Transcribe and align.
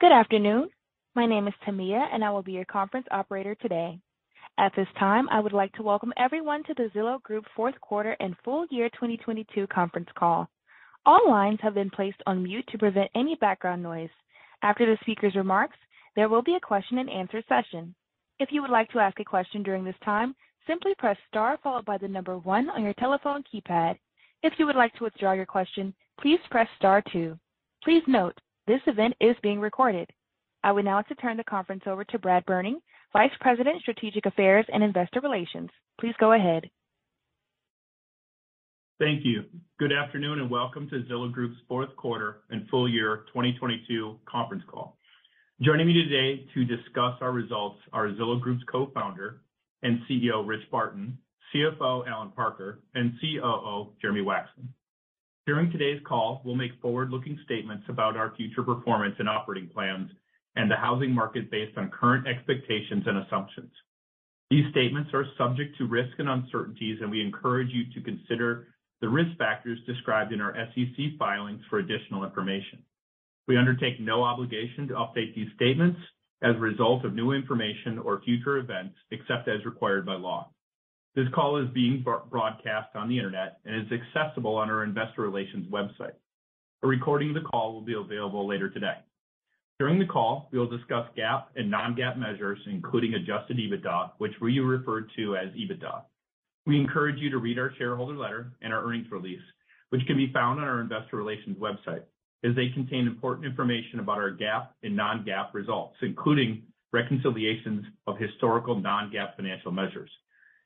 Good 0.00 0.12
afternoon. 0.12 0.70
My 1.14 1.26
name 1.26 1.46
is 1.46 1.52
Tamia, 1.62 2.08
and 2.10 2.24
I 2.24 2.30
will 2.30 2.42
be 2.42 2.52
your 2.52 2.64
conference 2.64 3.06
operator 3.10 3.54
today. 3.56 3.98
At 4.56 4.72
this 4.74 4.86
time, 4.98 5.28
I 5.28 5.40
would 5.40 5.52
like 5.52 5.74
to 5.74 5.82
welcome 5.82 6.14
everyone 6.16 6.64
to 6.64 6.74
the 6.74 6.88
Zillow 6.94 7.22
Group 7.22 7.44
fourth 7.54 7.78
quarter 7.82 8.16
and 8.18 8.34
full 8.42 8.64
year 8.70 8.88
2022 8.94 9.66
conference 9.66 10.08
call. 10.18 10.48
All 11.04 11.28
lines 11.28 11.58
have 11.60 11.74
been 11.74 11.90
placed 11.90 12.16
on 12.24 12.42
mute 12.42 12.64
to 12.68 12.78
prevent 12.78 13.10
any 13.14 13.34
background 13.42 13.82
noise. 13.82 14.08
After 14.62 14.86
the 14.86 14.96
speaker's 15.02 15.34
remarks, 15.34 15.76
there 16.16 16.30
will 16.30 16.40
be 16.42 16.54
a 16.54 16.60
question-and-answer 16.60 17.42
session. 17.46 17.94
If 18.38 18.48
you 18.52 18.62
would 18.62 18.70
like 18.70 18.90
to 18.92 19.00
ask 19.00 19.20
a 19.20 19.24
question 19.24 19.62
during 19.62 19.84
this 19.84 20.00
time, 20.02 20.34
simply 20.66 20.94
press 20.96 21.18
star 21.28 21.58
followed 21.62 21.84
by 21.84 21.98
the 21.98 22.08
number 22.08 22.38
one 22.38 22.70
on 22.70 22.82
your 22.82 22.94
telephone 22.94 23.44
keypad. 23.52 23.98
If 24.42 24.54
you 24.56 24.64
would 24.64 24.76
like 24.76 24.94
to 24.94 25.04
withdraw 25.04 25.32
your 25.32 25.44
question, 25.44 25.92
please 26.18 26.40
press 26.50 26.68
star 26.78 27.02
two. 27.12 27.38
Please 27.84 28.02
note, 28.06 28.40
this 28.70 28.80
event 28.86 29.14
is 29.20 29.34
being 29.42 29.58
recorded. 29.58 30.08
I 30.62 30.70
would 30.70 30.84
now 30.84 30.96
like 30.96 31.08
to 31.08 31.16
turn 31.16 31.36
the 31.36 31.42
conference 31.42 31.82
over 31.88 32.04
to 32.04 32.18
Brad 32.20 32.46
Berning, 32.46 32.76
Vice 33.12 33.32
President, 33.40 33.80
Strategic 33.80 34.26
Affairs 34.26 34.64
and 34.72 34.84
Investor 34.84 35.20
Relations. 35.20 35.70
Please 35.98 36.14
go 36.20 36.32
ahead. 36.34 36.70
Thank 39.00 39.24
you. 39.24 39.42
Good 39.80 39.90
afternoon, 39.92 40.38
and 40.38 40.48
welcome 40.48 40.88
to 40.90 41.02
Zillow 41.10 41.32
Group's 41.32 41.56
fourth 41.66 41.96
quarter 41.96 42.42
and 42.50 42.68
full 42.68 42.88
year 42.88 43.24
2022 43.34 44.20
conference 44.24 44.62
call. 44.70 44.98
Joining 45.60 45.88
me 45.88 45.94
today 45.94 46.46
to 46.54 46.64
discuss 46.64 47.14
our 47.20 47.32
results 47.32 47.80
are 47.92 48.06
Zillow 48.10 48.40
Group's 48.40 48.62
Co-founder 48.70 49.40
and 49.82 49.98
CEO, 50.08 50.46
Rich 50.46 50.70
Barton, 50.70 51.18
CFO, 51.52 52.06
Allen 52.06 52.30
Parker, 52.36 52.78
and 52.94 53.14
COO, 53.20 53.88
Jeremy 54.00 54.20
Wacksman. 54.20 54.68
During 55.50 55.72
today's 55.72 56.00
call, 56.06 56.42
we'll 56.44 56.54
make 56.54 56.80
forward-looking 56.80 57.40
statements 57.44 57.82
about 57.88 58.16
our 58.16 58.32
future 58.36 58.62
performance 58.62 59.16
and 59.18 59.28
operating 59.28 59.68
plans 59.68 60.08
and 60.54 60.70
the 60.70 60.76
housing 60.76 61.12
market 61.12 61.50
based 61.50 61.76
on 61.76 61.90
current 61.90 62.28
expectations 62.28 63.02
and 63.04 63.18
assumptions. 63.18 63.72
These 64.48 64.70
statements 64.70 65.10
are 65.12 65.26
subject 65.36 65.76
to 65.78 65.88
risks 65.88 66.14
and 66.18 66.28
uncertainties, 66.28 66.98
and 67.02 67.10
we 67.10 67.20
encourage 67.20 67.70
you 67.72 67.82
to 67.92 68.00
consider 68.00 68.68
the 69.00 69.08
risk 69.08 69.36
factors 69.38 69.80
described 69.88 70.32
in 70.32 70.40
our 70.40 70.54
SEC 70.54 71.18
filings 71.18 71.62
for 71.68 71.80
additional 71.80 72.22
information. 72.22 72.84
We 73.48 73.56
undertake 73.56 73.98
no 73.98 74.22
obligation 74.22 74.86
to 74.86 74.94
update 74.94 75.34
these 75.34 75.50
statements 75.56 75.98
as 76.42 76.54
a 76.54 76.60
result 76.60 77.04
of 77.04 77.14
new 77.14 77.32
information 77.32 77.98
or 77.98 78.22
future 78.22 78.58
events, 78.58 78.94
except 79.10 79.48
as 79.48 79.64
required 79.64 80.06
by 80.06 80.14
law. 80.14 80.52
This 81.16 81.26
call 81.34 81.56
is 81.56 81.68
being 81.74 82.04
broadcast 82.04 82.94
on 82.94 83.08
the 83.08 83.16
Internet 83.16 83.58
and 83.64 83.74
is 83.74 83.90
accessible 83.90 84.54
on 84.54 84.70
our 84.70 84.84
investor 84.84 85.22
relations 85.22 85.66
website. 85.68 86.14
A 86.84 86.86
recording 86.86 87.30
of 87.30 87.34
the 87.34 87.48
call 87.48 87.72
will 87.72 87.80
be 87.80 87.94
available 87.94 88.46
later 88.46 88.70
today. 88.70 88.94
During 89.80 89.98
the 89.98 90.06
call, 90.06 90.48
we 90.52 90.58
will 90.58 90.68
discuss 90.68 91.08
GAAP 91.18 91.46
and 91.56 91.68
non-GAAP 91.68 92.16
measures, 92.16 92.60
including 92.66 93.14
adjusted 93.14 93.56
EBITDA, 93.58 94.12
which 94.18 94.34
we 94.40 94.60
refer 94.60 95.00
to 95.16 95.36
as 95.36 95.48
EBITDA. 95.48 96.02
We 96.66 96.78
encourage 96.78 97.18
you 97.18 97.28
to 97.30 97.38
read 97.38 97.58
our 97.58 97.72
shareholder 97.76 98.16
letter 98.16 98.52
and 98.62 98.72
our 98.72 98.84
earnings 98.84 99.10
release, 99.10 99.42
which 99.88 100.06
can 100.06 100.16
be 100.16 100.32
found 100.32 100.60
on 100.60 100.68
our 100.68 100.80
investor 100.80 101.16
relations 101.16 101.58
website, 101.58 102.02
as 102.44 102.54
they 102.54 102.68
contain 102.68 103.08
important 103.08 103.46
information 103.46 103.98
about 103.98 104.18
our 104.18 104.30
GAAP 104.30 104.68
and 104.84 104.94
non-GAAP 104.94 105.54
results, 105.54 105.96
including 106.02 106.62
reconciliations 106.92 107.84
of 108.06 108.16
historical 108.16 108.78
non-GAAP 108.78 109.34
financial 109.34 109.72
measures. 109.72 110.10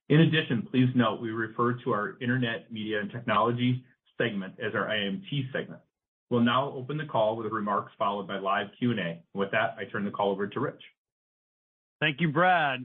In 0.09 0.21
addition, 0.21 0.67
please 0.71 0.89
note 0.95 1.21
we 1.21 1.31
refer 1.31 1.75
to 1.85 1.91
our 1.93 2.17
Internet, 2.21 2.71
Media, 2.71 3.01
and 3.01 3.11
Technology 3.11 3.85
segment 4.19 4.55
as 4.65 4.75
our 4.75 4.87
IMT 4.87 5.51
segment. 5.53 5.81
We'll 6.31 6.43
now 6.43 6.73
open 6.73 6.97
the 6.97 7.07
call 7.07 7.37
with 7.37 7.51
remarks 7.51 7.93
followed 7.99 8.29
by 8.29 8.39
live 8.39 8.69
Q&A. 8.79 9.23
With 9.35 9.51
that, 9.53 9.77
I 9.79 9.85
turn 9.91 10.05
the 10.05 10.11
call 10.11 10.31
over 10.31 10.47
to 10.47 10.61
Rich. 10.61 10.83
Thank 12.01 12.21
you, 12.21 12.29
Brad. 12.29 12.81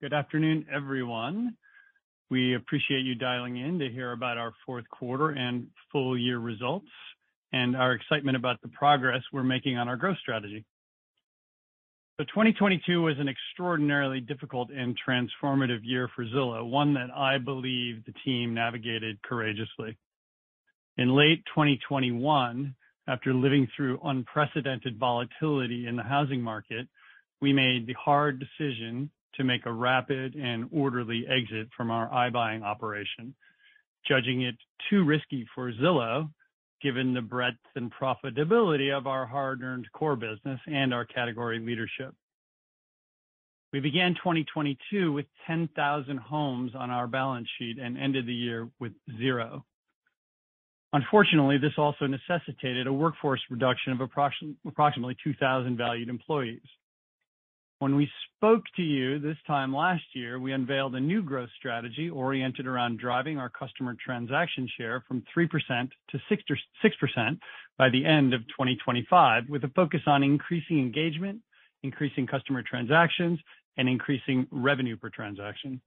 Good 0.00 0.12
afternoon, 0.12 0.66
everyone. 0.72 1.56
We 2.30 2.54
appreciate 2.54 3.04
you 3.04 3.14
dialing 3.14 3.56
in 3.56 3.78
to 3.78 3.88
hear 3.88 4.12
about 4.12 4.38
our 4.38 4.52
fourth 4.64 4.88
quarter 4.88 5.30
and 5.30 5.66
full 5.90 6.16
year 6.16 6.38
results 6.38 6.86
and 7.52 7.76
our 7.76 7.92
excitement 7.92 8.36
about 8.36 8.60
the 8.62 8.68
progress 8.68 9.22
we're 9.32 9.42
making 9.42 9.76
on 9.76 9.88
our 9.88 9.96
growth 9.96 10.18
strategy. 10.18 10.64
2022 12.18 13.02
was 13.02 13.16
an 13.18 13.28
extraordinarily 13.28 14.20
difficult 14.20 14.70
and 14.70 14.96
transformative 15.06 15.80
year 15.82 16.08
for 16.14 16.24
Zillow, 16.26 16.68
one 16.68 16.94
that 16.94 17.10
I 17.14 17.38
believe 17.38 18.04
the 18.04 18.14
team 18.24 18.54
navigated 18.54 19.20
courageously. 19.22 19.96
In 20.98 21.16
late 21.16 21.42
2021, 21.46 22.74
after 23.08 23.34
living 23.34 23.66
through 23.74 23.98
unprecedented 24.04 24.98
volatility 24.98 25.86
in 25.88 25.96
the 25.96 26.02
housing 26.02 26.40
market, 26.40 26.86
we 27.40 27.52
made 27.52 27.86
the 27.86 27.94
hard 27.94 28.38
decision 28.38 29.10
to 29.34 29.44
make 29.44 29.66
a 29.66 29.72
rapid 29.72 30.34
and 30.34 30.68
orderly 30.70 31.24
exit 31.28 31.68
from 31.76 31.90
our 31.90 32.08
iBuying 32.10 32.62
operation, 32.62 33.34
judging 34.06 34.42
it 34.42 34.54
too 34.90 35.04
risky 35.04 35.46
for 35.54 35.72
Zillow, 35.72 36.28
given 36.82 37.14
the 37.14 37.22
breadth 37.22 37.56
and 37.76 37.92
profitability 37.92 38.96
of 38.96 39.06
our 39.06 39.26
hard-earned 39.26 39.86
core 39.92 40.16
business 40.16 40.60
and 40.66 40.92
our 40.92 41.04
category 41.04 41.58
leadership. 41.58 42.14
We 43.72 43.80
began 43.80 44.14
2022 44.14 45.12
with 45.12 45.26
10,000 45.46 46.18
homes 46.18 46.72
on 46.74 46.90
our 46.90 47.06
balance 47.06 47.48
sheet 47.58 47.78
and 47.78 47.96
ended 47.96 48.26
the 48.26 48.34
year 48.34 48.68
with 48.80 48.92
zero. 49.18 49.64
Unfortunately, 50.92 51.56
this 51.56 51.72
also 51.78 52.06
necessitated 52.06 52.86
a 52.86 52.92
workforce 52.92 53.40
reduction 53.48 53.94
of 53.94 54.02
approximately 54.02 55.16
2,000 55.24 55.76
valued 55.76 56.10
employees. 56.10 56.60
When 57.82 57.96
we 57.96 58.08
spoke 58.36 58.62
to 58.76 58.82
you 58.82 59.18
this 59.18 59.38
time 59.44 59.74
last 59.74 60.04
year, 60.14 60.38
we 60.38 60.52
unveiled 60.52 60.94
a 60.94 61.00
new 61.00 61.20
growth 61.20 61.48
strategy 61.58 62.08
oriented 62.08 62.64
around 62.64 63.00
driving 63.00 63.38
our 63.38 63.48
customer 63.48 63.96
transaction 63.98 64.68
share 64.78 65.02
from 65.08 65.24
3% 65.36 65.90
to 66.10 66.20
6% 66.30 67.38
by 67.78 67.88
the 67.88 68.04
end 68.04 68.34
of 68.34 68.42
2025, 68.42 69.48
with 69.48 69.64
a 69.64 69.68
focus 69.74 70.02
on 70.06 70.22
increasing 70.22 70.78
engagement, 70.78 71.40
increasing 71.82 72.24
customer 72.24 72.62
transactions, 72.62 73.40
and 73.76 73.88
increasing 73.88 74.46
revenue 74.52 74.96
per 74.96 75.10
transaction. 75.10 75.80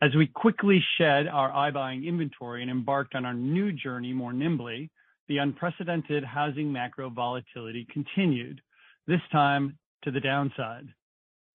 As 0.00 0.14
we 0.14 0.28
quickly 0.28 0.80
shed 0.98 1.26
our 1.26 1.50
iBuying 1.72 2.06
inventory 2.06 2.62
and 2.62 2.70
embarked 2.70 3.16
on 3.16 3.24
our 3.24 3.34
new 3.34 3.72
journey 3.72 4.12
more 4.12 4.32
nimbly, 4.32 4.88
the 5.26 5.38
unprecedented 5.38 6.22
housing 6.22 6.70
macro 6.70 7.10
volatility 7.10 7.88
continued, 7.92 8.60
this 9.08 9.20
time 9.32 9.76
to 10.02 10.10
the 10.10 10.20
downside, 10.20 10.88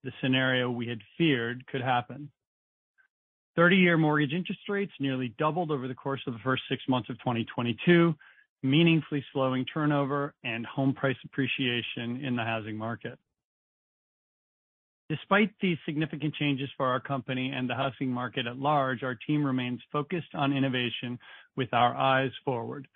the 0.03 0.11
scenario 0.21 0.69
we 0.69 0.87
had 0.87 0.99
feared 1.17 1.65
could 1.67 1.81
happen. 1.81 2.29
30-year 3.57 3.97
mortgage 3.97 4.33
interest 4.33 4.61
rates 4.67 4.91
nearly 4.99 5.33
doubled 5.39 5.71
over 5.71 5.87
the 5.87 5.95
course 5.95 6.21
of 6.27 6.33
the 6.33 6.39
first 6.39 6.63
six 6.69 6.83
months 6.89 7.09
of 7.09 7.17
2022, 7.19 8.13
meaningfully 8.63 9.23
slowing 9.31 9.65
turnover 9.65 10.33
and 10.43 10.65
home 10.65 10.93
price 10.93 11.15
appreciation 11.23 12.23
in 12.23 12.35
the 12.35 12.43
housing 12.43 12.77
market. 12.77 13.17
Despite 15.07 15.51
these 15.61 15.77
significant 15.85 16.33
changes 16.33 16.69
for 16.75 16.87
our 16.87 16.99
company 16.99 17.51
and 17.55 17.69
the 17.69 17.75
housing 17.75 18.09
market 18.09 18.47
at 18.47 18.57
large, 18.57 19.03
our 19.03 19.15
team 19.15 19.45
remains 19.45 19.79
focused 19.91 20.33
on 20.33 20.51
innovation 20.51 21.19
with 21.55 21.73
our 21.73 21.95
eyes 21.95 22.31
forward. 22.43 22.87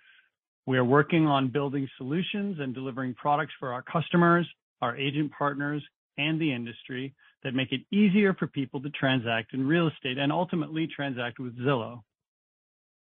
We 0.66 0.76
are 0.76 0.84
working 0.84 1.26
on 1.26 1.48
building 1.48 1.88
solutions 1.96 2.58
and 2.58 2.74
delivering 2.74 3.14
products 3.14 3.52
for 3.60 3.72
our 3.72 3.82
customers, 3.82 4.46
our 4.82 4.96
agent 4.96 5.32
partners, 5.36 5.82
and 6.18 6.40
the 6.40 6.52
industry 6.52 7.14
that 7.42 7.54
make 7.54 7.72
it 7.72 7.80
easier 7.90 8.34
for 8.34 8.46
people 8.46 8.80
to 8.82 8.90
transact 8.90 9.54
in 9.54 9.66
real 9.66 9.88
estate 9.88 10.18
and 10.18 10.30
ultimately 10.30 10.86
transact 10.86 11.38
with 11.38 11.58
Zillow. 11.58 12.02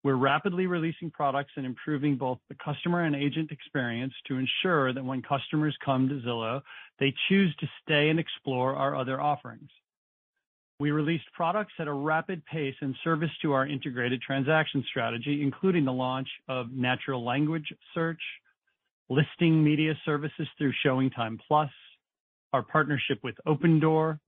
We're 0.03 0.15
rapidly 0.15 0.67
releasing 0.67 1.09
products 1.09 1.53
and 1.55 1.65
improving 1.65 2.15
both 2.15 2.37
the 2.47 2.55
customer 2.63 3.03
and 3.03 3.15
agent 3.15 3.51
experience 3.51 4.13
to 4.27 4.37
ensure 4.37 4.93
that 4.93 5.03
when 5.03 5.21
customers 5.21 5.75
come 5.83 6.07
to 6.09 6.21
Zillow, 6.21 6.61
they 6.99 7.13
choose 7.27 7.55
to 7.55 7.67
stay 7.81 8.09
and 8.09 8.19
explore 8.19 8.75
our 8.75 8.95
other 8.95 9.19
offerings. 9.19 9.69
We 10.79 10.91
released 10.91 11.25
products 11.33 11.73
at 11.79 11.87
a 11.87 11.93
rapid 11.93 12.45
pace 12.45 12.75
in 12.81 12.93
service 13.03 13.31
to 13.41 13.53
our 13.53 13.65
integrated 13.65 14.21
transaction 14.21 14.83
strategy, 14.89 15.41
including 15.41 15.85
the 15.85 15.93
launch 15.93 16.27
of 16.49 16.71
natural 16.71 17.23
language 17.23 17.73
search, 17.93 18.21
listing 19.09 19.63
media 19.63 19.93
services 20.05 20.47
through 20.57 20.73
ShowingTime+, 20.85 21.39
our 22.53 22.63
partnership 22.63 23.19
with 23.23 23.35
Opendoor, 23.47 24.19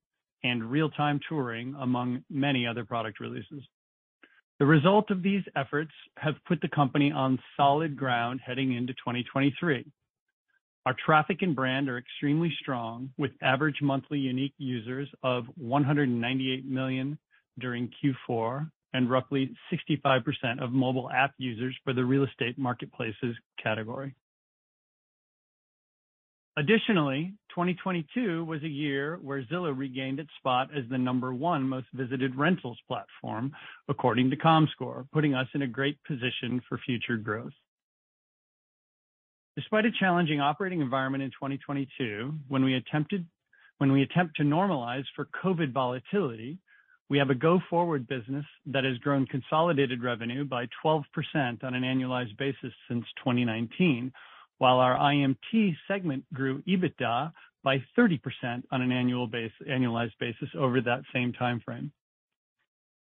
and 0.43 0.69
Real-Time 0.69 1.19
Touring, 1.27 1.75
among 1.79 2.23
many 2.29 2.67
other 2.67 2.85
product 2.85 3.19
releases. 3.19 3.63
The 4.59 4.65
result 4.65 5.11
of 5.11 5.21
these 5.21 5.43
efforts 5.55 5.91
have 6.17 6.35
put 6.47 6.61
the 6.61 6.67
company 6.67 7.11
on 7.11 7.39
solid 7.55 7.95
ground 7.95 8.41
heading 8.45 8.73
into 8.73 8.93
2023. 8.93 9.85
Our 10.85 10.95
traffic 11.05 11.41
and 11.41 11.55
brand 11.55 11.89
are 11.89 11.97
extremely 11.97 12.51
strong, 12.59 13.11
with 13.17 13.31
average 13.41 13.81
monthly 13.81 14.19
unique 14.19 14.53
users 14.57 15.09
of 15.21 15.45
198 15.57 16.65
million 16.65 17.17
during 17.59 17.91
Q4 18.29 18.69
and 18.93 19.09
roughly 19.09 19.53
65% 19.71 20.23
of 20.63 20.71
mobile 20.71 21.09
app 21.11 21.33
users 21.37 21.75
for 21.83 21.93
the 21.93 22.05
real 22.05 22.23
estate 22.23 22.57
marketplaces 22.57 23.35
category. 23.61 24.15
Additionally, 26.57 27.35
2022 27.49 28.43
was 28.45 28.63
a 28.63 28.67
year 28.67 29.19
where 29.21 29.43
Zillow 29.43 29.77
regained 29.77 30.19
its 30.19 30.31
spot 30.39 30.69
as 30.75 30.83
the 30.89 30.97
number 30.97 31.31
one 31.31 31.61
most 31.61 31.85
visited 31.93 32.35
rentals 32.35 32.79
platform, 32.87 33.51
according 33.89 34.31
to 34.31 34.35
Comscore, 34.35 35.07
putting 35.13 35.35
us 35.35 35.47
in 35.53 35.61
a 35.61 35.67
great 35.67 36.03
position 36.03 36.59
for 36.67 36.79
future 36.79 37.15
growth. 37.15 37.53
Despite 39.55 39.85
a 39.85 39.91
challenging 39.99 40.41
operating 40.41 40.81
environment 40.81 41.23
in 41.23 41.29
2022, 41.29 42.33
when 42.47 42.63
we 42.63 42.73
attempt 42.73 43.11
to 43.11 44.43
normalize 44.43 45.05
for 45.15 45.27
COVID 45.43 45.71
volatility, 45.71 46.57
we 47.09 47.19
have 47.19 47.29
a 47.29 47.35
go-forward 47.35 48.07
business 48.07 48.45
that 48.65 48.83
has 48.83 48.97
grown 48.97 49.27
consolidated 49.27 50.01
revenue 50.01 50.43
by 50.43 50.67
12% 50.83 51.03
on 51.63 51.75
an 51.75 51.83
annualized 51.83 52.35
basis 52.37 52.73
since 52.89 53.05
2019, 53.23 54.11
while 54.57 54.79
our 54.79 54.97
IMT 54.97 55.75
segment 55.87 56.25
grew 56.33 56.61
EBITDA 56.63 57.31
by 57.63 57.83
30% 57.97 58.19
on 58.71 58.81
an 58.81 58.89
annualized 58.89 60.17
basis 60.19 60.49
over 60.57 60.81
that 60.81 61.01
same 61.13 61.33
time 61.33 61.61
frame. 61.63 61.91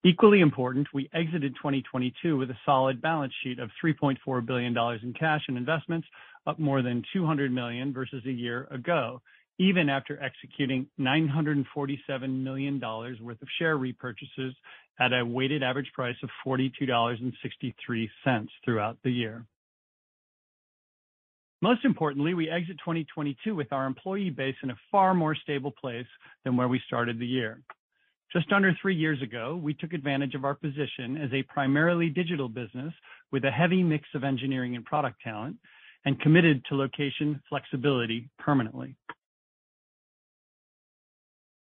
Equally 0.05 0.41
important, 0.41 0.87
we 0.95 1.11
exited 1.12 1.56
2022 1.56 2.37
with 2.37 2.50
a 2.50 2.59
solid 2.65 3.03
balance 3.03 3.33
sheet 3.43 3.59
of 3.59 3.71
$3.4 3.85 4.47
billion 4.47 4.77
in 5.03 5.12
cash 5.12 5.43
and 5.49 5.56
investments, 5.56 6.06
up 6.47 6.59
more 6.59 6.83
than 6.83 7.03
200 7.12 7.53
million 7.53 7.93
versus 7.93 8.25
a 8.25 8.31
year 8.31 8.69
ago, 8.71 9.21
even 9.59 9.89
after 9.89 10.23
executing 10.23 10.87
$947 11.00 12.43
million 12.43 12.81
worth 12.81 13.43
of 13.43 13.49
share 13.59 13.77
repurchases 13.77 14.53
at 15.00 15.12
a 15.12 15.25
weighted 15.25 15.65
average 15.65 15.91
price 15.93 16.17
of 16.23 16.31
$42.63 16.47 18.49
throughout 18.65 18.97
the 19.03 19.11
year. 19.11 19.45
Most 21.60 21.84
importantly, 21.84 22.34
we 22.34 22.49
exit 22.49 22.78
2022 22.78 23.55
with 23.55 23.72
our 23.72 23.87
employee 23.87 24.31
base 24.31 24.55
in 24.62 24.70
a 24.70 24.76
far 24.93 25.12
more 25.12 25.34
stable 25.34 25.72
place 25.72 26.06
than 26.44 26.56
where 26.56 26.69
we 26.69 26.81
started 26.87 27.19
the 27.19 27.26
year. 27.26 27.60
Just 28.32 28.52
under 28.52 28.76
three 28.81 28.94
years 28.94 29.20
ago, 29.22 29.58
we 29.60 29.75
took 29.75 29.93
advantage 29.93 30.34
of 30.34 30.44
our 30.44 30.55
position 30.55 31.16
as 31.16 31.32
a 31.32 31.43
primarily 31.44 32.10
digital 32.10 32.49
business 32.49 32.93
with 33.32 33.44
a 33.44 33.50
heavy 33.50 33.82
mix 33.82 34.06
of 34.14 34.22
engineering 34.22 34.76
and 34.76 34.84
product 34.84 35.16
talent 35.25 35.56
and 36.05 36.20
committed 36.20 36.62
to 36.66 36.76
location 36.76 37.40
flexibility 37.49 38.28
permanently. 38.38 38.94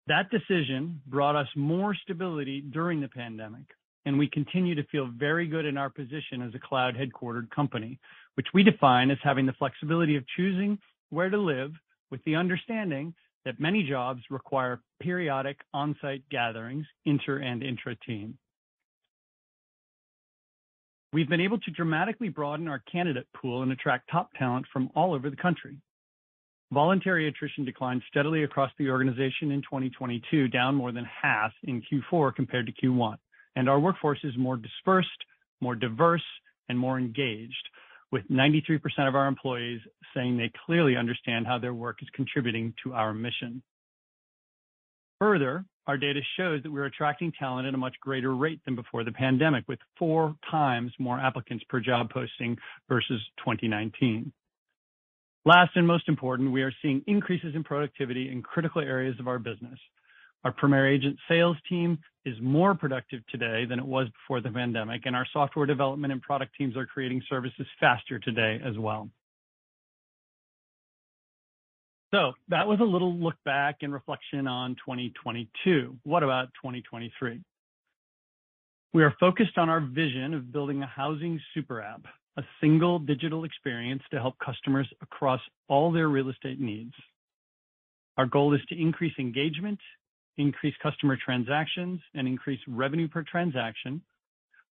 That 0.08 0.30
decision 0.30 1.02
brought 1.06 1.36
us 1.36 1.48
more 1.56 1.96
stability 1.96 2.62
during 2.62 3.02
the 3.02 3.10
pandemic, 3.10 3.66
and 4.06 4.18
we 4.18 4.30
continue 4.30 4.74
to 4.76 4.84
feel 4.86 5.10
very 5.16 5.48
good 5.48 5.66
in 5.66 5.78
our 5.78 5.90
position 5.90 6.42
as 6.42 6.56
a 6.56 6.60
cloud-headquartered 6.60 7.50
company, 7.52 8.00
which 8.38 8.48
we 8.54 8.62
define 8.62 9.10
as 9.10 9.18
having 9.24 9.48
the 9.48 9.54
flexibility 9.54 10.16
of 10.16 10.24
choosing 10.36 10.78
where 11.10 11.30
to 11.30 11.38
live 11.38 11.72
with 12.12 12.24
the 12.24 12.36
understanding 12.36 13.14
that 13.46 13.60
many 13.60 13.82
jobs 13.82 14.22
require 14.30 14.80
periodic 15.02 15.58
on-site 15.74 16.22
gatherings 16.30 16.86
inter 17.06 17.40
and 17.40 17.64
intra-team. 17.64 18.38
We've 21.14 21.28
been 21.28 21.42
able 21.42 21.58
to 21.60 21.72
dramatically 21.72 22.30
broaden 22.30 22.68
our 22.68 22.84
candidate 22.92 23.26
pool 23.36 23.64
and 23.64 23.72
attract 23.72 24.12
top 24.12 24.30
talent 24.38 24.68
from 24.72 24.92
all 24.94 25.16
over 25.16 25.32
the 25.32 25.36
country. 25.36 25.78
Voluntary 26.72 27.28
attrition 27.28 27.66
declined 27.66 28.04
steadily 28.08 28.44
across 28.44 28.72
the 28.78 28.90
organization 28.90 29.50
in 29.52 29.62
2022, 29.62 30.50
down 30.50 30.76
more 30.76 30.92
than 30.92 31.06
half 31.06 31.54
in 31.64 31.82
Q4 31.82 32.36
compared 32.36 32.68
to 32.68 32.86
Q1. 32.86 33.16
And 33.56 33.68
our 33.68 33.80
workforce 33.80 34.20
is 34.24 34.38
more 34.38 34.58
dispersed, 34.58 35.10
more 35.60 35.76
diverse, 35.76 36.22
and 36.70 36.78
more 36.78 37.00
engaged, 37.00 37.70
with 38.12 38.24
93% 38.30 38.80
of 39.08 39.16
our 39.16 39.28
employees 39.28 39.82
saying 40.16 40.38
they 40.38 40.52
clearly 40.66 40.96
understand 40.96 41.46
how 41.46 41.58
their 41.58 41.74
work 41.74 41.98
is 42.02 42.08
contributing 42.14 42.74
to 42.84 42.94
our 42.94 43.14
mission. 43.14 43.62
Further, 45.20 45.66
our 45.88 45.98
data 45.98 46.20
shows 46.38 46.62
that 46.64 46.72
we're 46.72 46.86
attracting 46.86 47.32
talent 47.40 47.68
at 47.68 47.74
a 47.74 47.78
much 47.78 47.96
greater 48.02 48.36
rate 48.36 48.60
than 48.66 48.76
before 48.76 49.04
the 49.04 49.12
pandemic, 49.12 49.66
with 49.68 49.80
4x 50.00 50.92
more 51.00 51.20
applicants 51.20 51.64
per 51.70 51.80
job 51.80 52.10
posting 52.10 52.58
versus 52.90 53.22
2019. 53.40 54.32
Last 55.46 55.72
and 55.76 55.88
most 55.88 56.10
important, 56.10 56.52
we 56.52 56.62
are 56.62 56.74
seeing 56.82 57.02
increases 57.08 57.56
in 57.56 57.64
productivity 57.64 58.30
in 58.30 58.42
critical 58.42 58.82
areas 58.82 59.16
of 59.20 59.28
our 59.30 59.40
business. 59.40 59.80
Our 60.44 60.52
Premier 60.52 60.88
Agent 60.88 61.18
sales 61.28 61.58
team 61.68 62.00
is 62.26 62.36
more 62.42 62.76
productive 62.76 63.22
today 63.28 63.66
than 63.66 63.80
it 63.80 63.86
was 63.86 64.08
before 64.10 64.42
the 64.42 64.50
pandemic, 64.50 65.06
and 65.06 65.16
our 65.16 65.26
software 65.34 65.66
development 65.66 66.14
and 66.14 66.22
product 66.22 66.56
teams 66.58 66.76
are 66.78 66.86
creating 66.86 67.22
services 67.30 67.66
faster 67.80 68.20
today 68.20 68.60
as 68.64 68.78
well. 68.78 69.10
So 72.14 72.34
that 72.48 72.68
was 72.68 72.80
a 72.80 72.86
little 72.86 73.14
look 73.14 73.36
back 73.44 73.78
and 73.82 73.92
reflection 73.92 74.48
on 74.48 74.76
2022. 74.76 75.98
What 76.04 76.24
about 76.24 76.48
2023? 76.62 77.42
We 78.94 79.04
are 79.04 79.14
focused 79.20 79.58
on 79.58 79.70
our 79.70 79.82
vision 79.82 80.34
of 80.34 80.52
building 80.52 80.82
a 80.82 80.88
housing 80.88 81.40
super 81.54 81.82
app, 81.82 82.06
a 82.38 82.44
single 82.62 83.00
digital 83.00 83.44
experience 83.44 84.02
to 84.12 84.20
help 84.20 84.36
customers 84.40 84.88
across 85.02 85.42
all 85.68 85.92
their 85.92 86.08
real 86.08 86.30
estate 86.30 86.60
needs. 86.60 86.94
Our 88.18 88.26
goal 88.26 88.54
is 88.54 88.62
to 88.70 88.82
increase 88.82 89.14
engagement, 89.20 89.80
increase 90.38 90.76
customer 90.82 91.18
transactions, 91.24 92.00
and 92.14 92.28
increase 92.28 92.60
revenue 92.68 93.08
per 93.08 93.24
transaction 93.24 94.02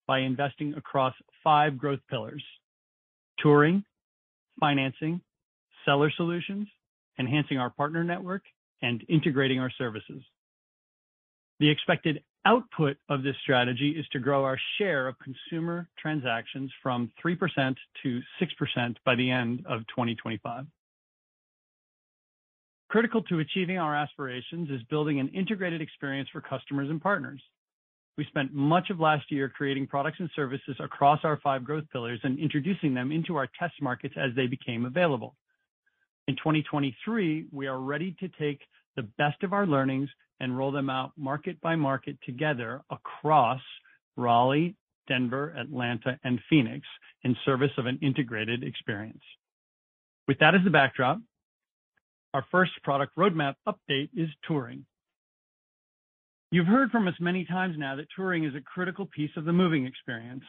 by 0.07 0.21
investing 0.21 0.75
across 0.75 1.15
five 1.43 1.77
growth 1.77 2.01
pillars: 2.09 2.45
touring, 3.39 3.85
financing, 4.61 5.21
seller 5.85 6.11
solutions, 6.17 6.69
enhancing 7.19 7.59
our 7.59 7.71
partner 7.71 8.05
network, 8.05 8.43
and 8.83 9.05
integrating 9.09 9.59
our 9.59 9.71
services. 9.71 10.23
The 11.59 11.71
expected 11.71 12.23
output 12.45 12.97
of 13.09 13.23
this 13.23 13.35
strategy 13.43 13.91
is 13.91 14.07
to 14.13 14.19
grow 14.19 14.45
our 14.45 14.59
share 14.79 15.09
of 15.09 15.17
consumer 15.19 15.89
transactions 15.99 16.71
from 16.83 17.11
3% 17.25 17.75
to 18.03 18.21
6% 18.41 18.97
by 19.05 19.15
the 19.15 19.31
end 19.31 19.65
of 19.67 19.81
2025. 19.89 20.67
Critical 22.89 23.23
to 23.23 23.41
achieving 23.41 23.79
our 23.79 23.97
aspirations 23.97 24.71
is 24.71 24.81
building 24.89 25.19
an 25.19 25.29
integrated 25.29 25.81
experience 25.81 26.29
for 26.33 26.41
customers 26.41 26.89
and 26.89 27.01
partners. 27.01 27.43
We 28.17 28.25
spent 28.27 28.55
much 28.55 28.91
of 28.91 29.01
last 29.01 29.31
year 29.31 29.49
creating 29.49 29.89
products 29.89 30.21
and 30.21 30.31
services 30.35 30.77
across 30.79 31.21
our 31.25 31.39
five 31.43 31.65
growth 31.65 31.85
pillars 31.93 32.21
and 32.23 32.39
introducing 32.39 32.95
them 32.95 33.13
into 33.13 33.37
our 33.37 33.49
test 33.59 33.75
markets 33.83 34.15
as 34.17 34.31
they 34.35 34.47
became 34.47 34.87
available. 34.87 35.35
In 36.29 36.37
2023, 36.37 37.47
we 37.53 37.67
are 37.67 37.79
ready 37.79 38.17
to 38.21 38.29
take 38.29 38.61
the 38.95 39.03
best 39.19 39.43
of 39.43 39.53
our 39.53 39.67
learnings 39.67 40.09
and 40.41 40.57
roll 40.57 40.73
them 40.73 40.89
out 40.89 41.13
market 41.17 41.61
by 41.61 41.77
market 41.77 42.17
together 42.25 42.83
across 42.91 43.61
Raleigh, 44.17 44.77
Denver, 45.09 45.55
Atlanta, 45.57 46.19
and 46.25 46.41
Phoenix 46.49 46.87
in 47.23 47.37
service 47.45 47.71
of 47.77 47.87
an 47.87 47.99
integrated 48.01 48.65
experience. 48.65 49.23
With 50.27 50.39
that 50.39 50.55
as 50.55 50.63
the 50.65 50.71
backdrop, 50.71 51.19
our 52.37 52.45
first 52.51 52.73
product 52.83 53.17
roadmap 53.17 53.55
update 53.67 54.11
is 54.15 54.29
touring. 54.47 54.85
You've 56.51 56.67
heard 56.67 56.91
from 56.91 57.09
us 57.09 57.15
many 57.19 57.47
times 57.47 57.77
now 57.79 57.97
that 57.97 58.09
touring 58.15 58.45
is 58.45 58.55
a 58.55 58.61
critical 58.61 59.07
piece 59.07 59.31
of 59.39 59.47
the 59.47 59.55
moving 59.55 59.87
experience. 59.87 60.45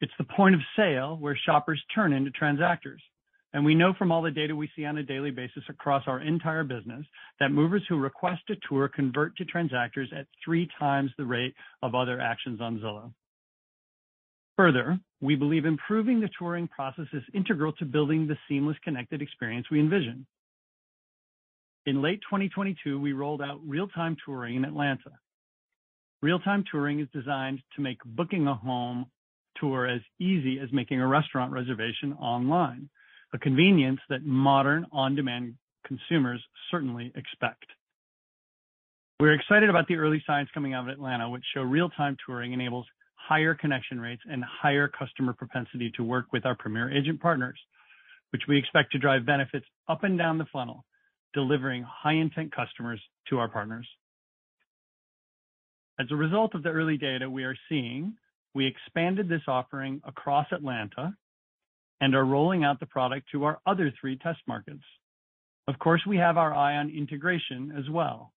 It's 0.00 0.12
the 0.18 0.24
point 0.36 0.54
of 0.54 0.60
sale 0.76 1.16
where 1.18 1.36
shoppers 1.44 1.82
turn 1.92 2.12
into 2.12 2.30
transactors. 2.30 3.00
And 3.52 3.64
we 3.64 3.74
know 3.74 3.92
from 3.98 4.12
all 4.12 4.22
the 4.22 4.30
data 4.30 4.54
we 4.54 4.70
see 4.76 4.84
on 4.84 4.98
a 4.98 5.02
daily 5.02 5.32
basis 5.32 5.64
across 5.68 6.04
our 6.06 6.20
entire 6.20 6.62
business 6.62 7.04
that 7.40 7.50
movers 7.50 7.82
who 7.88 7.96
request 7.96 8.42
a 8.50 8.54
tour 8.68 8.88
convert 8.88 9.36
to 9.38 9.44
transactors 9.44 10.16
at 10.16 10.28
3x 10.48 11.08
the 11.18 11.24
rate 11.24 11.54
of 11.82 11.96
other 11.96 12.20
actions 12.20 12.60
on 12.60 12.78
Zillow. 12.78 13.12
Further, 14.56 15.00
we 15.20 15.34
believe 15.34 15.64
improving 15.64 16.20
the 16.20 16.30
touring 16.38 16.68
process 16.68 17.06
is 17.12 17.24
integral 17.34 17.72
to 17.72 17.84
building 17.84 18.28
the 18.28 18.38
seamless 18.48 18.76
connected 18.84 19.20
experience 19.20 19.66
we 19.72 19.80
envision. 19.80 20.24
In 21.86 22.02
late 22.02 22.20
2022, 22.22 22.98
we 22.98 23.12
rolled 23.12 23.40
out 23.40 23.60
Real-Time 23.64 24.16
Touring 24.24 24.56
in 24.56 24.64
Atlanta. 24.64 25.12
Real-Time 26.20 26.64
Touring 26.68 26.98
is 26.98 27.06
designed 27.12 27.60
to 27.76 27.80
make 27.80 27.98
booking 28.04 28.48
a 28.48 28.54
home 28.54 29.06
tour 29.60 29.86
as 29.86 30.00
easy 30.18 30.58
as 30.58 30.68
making 30.72 31.00
a 31.00 31.06
restaurant 31.06 31.52
reservation 31.52 32.12
online, 32.14 32.90
a 33.32 33.38
convenience 33.38 34.00
that 34.08 34.24
modern 34.24 34.84
on-demand 34.90 35.54
consumers 35.86 36.42
certainly 36.72 37.12
expect. 37.14 37.66
We're 39.20 39.34
excited 39.34 39.70
about 39.70 39.86
the 39.86 39.94
early 39.94 40.24
signs 40.26 40.48
coming 40.52 40.74
out 40.74 40.88
of 40.88 40.92
Atlanta, 40.92 41.30
which 41.30 41.44
show 41.54 41.62
Real-Time 41.62 42.16
Touring 42.26 42.52
enables 42.52 42.86
higher 43.14 43.54
connection 43.54 44.00
rates 44.00 44.22
and 44.28 44.42
higher 44.42 44.88
customer 44.88 45.34
propensity 45.34 45.92
to 45.96 46.02
work 46.02 46.32
with 46.32 46.46
our 46.46 46.56
Premier 46.56 46.90
Agent 46.92 47.20
partners, 47.20 47.58
which 48.30 48.42
we 48.48 48.58
expect 48.58 48.90
to 48.90 48.98
drive 48.98 49.24
benefits 49.24 49.66
up 49.88 50.02
and 50.02 50.18
down 50.18 50.36
the 50.36 50.46
funnel, 50.52 50.84
delivering 51.36 51.82
high-intent 51.86 52.50
customers 52.50 52.98
to 53.28 53.38
our 53.38 53.46
partners. 53.46 53.86
As 56.00 56.06
a 56.10 56.16
result 56.16 56.54
of 56.54 56.62
the 56.62 56.70
early 56.70 56.96
data 56.96 57.28
we 57.28 57.44
are 57.44 57.56
seeing, 57.68 58.14
we 58.54 58.66
expanded 58.66 59.28
this 59.28 59.42
offering 59.46 60.00
across 60.04 60.46
Atlanta 60.50 61.14
and 62.00 62.14
are 62.14 62.24
rolling 62.24 62.64
out 62.64 62.80
the 62.80 62.86
product 62.86 63.26
to 63.32 63.44
our 63.44 63.58
other 63.66 63.92
three 64.00 64.16
test 64.16 64.38
markets. 64.48 64.82
Of 65.68 65.78
course, 65.78 66.00
we 66.06 66.16
have 66.16 66.38
our 66.38 66.54
eye 66.54 66.78
on 66.78 66.88
integration 66.88 67.74
as 67.78 67.90
well. 67.90 68.32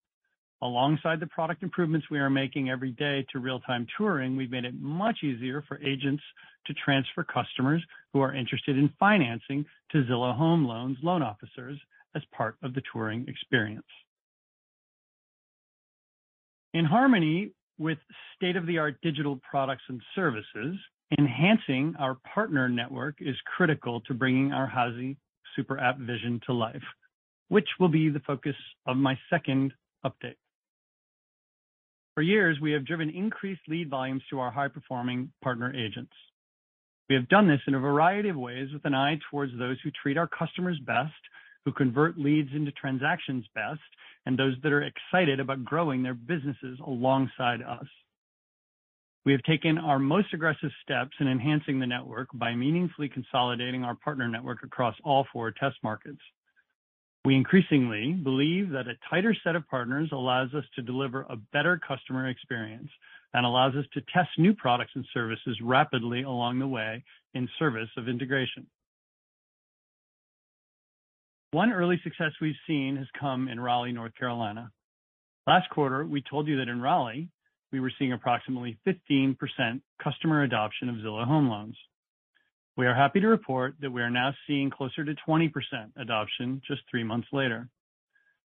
Alongside 0.62 1.22
the 1.22 1.28
product 1.28 1.64
improvements 1.64 2.08
we 2.12 2.20
are 2.20 2.30
making 2.30 2.70
every 2.70 2.92
day 2.92 3.26
to 3.32 3.40
Real-Time 3.40 3.88
Touring, 3.98 4.36
we've 4.36 4.52
made 4.52 4.66
it 4.66 4.74
much 4.78 5.20
easier 5.24 5.64
for 5.70 5.82
agents 5.82 6.24
to 6.68 6.74
transfer 6.74 7.24
customers 7.24 7.82
who 8.12 8.20
are 8.20 8.36
interested 8.36 8.78
in 8.78 8.92
financing 9.00 9.66
to 9.94 10.04
Zillow 10.04 10.36
Home 10.36 10.66
Loans 10.66 10.98
loan 11.02 11.24
officers 11.24 11.80
as 12.16 12.24
part 12.36 12.56
of 12.64 12.74
the 12.74 12.82
touring 12.92 13.26
experience. 13.28 13.86
In 16.74 16.86
harmony 16.86 17.52
with 17.78 17.98
state-of-the-art 18.36 18.98
digital 19.02 19.40
products 19.50 19.84
and 19.88 20.02
services, 20.16 20.76
enhancing 21.18 21.96
our 21.98 22.18
partner 22.34 22.70
network 22.70 23.16
is 23.20 23.36
critical 23.58 24.02
to 24.02 24.14
bringing 24.14 24.52
our 24.52 24.68
housing 24.68 25.18
super 25.56 25.80
app 25.80 25.98
vision 25.98 26.40
to 26.46 26.54
life, 26.54 26.84
which 27.48 27.68
will 27.80 27.90
be 27.90 28.10
the 28.10 28.20
focus 28.20 28.56
of 28.86 28.98
my 28.98 29.18
second 29.30 29.74
update. 30.06 30.36
For 32.14 32.22
years, 32.22 32.60
we 32.62 32.72
have 32.74 32.86
driven 32.86 33.10
increased 33.10 33.62
lead 33.68 33.90
volumes 33.90 34.24
to 34.30 34.40
our 34.40 34.52
high-performing 34.52 35.32
partner 35.42 35.74
agents. 35.74 36.12
We 37.10 37.16
have 37.16 37.30
done 37.30 37.48
this 37.48 37.62
in 37.66 37.74
a 37.74 37.80
variety 37.80 38.30
of 38.30 38.36
ways 38.36 38.70
with 38.72 38.86
an 38.86 38.94
eye 38.94 39.20
towards 39.32 39.58
those 39.58 39.78
who 39.84 39.90
treat 39.92 40.18
our 40.18 40.28
customers 40.28 40.78
best, 40.86 41.14
who 41.66 41.72
convert 41.72 42.18
leads 42.18 42.50
into 42.54 42.72
transactions 42.72 43.46
best, 43.54 43.82
and 44.26 44.38
those 44.38 44.56
that 44.64 44.72
are 44.72 44.84
excited 44.84 45.40
about 45.40 45.64
growing 45.64 46.04
their 46.04 46.14
businesses 46.14 46.80
alongside 46.86 47.62
us. 47.62 47.88
We 49.26 49.34
have 49.34 49.44
taken 49.44 49.78
our 49.78 50.00
most 50.00 50.34
aggressive 50.34 50.72
steps 50.82 51.12
in 51.20 51.28
enhancing 51.28 51.80
the 51.80 51.88
network 51.88 52.30
by 52.34 52.56
meaningfully 52.56 53.10
consolidating 53.10 53.84
our 53.84 53.96
partner 53.96 54.28
network 54.28 54.64
across 54.64 54.96
all 55.04 55.28
four 55.32 55.52
test 55.52 55.76
markets. 55.84 56.22
We 57.26 57.36
increasingly 57.36 58.14
believe 58.14 58.70
that 58.70 58.88
a 58.88 58.98
tighter 59.10 59.36
set 59.44 59.56
of 59.56 59.68
partners 59.68 60.10
allows 60.14 60.54
us 60.54 60.64
to 60.76 60.82
deliver 60.82 61.28
a 61.30 61.36
better 61.52 61.80
customer 61.86 62.30
experience 62.30 62.90
and 63.34 63.46
allows 63.46 63.76
us 63.76 63.86
to 63.94 64.02
test 64.14 64.30
new 64.38 64.54
products 64.54 64.94
and 64.96 65.06
services 65.14 65.58
rapidly 65.62 66.24
along 66.24 66.60
the 66.60 66.68
way 66.68 67.04
in 67.34 67.48
service 67.60 67.90
of 67.98 68.08
integration. 68.08 68.66
One 71.52 71.74
early 71.74 72.00
success 72.04 72.32
we've 72.40 72.54
seen 72.68 72.96
has 72.98 73.08
come 73.20 73.48
in 73.48 73.60
Raleigh, 73.60 73.92
North 73.92 74.14
Carolina. 74.14 74.72
Last 75.48 75.68
quarter, 75.72 76.06
we 76.06 76.22
told 76.22 76.48
you 76.48 76.58
that 76.58 76.68
in 76.68 76.80
Raleigh, 76.80 77.30
we 77.72 77.80
were 77.80 77.92
seeing 77.98 78.14
approximately 78.14 78.78
15% 78.86 79.36
customer 80.04 80.44
adoption 80.44 80.90
of 80.90 80.98
Zillow 80.98 81.26
Home 81.26 81.50
Loans. 81.50 81.76
We 82.78 82.86
are 82.86 82.94
happy 82.94 83.20
to 83.22 83.28
report 83.28 83.74
that 83.82 83.90
we 83.90 84.04
are 84.04 84.12
now 84.12 84.32
seeing 84.46 84.70
closer 84.70 85.04
to 85.04 85.16
20% 85.28 85.50
adoption 85.98 86.62
just 86.68 86.82
three 86.90 87.04
months 87.04 87.28
later. 87.34 87.68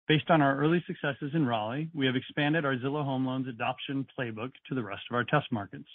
Based 0.09 0.29
on 0.29 0.43
our 0.43 0.59
early 0.59 0.83
successes 0.89 1.31
in 1.35 1.47
Raleigh, 1.47 1.91
we 1.95 2.07
have 2.07 2.17
expanded 2.17 2.65
our 2.65 2.75
Zillow 2.75 3.05
Home 3.05 3.25
Loans 3.25 3.47
adoption 3.47 4.05
playbook 4.19 4.51
to 4.69 4.75
the 4.75 4.83
rest 4.83 5.03
of 5.09 5.15
our 5.15 5.23
test 5.23 5.47
markets. 5.53 5.89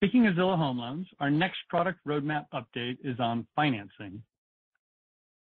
Speaking 0.00 0.26
of 0.26 0.34
Zillow 0.34 0.58
Home 0.58 0.78
Loans, 0.78 1.06
our 1.20 1.30
next 1.30 1.58
product 1.70 2.00
roadmap 2.04 2.46
update 2.52 2.98
is 3.04 3.20
on 3.20 3.46
financing. 3.54 4.22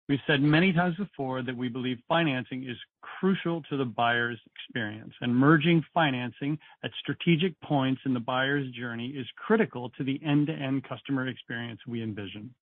We've 0.09 0.19
said 0.25 0.41
many 0.41 0.71
times 0.71 0.95
before 0.95 1.41
that 1.41 1.57
we 1.57 1.67
believe 1.67 1.97
financing 2.07 2.63
is 2.63 2.77
crucial 3.01 3.61
to 3.63 3.75
the 3.75 3.83
buyer's 3.83 4.39
experience, 4.55 5.13
and 5.19 5.35
merging 5.35 5.83
financing 5.93 6.57
at 6.83 6.91
strategic 7.01 7.59
points 7.59 8.01
in 8.05 8.13
the 8.13 8.19
buyer's 8.21 8.71
journey 8.71 9.09
is 9.09 9.25
critical 9.35 9.89
to 9.97 10.05
the 10.05 10.19
end-to-end 10.25 10.85
customer 10.87 11.27
experience 11.27 11.81
we 11.85 12.01
envision. 12.01 12.53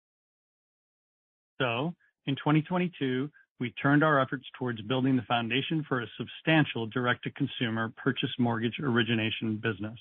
So, 1.62 1.94
in 2.26 2.36
2022, 2.36 3.30
we 3.60 3.72
turned 3.82 4.04
our 4.04 4.20
efforts 4.20 4.46
towards 4.58 4.82
building 4.82 5.16
the 5.16 5.22
foundation 5.22 5.86
for 5.88 6.02
a 6.02 6.08
substantial 6.18 6.88
direct-to-consumer 6.88 7.94
purchase 7.96 8.32
mortgage 8.40 8.80
origination 8.82 9.58
business. 9.58 10.00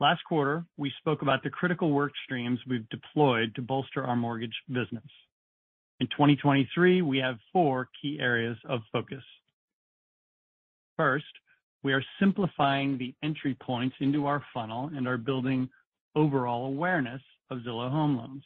Last 0.00 0.20
quarter, 0.28 0.64
we 0.76 0.92
spoke 0.98 1.22
about 1.22 1.44
the 1.44 1.50
critical 1.50 1.92
work 1.92 2.12
streams 2.24 2.58
we've 2.68 2.88
deployed 2.88 3.54
to 3.54 3.62
bolster 3.62 4.04
our 4.04 4.16
mortgage 4.16 4.54
business. 4.68 5.04
In 5.98 6.08
2023, 6.08 7.00
we 7.00 7.18
have 7.18 7.38
four 7.52 7.88
key 8.00 8.18
areas 8.20 8.58
of 8.68 8.80
focus. 8.92 9.22
First, 10.98 11.24
we 11.82 11.94
are 11.94 12.04
simplifying 12.20 12.98
the 12.98 13.14
entry 13.22 13.56
points 13.62 13.96
into 14.00 14.26
our 14.26 14.44
funnel 14.52 14.90
and 14.94 15.08
are 15.08 15.16
building 15.16 15.70
overall 16.14 16.66
awareness 16.66 17.22
of 17.50 17.58
Zillow 17.60 17.90
Home 17.90 18.16
Loans. 18.16 18.44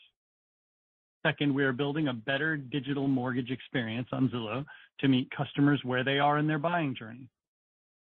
Second, 1.26 1.54
we 1.54 1.64
are 1.64 1.73
building 1.73 2.09
a 2.09 2.14
better 2.14 2.57
digital 2.57 3.09
mortgage 3.09 3.50
experience 3.50 4.09
on 4.12 4.28
Zillow 4.28 4.64
to 5.00 5.09
meet 5.09 5.30
customers 5.37 5.80
where 5.83 6.04
they 6.04 6.19
are 6.19 6.38
in 6.38 6.47
their 6.47 6.59
buying 6.59 6.95
journey. 6.95 7.28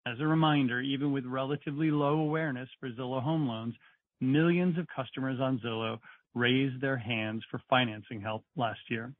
As 0.07 0.21
a 0.21 0.27
reminder, 0.27 0.81
even 0.81 1.13
with 1.13 1.25
relatively 1.27 1.91
low 1.91 2.21
awareness 2.21 2.69
for 2.79 2.91
Zillow 2.91 3.23
Home 3.23 3.49
Loans, 3.49 3.75
millions 4.21 4.79
of 4.79 4.87
customers 4.95 5.41
on 5.41 5.61
Zillow 5.65 5.99
raised 6.35 6.81
their 6.81 6.97
hands 6.97 7.43
for 7.51 7.61
financing 7.69 8.21
help 8.21 8.45
last 8.57 8.81
year, 8.89 9.13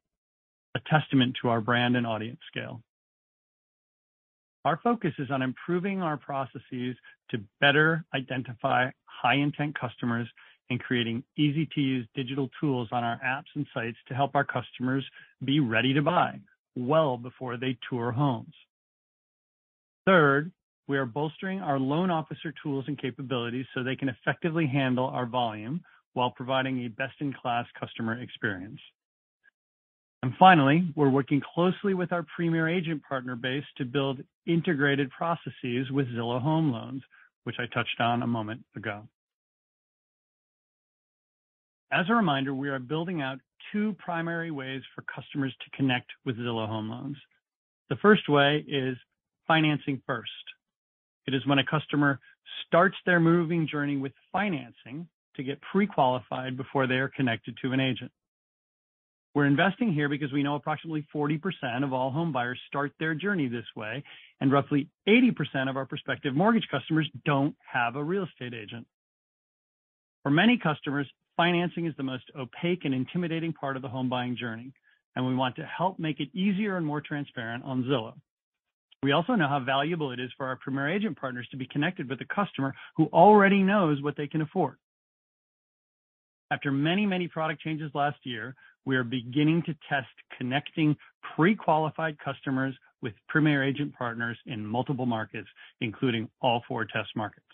a 0.75 0.79
testament 0.89 1.37
to 1.41 1.49
our 1.49 1.61
brand 1.61 1.95
and 1.95 2.07
audience 2.07 2.39
scale. 2.47 2.81
Our 4.65 4.79
focus 4.83 5.13
is 5.19 5.29
on 5.29 5.41
improving 5.41 6.01
our 6.01 6.17
processes 6.17 6.95
to 7.31 7.37
better 7.59 8.05
identify 8.15 8.89
high-intent 9.05 9.77
customers 9.79 10.27
and 10.69 10.79
creating 10.79 11.23
easy-to-use 11.37 12.07
digital 12.15 12.49
tools 12.59 12.87
on 12.91 13.03
our 13.03 13.19
apps 13.25 13.53
and 13.55 13.67
sites 13.73 13.97
to 14.07 14.13
help 14.13 14.35
our 14.35 14.45
customers 14.45 15.05
be 15.43 15.59
ready 15.59 15.93
to 15.93 16.01
buy 16.01 16.39
well 16.75 17.17
before 17.17 17.57
they 17.57 17.77
tour 17.89 18.11
homes. 18.11 18.53
Third, 20.05 20.51
we 20.87 20.97
are 20.97 21.05
bolstering 21.05 21.59
our 21.59 21.79
loan 21.79 22.09
officer 22.09 22.53
tools 22.63 22.85
and 22.87 22.99
capabilities 22.99 23.65
so 23.73 23.83
they 23.83 23.95
can 23.95 24.09
effectively 24.09 24.67
handle 24.67 25.05
our 25.05 25.25
volume 25.25 25.81
while 26.13 26.31
providing 26.31 26.85
a 26.85 26.89
best-in-class 26.89 27.65
customer 27.79 28.21
experience. 28.21 28.79
And 30.23 30.33
finally, 30.39 30.87
we're 30.95 31.09
working 31.09 31.41
closely 31.53 31.93
with 31.93 32.13
our 32.13 32.25
Premier 32.33 32.69
Agent 32.69 33.03
partner 33.03 33.35
base 33.35 33.65
to 33.75 33.83
build 33.83 34.21
integrated 34.47 35.09
processes 35.09 35.91
with 35.91 36.07
Zillow 36.07 36.41
Home 36.41 36.71
Loans, 36.71 37.01
which 37.43 37.57
I 37.59 37.65
touched 37.73 37.99
on 37.99 38.23
a 38.23 38.27
moment 38.27 38.63
ago. 38.77 39.03
As 41.91 42.05
a 42.07 42.13
reminder, 42.13 42.55
we 42.55 42.69
are 42.69 42.79
building 42.79 43.21
out 43.21 43.39
two 43.73 43.97
primary 43.99 44.49
ways 44.49 44.81
for 44.95 45.03
customers 45.13 45.53
to 45.59 45.77
connect 45.77 46.09
with 46.25 46.37
Zillow 46.37 46.69
Home 46.69 46.89
Loans. 46.89 47.17
The 47.89 47.97
first 47.97 48.29
way 48.29 48.63
is 48.65 48.95
financing 49.45 50.01
first. 50.07 50.31
It 51.27 51.33
is 51.33 51.45
when 51.45 51.59
a 51.59 51.65
customer 51.65 52.21
starts 52.65 52.95
their 53.05 53.19
moving 53.19 53.67
journey 53.67 53.97
with 53.97 54.13
financing 54.31 55.05
to 55.35 55.43
get 55.43 55.59
pre-qualified 55.69 56.55
before 56.55 56.87
they 56.87 56.95
are 56.95 57.09
connected 57.09 57.57
to 57.61 57.73
an 57.73 57.81
agent. 57.81 58.11
We're 59.35 59.45
investing 59.47 59.91
here 59.91 60.09
because 60.09 60.31
we 60.31 60.43
know 60.43 60.55
approximately 60.55 61.07
40% 61.13 61.83
of 61.83 61.91
all 61.91 62.11
home 62.11 62.31
buyers 62.31 62.59
start 62.67 62.91
their 62.99 63.15
journey 63.15 63.47
this 63.47 63.65
way, 63.75 64.03
and 64.39 64.51
roughly 64.51 64.89
80% 65.07 65.69
of 65.69 65.75
our 65.75 65.87
prospective 65.87 66.35
mortgage 66.35 66.67
customers 66.69 67.09
don't 67.25 67.55
have 67.71 67.95
a 67.95 68.03
real 68.03 68.25
estate 68.25 68.53
agent. 68.53 68.85
For 70.21 70.29
many 70.29 70.59
customers, 70.61 71.07
financing 71.35 71.87
is 71.87 71.95
the 71.97 72.03
most 72.03 72.25
opaque 72.37 72.85
and 72.85 72.93
intimidating 72.93 73.53
part 73.53 73.75
of 73.75 73.81
the 73.81 73.89
home 73.89 74.07
buying 74.07 74.37
journey, 74.37 74.71
and 75.15 75.25
we 75.25 75.35
want 75.35 75.55
to 75.55 75.65
help 75.65 75.97
make 75.97 76.19
it 76.19 76.29
easier 76.35 76.77
and 76.77 76.85
more 76.85 77.01
transparent 77.01 77.63
on 77.63 77.83
Zillow. 77.83 78.13
We 79.01 79.13
also 79.13 79.33
know 79.33 79.47
how 79.47 79.59
valuable 79.59 80.11
it 80.11 80.19
is 80.19 80.29
for 80.37 80.45
our 80.45 80.55
Premier 80.57 80.89
Agent 80.89 81.19
partners 81.19 81.47
to 81.51 81.57
be 81.57 81.65
connected 81.65 82.07
with 82.07 82.21
a 82.21 82.33
customer 82.33 82.73
who 82.95 83.05
already 83.07 83.63
knows 83.63 84.01
what 84.01 84.15
they 84.15 84.27
can 84.27 84.41
afford. 84.41 84.77
After 86.51 86.71
many, 86.71 87.05
many 87.05 87.27
product 87.27 87.61
changes 87.61 87.91
last 87.95 88.17
year, 88.23 88.55
we 88.85 88.95
are 88.95 89.03
beginning 89.03 89.63
to 89.65 89.75
test 89.89 90.07
connecting 90.37 90.95
pre-qualified 91.35 92.17
customers 92.19 92.75
with 93.01 93.13
Premier 93.27 93.63
Agent 93.63 93.93
partners 93.97 94.37
in 94.45 94.65
multiple 94.65 95.05
markets, 95.05 95.47
including 95.81 96.29
all 96.41 96.63
four 96.67 96.85
test 96.85 97.09
markets. 97.15 97.45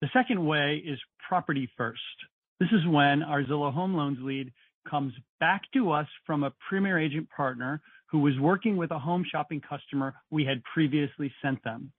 The 0.00 0.08
second 0.12 0.44
way 0.44 0.82
is 0.84 0.98
property 1.28 1.70
first. 1.76 2.00
This 2.58 2.70
is 2.72 2.86
when 2.86 3.22
our 3.22 3.42
Zillow 3.44 3.72
Home 3.72 3.94
Loans 3.94 4.18
lead 4.20 4.52
comes 4.88 5.12
back 5.40 5.62
to 5.74 5.92
us 5.92 6.06
from 6.26 6.42
a 6.42 6.52
Premier 6.68 6.98
Agent 6.98 7.28
partner 7.30 7.80
who 8.10 8.18
was 8.18 8.38
working 8.40 8.76
with 8.76 8.90
a 8.90 8.98
home 8.98 9.24
shopping 9.30 9.60
customer 9.60 10.14
we 10.30 10.44
had 10.44 10.62
previously 10.74 11.32
sent 11.40 11.62
them. 11.64 11.92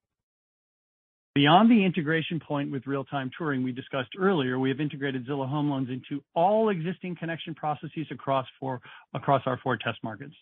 Beyond 1.36 1.72
the 1.72 1.84
integration 1.84 2.40
point 2.40 2.72
with 2.72 2.86
Real-Time 2.86 3.32
Touring 3.36 3.64
we 3.64 3.72
discussed 3.72 4.12
earlier, 4.20 4.60
we 4.60 4.70
have 4.70 4.80
integrated 4.80 5.26
Zillow 5.26 5.50
Home 5.50 5.68
Loans 5.68 5.90
into 5.90 6.24
all 6.36 6.70
existing 6.70 7.16
connection 7.16 7.56
processes 7.56 8.06
across 8.12 8.46
our 8.64 9.60
four 9.64 9.78
test 9.78 9.98
markets. 10.04 10.36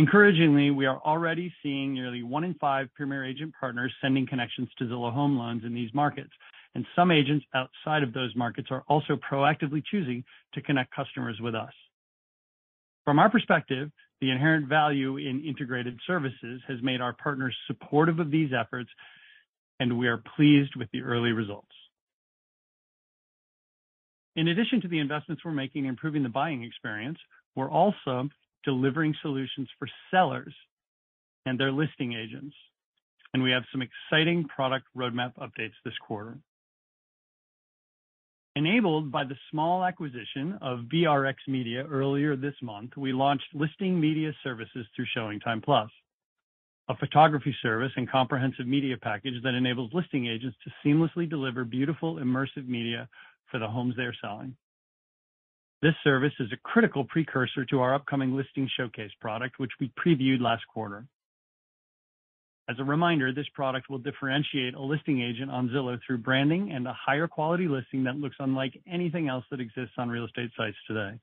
Encouragingly, 0.00 0.72
we 0.72 0.86
are 0.86 1.00
already 1.04 1.54
seeing 1.62 1.94
nearly 1.94 2.24
one 2.24 2.42
in 2.42 2.54
five 2.54 2.88
Premier 2.96 3.24
Agent 3.24 3.54
partners 3.60 3.92
sending 4.00 4.26
connections 4.26 4.68
to 4.76 4.86
Zillow 4.86 5.12
Home 5.12 5.38
Loans 5.38 5.62
in 5.64 5.72
these 5.72 5.94
markets, 5.94 6.32
and 6.74 6.84
some 6.96 7.12
agents 7.12 7.46
outside 7.54 8.02
of 8.02 8.12
those 8.12 8.34
markets 8.34 8.68
are 8.72 8.82
also 8.88 9.16
proactively 9.30 9.84
choosing 9.88 10.24
to 10.54 10.62
connect 10.62 10.92
customers 10.92 11.38
with 11.40 11.54
us. 11.54 11.72
From 13.04 13.20
our 13.20 13.30
perspective, 13.30 13.88
the 14.20 14.32
inherent 14.32 14.68
value 14.68 15.18
in 15.18 15.44
integrated 15.44 15.96
services 16.08 16.60
has 16.66 16.78
made 16.82 17.00
our 17.00 17.12
partners 17.12 17.56
supportive 17.68 18.18
of 18.18 18.32
these 18.32 18.50
efforts, 18.52 18.90
and 19.82 19.98
we 19.98 20.06
are 20.06 20.22
pleased 20.36 20.76
with 20.76 20.88
the 20.92 21.02
early 21.02 21.32
results. 21.32 21.66
In 24.36 24.46
addition 24.46 24.80
to 24.82 24.88
the 24.88 25.00
investments 25.00 25.44
we're 25.44 25.50
making 25.50 25.84
in 25.84 25.90
improving 25.90 26.22
the 26.22 26.28
buying 26.28 26.62
experience, 26.62 27.18
we're 27.56 27.68
also 27.68 28.28
delivering 28.64 29.12
solutions 29.22 29.68
for 29.80 29.88
sellers 30.08 30.54
and 31.46 31.58
their 31.58 31.72
listing 31.72 32.12
agents, 32.12 32.54
and 33.34 33.42
we 33.42 33.50
have 33.50 33.64
some 33.72 33.82
exciting 33.82 34.44
product 34.44 34.86
roadmap 34.96 35.34
updates 35.38 35.74
this 35.84 35.98
quarter. 36.06 36.38
Enabled 38.54 39.10
by 39.10 39.24
the 39.24 39.36
small 39.50 39.84
acquisition 39.84 40.58
of 40.60 40.86
VRX 40.94 41.34
Media 41.48 41.84
earlier 41.90 42.36
this 42.36 42.54
month, 42.62 42.96
we 42.96 43.12
launched 43.12 43.52
Listing 43.52 44.00
Media 44.00 44.32
Services 44.44 44.86
through 44.94 45.06
ShowingTime+, 45.16 45.88
a 46.88 46.96
photography 46.96 47.54
service 47.62 47.92
and 47.96 48.10
comprehensive 48.10 48.66
media 48.66 48.96
package 49.00 49.34
that 49.42 49.54
enables 49.54 49.92
listing 49.92 50.26
agents 50.26 50.56
to 50.64 50.88
seamlessly 50.88 51.28
deliver 51.28 51.64
beautiful, 51.64 52.16
immersive 52.16 52.66
media 52.66 53.08
for 53.50 53.58
the 53.58 53.68
homes 53.68 53.94
they 53.96 54.02
are 54.02 54.14
selling. 54.20 54.56
This 55.80 55.94
service 56.04 56.32
is 56.38 56.52
a 56.52 56.56
critical 56.62 57.04
precursor 57.04 57.64
to 57.66 57.80
our 57.80 57.94
upcoming 57.94 58.36
Listing 58.36 58.68
Showcase 58.76 59.10
product, 59.20 59.58
which 59.58 59.72
we 59.80 59.92
previewed 59.98 60.40
last 60.40 60.62
quarter. 60.72 61.04
As 62.68 62.76
a 62.78 62.84
reminder, 62.84 63.32
this 63.32 63.48
product 63.54 63.90
will 63.90 63.98
differentiate 63.98 64.74
a 64.74 64.80
listing 64.80 65.20
agent 65.20 65.50
on 65.50 65.68
Zillow 65.68 65.98
through 66.06 66.18
branding 66.18 66.70
and 66.72 66.86
a 66.86 66.94
higher 66.94 67.26
quality 67.26 67.66
listing 67.66 68.04
that 68.04 68.16
looks 68.16 68.36
unlike 68.38 68.80
anything 68.90 69.28
else 69.28 69.44
that 69.50 69.60
exists 69.60 69.94
on 69.98 70.08
real 70.08 70.24
estate 70.24 70.50
sites 70.56 70.76
today. 70.86 71.18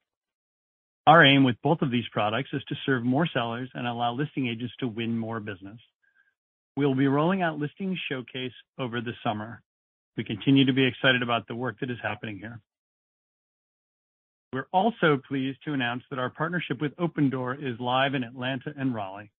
Our 1.08 1.26
aim 1.26 1.44
with 1.44 1.56
both 1.64 1.82
of 1.82 1.92
these 1.92 2.08
products 2.12 2.50
is 2.54 2.64
to 2.70 2.76
serve 2.86 3.04
more 3.04 3.28
sellers 3.34 3.70
and 3.74 3.88
allow 3.88 4.14
listing 4.14 4.48
agents 4.48 4.74
to 4.80 4.88
win 4.88 5.18
more 5.18 5.40
business. 5.40 5.80
We'll 6.76 6.96
be 6.96 7.08
rolling 7.08 7.42
out 7.42 7.60
Listing 7.60 7.98
Showcase 8.10 8.54
over 8.78 9.02
the 9.02 9.14
summer. 9.24 9.62
We 10.16 10.24
continue 10.24 10.66
to 10.66 10.74
be 10.74 10.86
excited 10.86 11.22
about 11.22 11.48
the 11.48 11.56
work 11.56 11.80
that 11.80 11.90
is 11.90 11.98
happening 12.02 12.38
here. 12.40 12.62
We're 14.54 14.68
also 14.72 15.20
pleased 15.28 15.60
to 15.66 15.74
announce 15.74 16.04
that 16.10 16.20
our 16.20 16.30
partnership 16.30 16.82
with 16.82 16.96
Opendoor 16.98 17.56
is 17.56 17.80
live 17.80 18.16
in 18.16 18.24
Atlanta 18.24 18.74
and 18.78 18.96
Raleigh. 18.96 19.32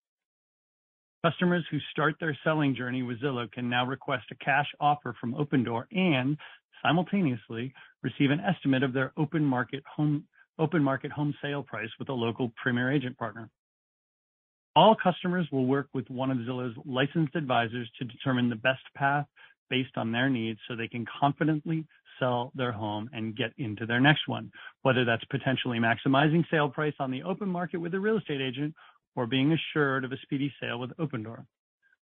Customers 1.24 1.64
who 1.70 1.78
start 1.90 2.14
their 2.20 2.36
selling 2.44 2.74
journey 2.74 3.02
with 3.02 3.20
Zillow 3.20 3.50
can 3.50 3.68
now 3.68 3.84
request 3.84 4.24
a 4.30 4.44
cash 4.44 4.68
offer 4.80 5.14
from 5.20 5.34
Opendoor 5.34 5.84
and 5.92 6.36
simultaneously 6.82 7.74
receive 8.02 8.30
an 8.30 8.40
estimate 8.40 8.82
of 8.82 8.92
their 8.92 9.12
open 9.16 9.44
market 9.44 9.82
home 9.84 10.24
sale 11.42 11.62
price 11.62 11.88
with 11.98 12.08
a 12.08 12.12
local 12.12 12.52
Premier 12.62 12.92
Agent 12.92 13.16
partner. 13.18 13.48
All 14.76 14.94
customers 14.94 15.46
will 15.50 15.66
work 15.66 15.88
with 15.92 16.08
one 16.10 16.30
of 16.30 16.38
Zillow's 16.38 16.76
licensed 16.86 17.34
advisors 17.34 17.90
to 17.98 18.04
determine 18.04 18.48
the 18.48 18.56
best 18.56 18.82
path 18.94 19.26
based 19.68 19.96
on 19.96 20.12
their 20.12 20.28
needs, 20.28 20.58
so 20.66 20.76
they 20.76 20.88
can 20.88 21.04
confidently 21.20 21.86
sell 22.18 22.52
their 22.54 22.72
home 22.72 23.08
and 23.12 23.36
get 23.36 23.52
into 23.58 23.86
their 23.86 24.00
next 24.00 24.28
one, 24.28 24.50
whether 24.82 25.04
that's 25.04 25.24
potentially 25.24 25.78
maximizing 25.78 26.44
sale 26.50 26.68
price 26.68 26.94
on 27.00 27.10
the 27.10 27.22
open 27.22 27.48
market 27.48 27.78
with 27.78 27.94
a 27.94 28.00
real 28.00 28.18
estate 28.18 28.40
agent 28.40 28.74
or 29.16 29.26
being 29.26 29.52
assured 29.52 30.04
of 30.04 30.12
a 30.12 30.16
speedy 30.22 30.52
sale 30.60 30.78
with 30.78 30.90
Opendoor. 30.98 31.44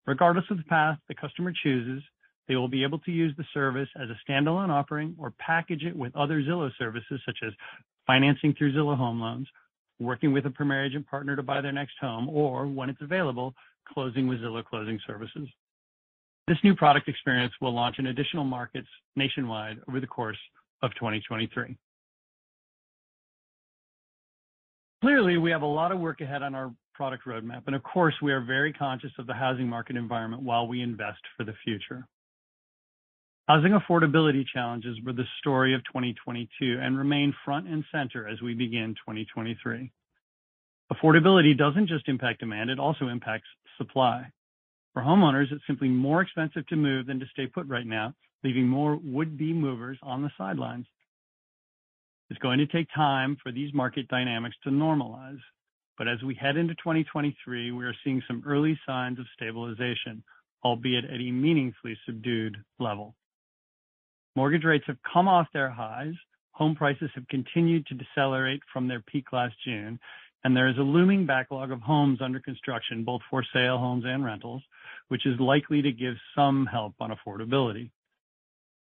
Regardless 0.07 0.45
of 0.51 0.57
the 0.57 0.65
path 0.65 0.99
the 1.09 1.15
customer 1.15 1.53
chooses, 1.63 2.03
they 2.49 2.57
will 2.57 2.69
be 2.69 2.83
able 2.83 2.99
to 3.01 3.13
use 3.13 3.33
the 3.37 3.45
service 3.55 3.89
as 3.97 4.09
a 4.11 4.31
standalone 4.31 4.71
offering 4.71 5.15
or 5.19 5.33
package 5.39 5.85
it 5.85 5.97
with 5.97 6.15
other 6.17 6.43
Zillow 6.43 6.71
services, 6.79 7.21
such 7.25 7.39
as 7.47 7.53
financing 8.07 8.55
through 8.57 8.73
Zillow 8.73 8.97
Home 8.97 9.21
Loans, 9.21 9.49
working 9.99 10.33
with 10.33 10.47
a 10.47 10.51
Premier 10.51 10.85
Agent 10.85 11.07
partner 11.07 11.37
to 11.37 11.43
buy 11.43 11.61
their 11.61 11.73
next 11.73 11.95
home, 12.01 12.29
or 12.29 12.67
when 12.67 12.91
it's 12.91 13.03
available, 13.03 13.55
closing 13.93 14.27
with 14.27 14.41
Zillow 14.41 14.65
Closing 14.65 14.99
Services. 15.07 15.49
This 16.49 16.59
new 16.65 16.75
product 16.75 17.09
experience 17.09 17.53
will 17.61 17.73
launch 17.73 17.99
in 17.99 18.07
additional 18.07 18.45
markets 18.45 18.89
nationwide 19.15 19.79
over 19.89 20.01
the 20.01 20.07
course 20.07 20.39
of 20.83 20.93
2023. 20.95 21.77
Clearly, 25.03 25.39
we 25.39 25.51
have 25.51 25.63
a 25.63 25.67
lot 25.67 25.93
of 25.93 26.01
work 26.01 26.21
ahead 26.21 26.43
on 26.43 26.55
our 26.55 26.73
product 26.95 27.25
roadmap, 27.27 27.63
and 27.67 27.75
of 27.75 27.83
course, 27.83 28.15
we 28.21 28.33
are 28.33 28.41
very 28.41 28.73
conscious 28.73 29.13
of 29.19 29.27
the 29.27 29.33
housing 29.33 29.69
market 29.69 29.97
environment 29.97 30.43
while 30.43 30.67
we 30.67 30.83
invest 30.83 31.21
for 31.37 31.45
the 31.45 31.55
future. 31.65 32.07
Housing 33.51 33.73
affordability 33.73 34.47
challenges 34.47 34.97
were 35.05 35.13
the 35.13 35.27
story 35.41 35.75
of 35.75 35.83
2022 35.87 36.79
and 36.81 36.97
remain 36.97 37.35
front 37.45 37.67
and 37.67 37.85
center 37.91 38.29
as 38.29 38.41
we 38.41 38.55
begin 38.55 38.95
2023. 39.05 39.91
Affordability 40.93 41.59
doesn't 41.59 41.89
just 41.89 42.07
impact 42.07 42.39
demand, 42.39 42.71
it 42.71 42.79
also 42.79 43.09
impacts 43.09 43.49
supply. 43.77 44.31
For 44.95 45.03
homeowners, 45.03 45.51
it's 45.51 45.67
simply 45.67 45.89
more 45.89 46.21
expensive 46.21 46.65
to 46.69 46.77
move 46.77 47.09
than 47.09 47.19
to 47.19 47.27
stay 47.33 47.49
put 47.49 47.67
right 47.67 47.85
now, 47.85 48.15
leaving 48.45 48.69
more 48.69 49.01
would-be 49.03 49.53
movers 49.53 49.99
on 50.01 50.23
the 50.23 50.31
sidelines. 50.39 50.87
It's 52.31 52.39
going 52.39 52.61
to 52.61 52.69
take 52.69 52.87
time 52.95 53.37
for 53.43 53.51
these 53.51 53.75
market 53.75 54.07
dynamics 54.07 54.59
to 54.63 54.71
normalize, 54.71 55.41
but 55.99 56.07
as 56.07 56.23
we 56.23 56.37
head 56.37 56.57
into 56.57 56.75
2023, 56.75 57.73
we 57.73 57.85
are 57.85 57.97
seeing 58.05 58.23
some 58.29 58.45
early 58.47 58.79
signs 58.87 59.19
of 59.19 59.27
stabilization, 59.35 60.23
albeit 60.65 61.05
at 61.05 61.19
a 61.19 61.33
meaningfully 61.33 61.99
subdued 62.07 62.57
level. 62.79 63.17
Mortgage 64.37 64.65
rates 64.65 64.85
have 64.87 64.99
come 65.13 65.29
off 65.29 65.49
their 65.53 65.71
highs, 65.71 66.15
home 66.53 66.75
prices 66.75 67.11
have 67.15 67.27
continued 67.29 67.87
to 67.87 67.95
decelerate 67.95 68.61
from 68.73 68.87
their 68.87 69.01
peak 69.01 69.33
last 69.33 69.55
June, 69.65 69.99
and 70.45 70.57
there 70.57 70.69
is 70.69 70.79
a 70.79 70.83
looming 70.83 71.27
backlog 71.27 71.71
of 71.71 71.81
homes 71.81 72.21
under 72.23 72.41
construction, 72.41 73.05
both 73.05 73.21
for 73.29 73.45
sale 73.53 73.77
homes 73.79 74.05
and 74.07 74.25
rentals, 74.25 74.63
which 75.09 75.27
is 75.27 75.39
likely 75.41 75.83
to 75.83 75.93
give 75.93 76.15
some 76.35 76.67
help 76.67 76.95
on 77.01 77.11
affordability. 77.11 77.91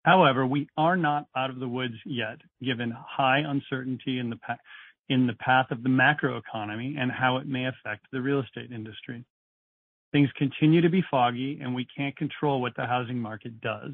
However, 0.04 0.46
we 0.46 0.68
are 0.78 0.98
not 0.98 1.28
out 1.36 1.50
of 1.50 1.60
the 1.60 1.68
woods 1.68 1.96
yet, 2.06 2.40
given 2.62 2.92
high 2.92 3.40
uncertainty 3.40 4.20
in 4.20 4.30
the 4.30 5.34
path 5.34 5.68
of 5.72 5.84
the 5.84 5.90
macroeconomy 5.90 6.98
and 6.98 7.12
how 7.12 7.38
it 7.38 7.48
may 7.48 7.66
affect 7.68 8.08
the 8.12 8.22
real 8.22 8.42
estate 8.42 8.72
industry. 8.72 9.24
Things 10.12 10.30
continue 10.38 10.82
to 10.82 10.90
be 10.90 11.04
foggy, 11.10 11.60
and 11.62 11.74
we 11.74 11.88
can't 11.96 12.16
control 12.18 12.62
what 12.62 12.76
the 12.76 12.86
housing 12.86 13.18
market 13.18 13.62
does. 13.62 13.94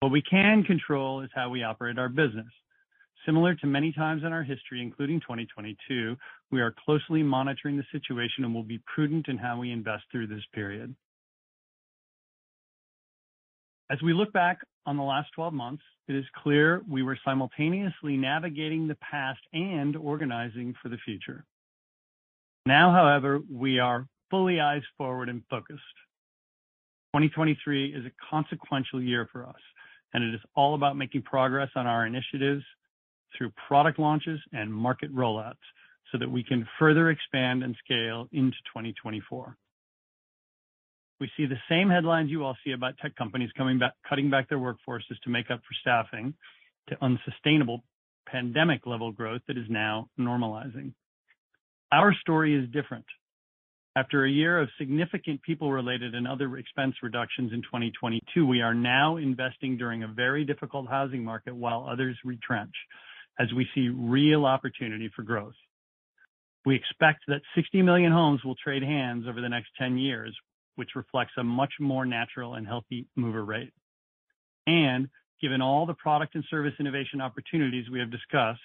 What 0.00 0.12
we 0.12 0.22
can 0.22 0.62
control 0.62 1.22
is 1.22 1.30
how 1.34 1.50
we 1.50 1.64
operate 1.64 1.98
our 1.98 2.08
business. 2.08 2.46
Similar 3.26 3.56
to 3.56 3.66
many 3.66 3.92
times 3.92 4.22
in 4.24 4.32
our 4.32 4.44
history, 4.44 4.80
including 4.80 5.20
2022, 5.20 6.16
we 6.52 6.60
are 6.60 6.74
closely 6.84 7.22
monitoring 7.22 7.76
the 7.76 7.84
situation 7.90 8.44
and 8.44 8.54
will 8.54 8.62
be 8.62 8.80
prudent 8.94 9.26
in 9.28 9.36
how 9.36 9.58
we 9.58 9.72
invest 9.72 10.04
through 10.10 10.28
this 10.28 10.44
period. 10.54 10.94
As 13.90 14.00
we 14.02 14.12
look 14.12 14.32
back 14.32 14.58
on 14.86 14.96
the 14.96 15.02
last 15.02 15.30
12 15.34 15.52
months, 15.52 15.82
it 16.06 16.14
is 16.14 16.24
clear 16.42 16.82
we 16.88 17.02
were 17.02 17.18
simultaneously 17.24 18.16
navigating 18.16 18.86
the 18.86 18.96
past 18.96 19.40
and 19.52 19.96
organizing 19.96 20.74
for 20.80 20.88
the 20.88 20.98
future. 21.04 21.44
Now, 22.66 22.92
however, 22.92 23.40
we 23.50 23.78
are 23.78 24.06
fully 24.30 24.60
eyes 24.60 24.82
forward 24.96 25.28
and 25.28 25.42
focused. 25.50 25.82
2023 27.14 27.94
is 27.94 28.04
a 28.04 28.10
consequential 28.30 29.02
year 29.02 29.28
for 29.32 29.46
us, 29.46 29.56
and 30.14 30.24
it 30.24 30.34
is 30.34 30.40
all 30.54 30.74
about 30.74 30.96
making 30.96 31.22
progress 31.22 31.70
on 31.76 31.86
our 31.86 32.06
initiatives 32.06 32.64
through 33.36 33.52
product 33.68 33.98
launches 33.98 34.40
and 34.52 34.72
market 34.72 35.14
rollouts 35.14 35.56
so 36.10 36.18
that 36.18 36.30
we 36.30 36.42
can 36.42 36.66
further 36.78 37.10
expand 37.10 37.62
and 37.62 37.76
scale 37.84 38.28
into 38.32 38.56
2024. 38.72 39.56
We 41.20 41.30
see 41.36 41.46
the 41.46 41.56
same 41.68 41.90
headlines 41.90 42.30
you 42.30 42.44
all 42.44 42.56
see 42.64 42.72
about 42.72 42.96
tech 42.98 43.16
companies 43.16 43.50
coming 43.56 43.78
back 43.78 43.94
cutting 44.08 44.30
back 44.30 44.48
their 44.48 44.58
workforces 44.58 45.18
to 45.24 45.30
make 45.30 45.50
up 45.50 45.60
for 45.60 45.74
staffing 45.80 46.32
to 46.88 46.96
unsustainable 47.02 47.82
pandemic 48.26 48.86
level 48.86 49.10
growth 49.10 49.42
that 49.48 49.58
is 49.58 49.66
now 49.68 50.08
normalizing. 50.18 50.92
Our 51.90 52.14
story 52.20 52.54
is 52.54 52.70
different. 52.70 53.04
After 53.96 54.24
a 54.24 54.30
year 54.30 54.60
of 54.60 54.68
significant 54.78 55.42
people-related 55.42 56.14
and 56.14 56.28
other 56.28 56.56
expense 56.56 56.94
reductions 57.02 57.52
in 57.52 57.62
2022, 57.62 58.46
we 58.46 58.60
are 58.60 58.74
now 58.74 59.16
investing 59.16 59.76
during 59.76 60.02
a 60.02 60.08
very 60.08 60.44
difficult 60.44 60.88
housing 60.88 61.24
market 61.24 61.54
while 61.54 61.86
others 61.90 62.16
retrench 62.24 62.74
as 63.40 63.48
we 63.52 63.66
see 63.74 63.88
real 63.88 64.44
opportunity 64.44 65.10
for 65.14 65.22
growth. 65.22 65.54
We 66.64 66.76
expect 66.76 67.20
that 67.28 67.40
60 67.54 67.82
million 67.82 68.12
homes 68.12 68.44
will 68.44 68.56
trade 68.56 68.82
hands 68.82 69.24
over 69.28 69.40
the 69.40 69.48
next 69.48 69.70
10 69.78 69.96
years, 69.96 70.36
which 70.76 70.90
reflects 70.94 71.32
a 71.38 71.44
much 71.44 71.72
more 71.80 72.04
natural 72.04 72.54
and 72.54 72.66
healthy 72.66 73.06
mover 73.16 73.44
rate. 73.44 73.72
And 74.66 75.08
given 75.40 75.62
all 75.62 75.86
the 75.86 75.94
product 75.94 76.34
and 76.34 76.44
service 76.50 76.74
innovation 76.78 77.20
opportunities 77.20 77.88
we 77.90 78.00
have 78.00 78.10
discussed, 78.10 78.60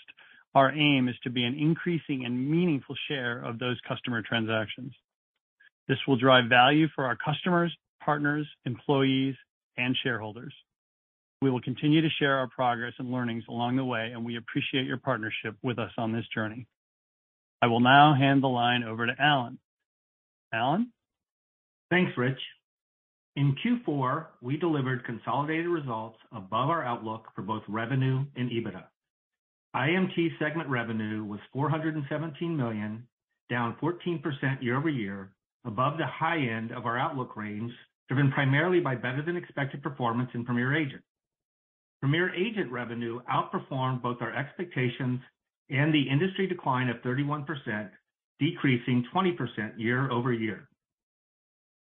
our 0.56 0.72
aim 0.72 1.08
is 1.08 1.16
to 1.24 1.30
be 1.30 1.44
an 1.44 1.58
increasing 1.58 2.26
and 2.26 2.50
meaningful 2.50 2.96
share 3.08 3.44
of 3.44 3.58
those 3.58 3.80
customer 3.88 4.22
transactions. 4.22 4.94
This 5.88 5.98
will 6.08 6.18
drive 6.18 6.46
value 6.50 6.88
for 6.96 7.06
our 7.06 7.18
customers, 7.18 7.76
partners, 8.04 8.48
employees, 8.66 9.36
and 9.78 9.96
shareholders. 10.04 10.54
We 11.42 11.50
will 11.50 11.62
continue 11.62 12.02
to 12.02 12.10
share 12.20 12.38
our 12.38 12.48
progress 12.48 12.94
and 13.00 13.12
learnings 13.12 13.44
along 13.50 13.76
the 13.76 13.84
way, 13.84 14.12
and 14.14 14.24
we 14.24 14.38
appreciate 14.38 14.86
your 14.86 14.98
partnership 14.98 15.56
with 15.62 15.78
us 15.78 15.92
on 15.98 16.14
this 16.14 16.26
journey. 16.34 16.68
I 17.62 17.68
will 17.68 17.82
now 17.82 18.14
hand 18.14 18.42
the 18.42 18.48
line 18.48 18.84
over 18.84 19.06
to 19.06 19.14
Allen. 19.20 19.60
Allen? 20.54 20.92
Thanks, 21.90 22.12
Rich. 22.18 22.40
In 23.36 23.56
Q4, 23.66 24.28
we 24.42 24.58
delivered 24.58 25.04
consolidated 25.06 25.68
results 25.68 26.18
above 26.32 26.70
our 26.70 26.84
outlook 26.84 27.28
for 27.36 27.42
both 27.42 27.64
revenue 27.68 28.24
and 28.36 28.50
EBITDA. 28.50 28.84
IMT 29.76 30.38
segment 30.40 30.70
revenue 30.70 31.24
was 31.24 31.40
$417 31.56 32.56
million, 32.56 33.08
down 33.50 33.76
14% 33.82 34.62
year-over-year, 34.62 35.32
above 35.66 35.98
the 35.98 36.06
high 36.06 36.40
end 36.40 36.72
of 36.72 36.86
our 36.86 36.98
outlook 36.98 37.36
range, 37.36 37.72
driven 38.10 38.32
primarily 38.32 38.80
by 38.80 38.96
better 38.96 39.24
than 39.26 39.38
expected 39.38 39.82
performance 39.82 40.30
in 40.34 40.46
Premier 40.46 40.76
Agent. 40.76 41.02
Premier 42.02 42.34
Agent 42.36 42.72
revenue 42.72 43.22
outperformed 43.32 44.02
both 44.02 44.18
our 44.22 44.36
expectations 44.36 45.22
and 45.70 45.94
the 45.94 46.10
industry 46.10 46.48
decline 46.48 46.90
of 46.90 46.98
31%, 46.98 47.90
decreasing 48.40 49.06
20% 49.16 49.38
year-over-year. 49.78 50.68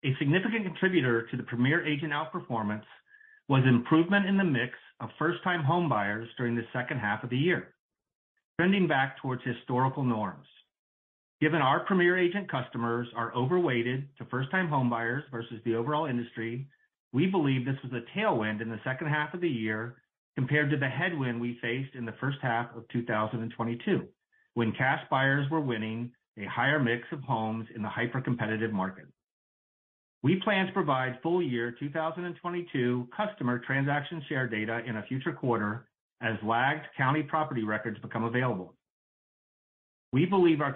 A 0.05 0.15
significant 0.19 0.65
contributor 0.65 1.27
to 1.27 1.37
the 1.37 1.43
Premier 1.43 1.85
Agent 1.87 2.13
outperformance 2.13 2.85
was 3.49 3.65
improvement 3.67 4.27
in 4.27 4.37
the 4.37 4.45
mix 4.45 4.73
of 5.01 5.11
first-time 5.19 5.63
home 5.63 5.89
buyers 5.89 6.29
during 6.37 6.55
the 6.55 6.67
second 6.73 6.99
half 6.99 7.23
of 7.23 7.31
the 7.31 7.37
year, 7.37 7.75
trending 8.59 8.89
back 8.89 9.21
towards 9.21 9.43
historical 9.45 10.05
norms. 10.05 10.47
Given 11.41 11.63
our 11.63 11.81
Premier 11.81 12.19
Agent 12.19 12.51
customers 12.51 13.07
are 13.15 13.33
overweighted 13.33 14.09
to 14.19 14.25
first-time 14.25 14.69
homebuyers 14.69 15.23
versus 15.31 15.61
the 15.65 15.77
overall 15.77 16.07
industry, 16.07 16.67
we 17.13 17.27
believe 17.27 17.65
this 17.65 17.77
was 17.85 17.93
a 17.93 18.19
tailwind 18.19 18.61
in 18.61 18.69
the 18.69 18.81
second 18.83 19.07
half 19.07 19.33
of 19.35 19.41
the 19.41 19.49
year 19.49 19.97
compared 20.35 20.69
to 20.71 20.77
the 20.77 20.89
headwind 20.89 21.41
we 21.41 21.59
faced 21.63 21.95
in 21.95 22.05
the 22.05 22.15
first 22.21 22.39
half 22.43 22.75
of 22.77 22.89
2022, 22.89 24.07
when 24.55 24.73
cash 24.73 25.01
buyers 25.11 25.49
were 25.49 25.61
winning 25.61 26.11
a 26.39 26.45
higher 26.47 26.81
mix 26.81 27.07
of 27.13 27.21
homes 27.23 27.67
in 27.75 27.83
the 27.83 27.89
hyper-competitive 27.89 28.73
market. 28.73 29.07
We 30.25 30.41
plan 30.43 30.67
to 30.67 30.73
provide 30.73 31.21
full 31.23 31.41
year 31.41 31.75
2022 31.79 33.09
customer 33.17 33.61
transaction 33.61 34.23
share 34.29 34.49
data 34.49 34.81
in 34.87 34.97
a 34.97 35.05
future 35.05 35.33
quarter 35.33 35.87
as 36.21 36.35
lagged 36.43 36.87
county 36.97 37.23
property 37.23 37.63
records 37.63 38.01
become 38.01 38.25
available. 38.25 38.75
We 40.13 40.25
believe 40.25 40.61
our 40.61 40.73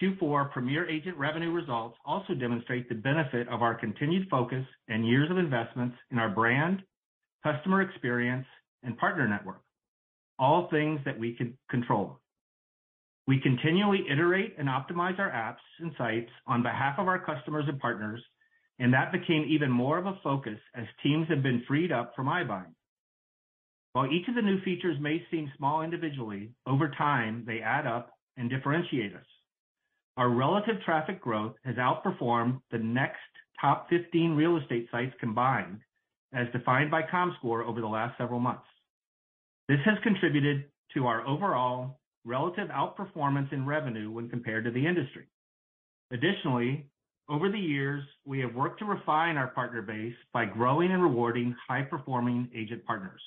Q4 0.00 0.50
Premier 0.50 0.88
Agent 0.88 1.16
revenue 1.16 1.52
results 1.52 1.96
also 2.04 2.34
demonstrate 2.34 2.88
the 2.88 2.94
benefit 2.94 3.48
of 3.48 3.62
our 3.62 3.74
continued 3.74 4.28
focus 4.28 4.64
and 4.88 5.08
years 5.08 5.30
of 5.30 5.38
investments 5.38 5.96
in 6.10 6.18
our 6.18 6.28
brand, 6.28 6.82
customer 7.42 7.80
experience, 7.80 8.46
and 8.82 8.98
partner 8.98 9.26
network, 9.26 9.62
all 10.38 10.68
things 10.70 11.00
that 11.04 11.18
we 11.18 11.34
can 11.34 11.56
control. 11.70 12.18
We 13.26 13.40
continually 13.40 14.04
iterate 14.10 14.54
and 14.58 14.68
optimize 14.68 15.18
our 15.18 15.30
apps 15.30 15.64
and 15.80 15.92
sites 15.98 16.30
on 16.46 16.62
behalf 16.62 16.98
of 16.98 17.08
our 17.08 17.18
customers 17.18 17.64
and 17.66 17.80
partners, 17.80 18.22
and 18.78 18.92
that 18.92 19.12
became 19.12 19.46
even 19.48 19.70
more 19.70 19.98
of 19.98 20.06
a 20.06 20.18
focus 20.22 20.58
as 20.74 20.84
teams 21.02 21.26
have 21.28 21.42
been 21.42 21.64
freed 21.66 21.90
up 21.90 22.12
from 22.14 22.26
iBuying. 22.26 22.74
While 23.94 24.12
each 24.12 24.28
of 24.28 24.34
the 24.34 24.42
new 24.42 24.60
features 24.60 24.98
may 25.00 25.24
seem 25.30 25.50
small 25.56 25.80
individually, 25.80 26.50
over 26.66 26.90
time, 26.98 27.44
they 27.46 27.60
add 27.60 27.86
up 27.86 28.12
and 28.36 28.50
differentiate 28.50 29.14
us. 29.14 29.24
Our 30.16 30.30
relative 30.30 30.76
traffic 30.84 31.20
growth 31.20 31.54
has 31.64 31.76
outperformed 31.76 32.60
the 32.70 32.78
next 32.78 33.18
top 33.60 33.88
15 33.90 34.34
real 34.34 34.56
estate 34.56 34.88
sites 34.90 35.14
combined, 35.20 35.80
as 36.32 36.46
defined 36.52 36.90
by 36.90 37.02
Comscore 37.02 37.64
over 37.66 37.80
the 37.80 37.86
last 37.86 38.16
several 38.16 38.40
months. 38.40 38.64
This 39.68 39.80
has 39.84 39.98
contributed 40.02 40.64
to 40.94 41.06
our 41.06 41.26
overall 41.26 41.98
relative 42.24 42.68
outperformance 42.68 43.52
in 43.52 43.66
revenue 43.66 44.10
when 44.10 44.28
compared 44.28 44.64
to 44.64 44.70
the 44.70 44.86
industry. 44.86 45.26
Additionally, 46.12 46.86
over 47.28 47.50
the 47.50 47.58
years, 47.58 48.02
we 48.24 48.38
have 48.40 48.54
worked 48.54 48.78
to 48.78 48.84
refine 48.84 49.36
our 49.36 49.48
partner 49.48 49.82
base 49.82 50.14
by 50.32 50.44
growing 50.44 50.92
and 50.92 51.02
rewarding 51.02 51.54
high-performing 51.68 52.48
agent 52.54 52.84
partners. 52.84 53.20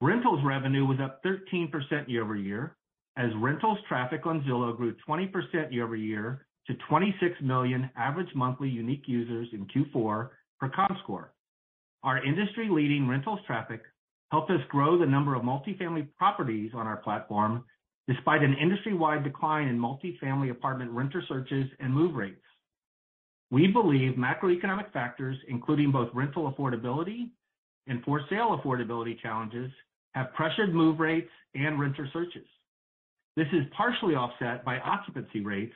Rentals 0.00 0.44
revenue 0.44 0.84
was 0.84 0.98
up 1.00 1.22
13% 1.24 1.70
year-over-year 2.08 2.76
as 3.16 3.30
rentals 3.36 3.78
traffic 3.88 4.26
on 4.26 4.42
Zillow 4.42 4.76
grew 4.76 4.94
20% 5.08 5.72
year-over-year 5.72 6.46
to 6.66 6.74
26 6.88 7.34
million 7.42 7.90
average 7.96 8.34
monthly 8.34 8.68
unique 8.68 9.04
users 9.06 9.48
in 9.52 9.66
Q4 9.66 10.30
per 10.58 10.70
Comscore. 10.70 11.28
Our 12.02 12.24
industry-leading 12.24 13.08
rentals 13.08 13.40
traffic 13.46 13.82
helped 14.30 14.50
us 14.50 14.60
grow 14.68 14.98
the 14.98 15.06
number 15.06 15.34
of 15.34 15.42
multifamily 15.42 16.08
properties 16.18 16.72
on 16.74 16.86
our 16.86 16.96
platform 16.96 17.64
despite 18.06 18.42
an 18.42 18.54
industry-wide 18.60 19.24
decline 19.24 19.68
in 19.68 19.78
multifamily 19.78 20.50
apartment 20.50 20.90
renter 20.90 21.22
searches 21.26 21.66
and 21.80 21.92
move 21.92 22.14
rates. 22.14 22.42
We 23.50 23.68
believe 23.68 24.16
macroeconomic 24.16 24.92
factors, 24.92 25.36
including 25.48 25.90
both 25.92 26.08
rental 26.12 26.52
affordability 26.52 27.30
and 27.86 28.02
for 28.02 28.20
sale 28.28 28.60
affordability 28.62 29.18
challenges, 29.20 29.70
have 30.12 30.34
pressured 30.34 30.74
move 30.74 31.00
rates 31.00 31.30
and 31.54 31.78
renter 31.78 32.08
searches. 32.12 32.46
This 33.36 33.48
is 33.52 33.64
partially 33.76 34.14
offset 34.14 34.64
by 34.64 34.78
occupancy 34.78 35.40
rates, 35.40 35.74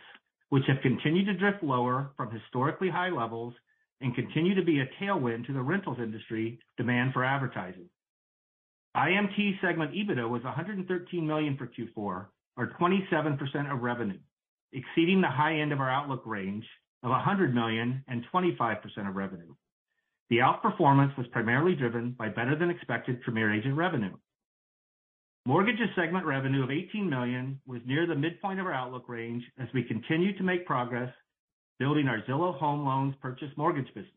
which 0.51 0.65
have 0.69 0.81
continued 0.83 1.27
to 1.27 1.35
drift 1.35 1.63
lower 1.63 2.11
from 2.17 2.31
historically 2.31 2.89
high 2.89 3.11
levels 3.11 3.53
and 4.01 4.15
continue 4.15 4.55
to 4.55 4.65
be 4.65 4.81
a 4.81 4.89
tailwind 5.03 5.47
to 5.47 5.53
the 5.53 5.61
rentals 5.61 5.99
industry 5.99 6.61
demand 6.77 7.13
for 7.13 7.25
advertising. 7.25 7.89
IMT 8.97 9.61
segment 9.61 9.93
EBITDA 9.93 10.29
was 10.29 10.43
$113 10.43 11.23
million 11.25 11.57
for 11.57 11.67
Q4, 11.67 12.27
or 12.57 12.73
27% 12.81 13.73
of 13.73 13.83
revenue, 13.83 14.19
exceeding 14.73 15.21
the 15.21 15.29
high 15.29 15.61
end 15.61 15.73
of 15.73 15.81
our 15.81 15.91
outlook 15.91 16.23
range 16.27 16.65
of 17.03 17.11
$100 17.11 17.53
million 17.53 18.05
and 18.09 18.25
25% 18.33 18.79
of 19.09 19.17
revenue. 19.17 19.55
The 20.31 20.39
outperformance 20.39 21.17
was 21.17 21.27
primarily 21.29 21.75
driven 21.75 22.13
by 22.13 22.29
better 22.29 22.57
than 22.57 22.71
expected 22.71 23.23
Premier 23.23 23.53
Agent 23.53 23.77
revenue. 23.77 24.15
Mortgages 25.49 25.89
segment 25.97 26.27
revenue 26.27 26.63
of 26.63 26.71
18 26.71 27.09
million 27.09 27.59
was 27.67 27.81
near 27.87 28.07
the 28.07 28.15
midpoint 28.15 28.61
of 28.61 28.67
our 28.67 28.75
outlook 28.75 29.09
range 29.09 29.43
as 29.59 29.67
we 29.73 29.83
continue 29.83 30.37
to 30.37 30.43
make 30.43 30.67
progress 30.67 31.11
building 31.79 32.07
our 32.07 32.21
Zillow 32.29 32.55
Home 32.59 32.85
Loans 32.85 33.15
purchase 33.23 33.49
mortgage 33.57 33.87
business. 33.95 34.13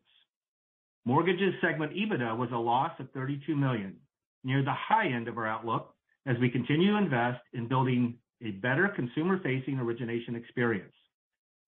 Mortgages 1.06 1.54
segment 1.62 1.94
EBITDA 1.94 2.38
was 2.38 2.50
a 2.52 2.58
loss 2.58 2.92
of 3.00 3.10
32 3.12 3.56
million, 3.56 3.96
near 4.44 4.62
the 4.62 4.74
high 4.74 5.08
end 5.08 5.30
of 5.30 5.38
our 5.38 5.48
outlook 5.48 5.96
as 6.26 6.36
we 6.42 6.50
continue 6.50 6.92
to 6.92 6.98
invest 6.98 7.40
in 7.54 7.70
building 7.70 8.16
a 8.46 8.52
better 8.52 8.90
consumer-facing 8.94 9.80
origination 9.80 10.36
experience, 10.36 10.92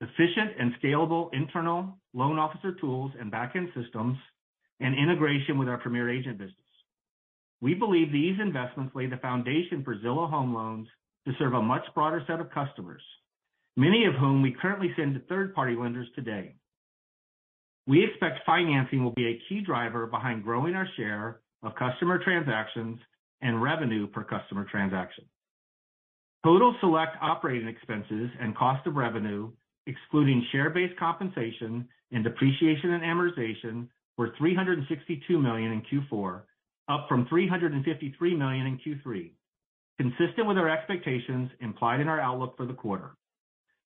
efficient 0.02 0.60
and 0.60 0.74
scalable 0.84 1.30
internal 1.32 1.98
loan 2.14 2.38
officer 2.38 2.74
tools 2.82 3.14
and 3.18 3.32
back-end 3.32 3.70
systems, 3.82 4.18
and 4.82 4.94
integration 4.94 5.58
with 5.58 5.70
our 5.70 5.78
Premier 5.78 6.10
Agent 6.10 6.38
business. 6.38 6.63
We 7.64 7.74
believe 7.74 8.12
these 8.12 8.36
investments 8.42 8.94
lay 8.94 9.06
the 9.06 9.16
foundation 9.16 9.86
for 9.86 9.96
Zillow 9.96 10.30
Home 10.30 10.54
Loans 10.54 10.86
to 11.26 11.34
serve 11.40 11.54
a 11.54 11.62
much 11.62 11.84
broader 11.96 12.22
set 12.28 12.42
of 12.42 12.52
customers, 12.52 13.02
many 13.78 14.04
of 14.06 14.16
whom 14.16 14.42
we 14.42 14.52
currently 14.62 14.92
send 14.98 15.14
to 15.14 15.22
third-party 15.22 15.78
lenders 15.78 16.10
today. 16.14 16.56
We 17.88 18.04
expect 18.04 18.46
financing 18.46 19.02
will 19.02 19.14
be 19.14 19.28
a 19.28 19.42
key 19.48 19.62
driver 19.62 20.06
behind 20.08 20.44
growing 20.44 20.76
our 20.76 20.90
share 20.98 21.40
of 21.64 21.74
customer 21.76 22.22
transactions 22.22 23.00
and 23.42 23.64
revenue 23.64 24.08
per 24.08 24.26
customer 24.26 24.66
transaction. 24.70 25.24
Total 26.44 26.76
select 26.82 27.16
operating 27.22 27.70
expenses 27.70 28.30
and 28.42 28.58
cost 28.58 28.86
of 28.88 28.96
revenue, 28.96 29.50
excluding 29.88 30.46
share-based 30.52 31.00
compensation 31.00 31.88
and 32.12 32.26
depreciation 32.26 32.92
and 32.92 33.04
amortization, 33.04 33.88
were 34.18 34.36
$362 34.42 35.42
million 35.42 35.72
in 35.72 35.82
Q4, 36.12 36.42
up 36.90 37.08
from 37.08 37.26
$353 37.28 38.38
million 38.38 38.68
in 38.68 38.80
Q3, 38.80 39.32
consistent 39.98 40.48
with 40.48 40.58
our 40.58 40.70
expectations 40.70 41.50
implied 41.62 42.00
in 42.00 42.08
our 42.08 42.20
outlook 42.20 42.56
for 42.58 42.66
the 42.66 42.74
quarter. 42.74 43.12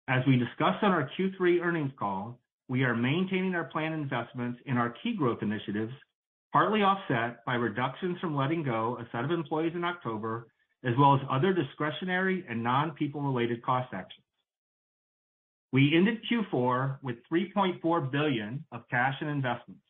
As 0.07 0.23
we 0.25 0.37
discussed 0.37 0.83
on 0.83 0.91
our 0.91 1.09
Q3 1.17 1.61
earnings 1.61 1.91
call, 1.99 2.39
we 2.69 2.83
are 2.83 2.95
maintaining 2.95 3.55
our 3.55 3.65
planned 3.65 3.93
investments 3.93 4.59
in 4.65 4.77
our 4.77 4.93
key 5.03 5.15
growth 5.15 5.39
initiatives, 5.41 5.93
partly 6.51 6.81
offset 6.81 7.45
by 7.45 7.55
reductions 7.55 8.17
from 8.19 8.35
letting 8.35 8.63
go 8.63 8.97
a 8.99 9.07
set 9.11 9.23
of 9.23 9.31
employees 9.31 9.73
in 9.75 9.83
October, 9.83 10.47
as 10.83 10.93
well 10.97 11.15
as 11.15 11.21
other 11.29 11.53
discretionary 11.53 12.45
and 12.49 12.63
non-people 12.63 13.21
related 13.21 13.63
cost 13.63 13.93
actions. 13.93 14.23
We 15.73 15.93
ended 15.95 16.19
Q4 16.31 16.99
with 17.01 17.17
3.4 17.31 18.11
billion 18.11 18.65
of 18.71 18.87
cash 18.89 19.15
and 19.19 19.29
investments, 19.29 19.81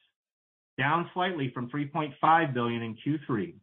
down 0.78 1.10
slightly 1.14 1.52
from 1.54 1.70
3.5 1.70 2.54
billion 2.54 2.82
in 2.82 2.98
Q3, 3.06 3.54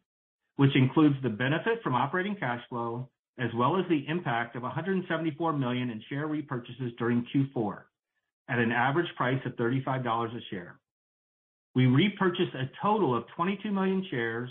which 0.57 0.75
includes 0.75 1.17
the 1.23 1.29
benefit 1.29 1.83
from 1.83 1.95
operating 1.95 2.37
cash 2.37 2.61
flow 2.69 3.09
as 3.39 3.51
well 3.57 3.77
as 3.77 3.85
the 3.89 4.05
impact 4.09 4.55
of 4.57 4.63
174 4.63 5.53
million 5.55 5.91
in 5.91 6.01
share 6.09 6.29
repurchases 6.29 6.97
during 6.99 7.27
Q4 7.35 7.83
at 8.49 8.59
an 8.59 8.71
average 8.71 9.09
price 9.17 9.41
of 9.45 9.53
$35 9.53 10.37
a 10.37 10.41
share. 10.51 10.79
We 11.75 11.87
repurchased 11.87 12.55
a 12.55 12.71
total 12.81 13.17
of 13.17 13.25
22 13.35 13.73
million 13.73 14.07
shares 14.11 14.51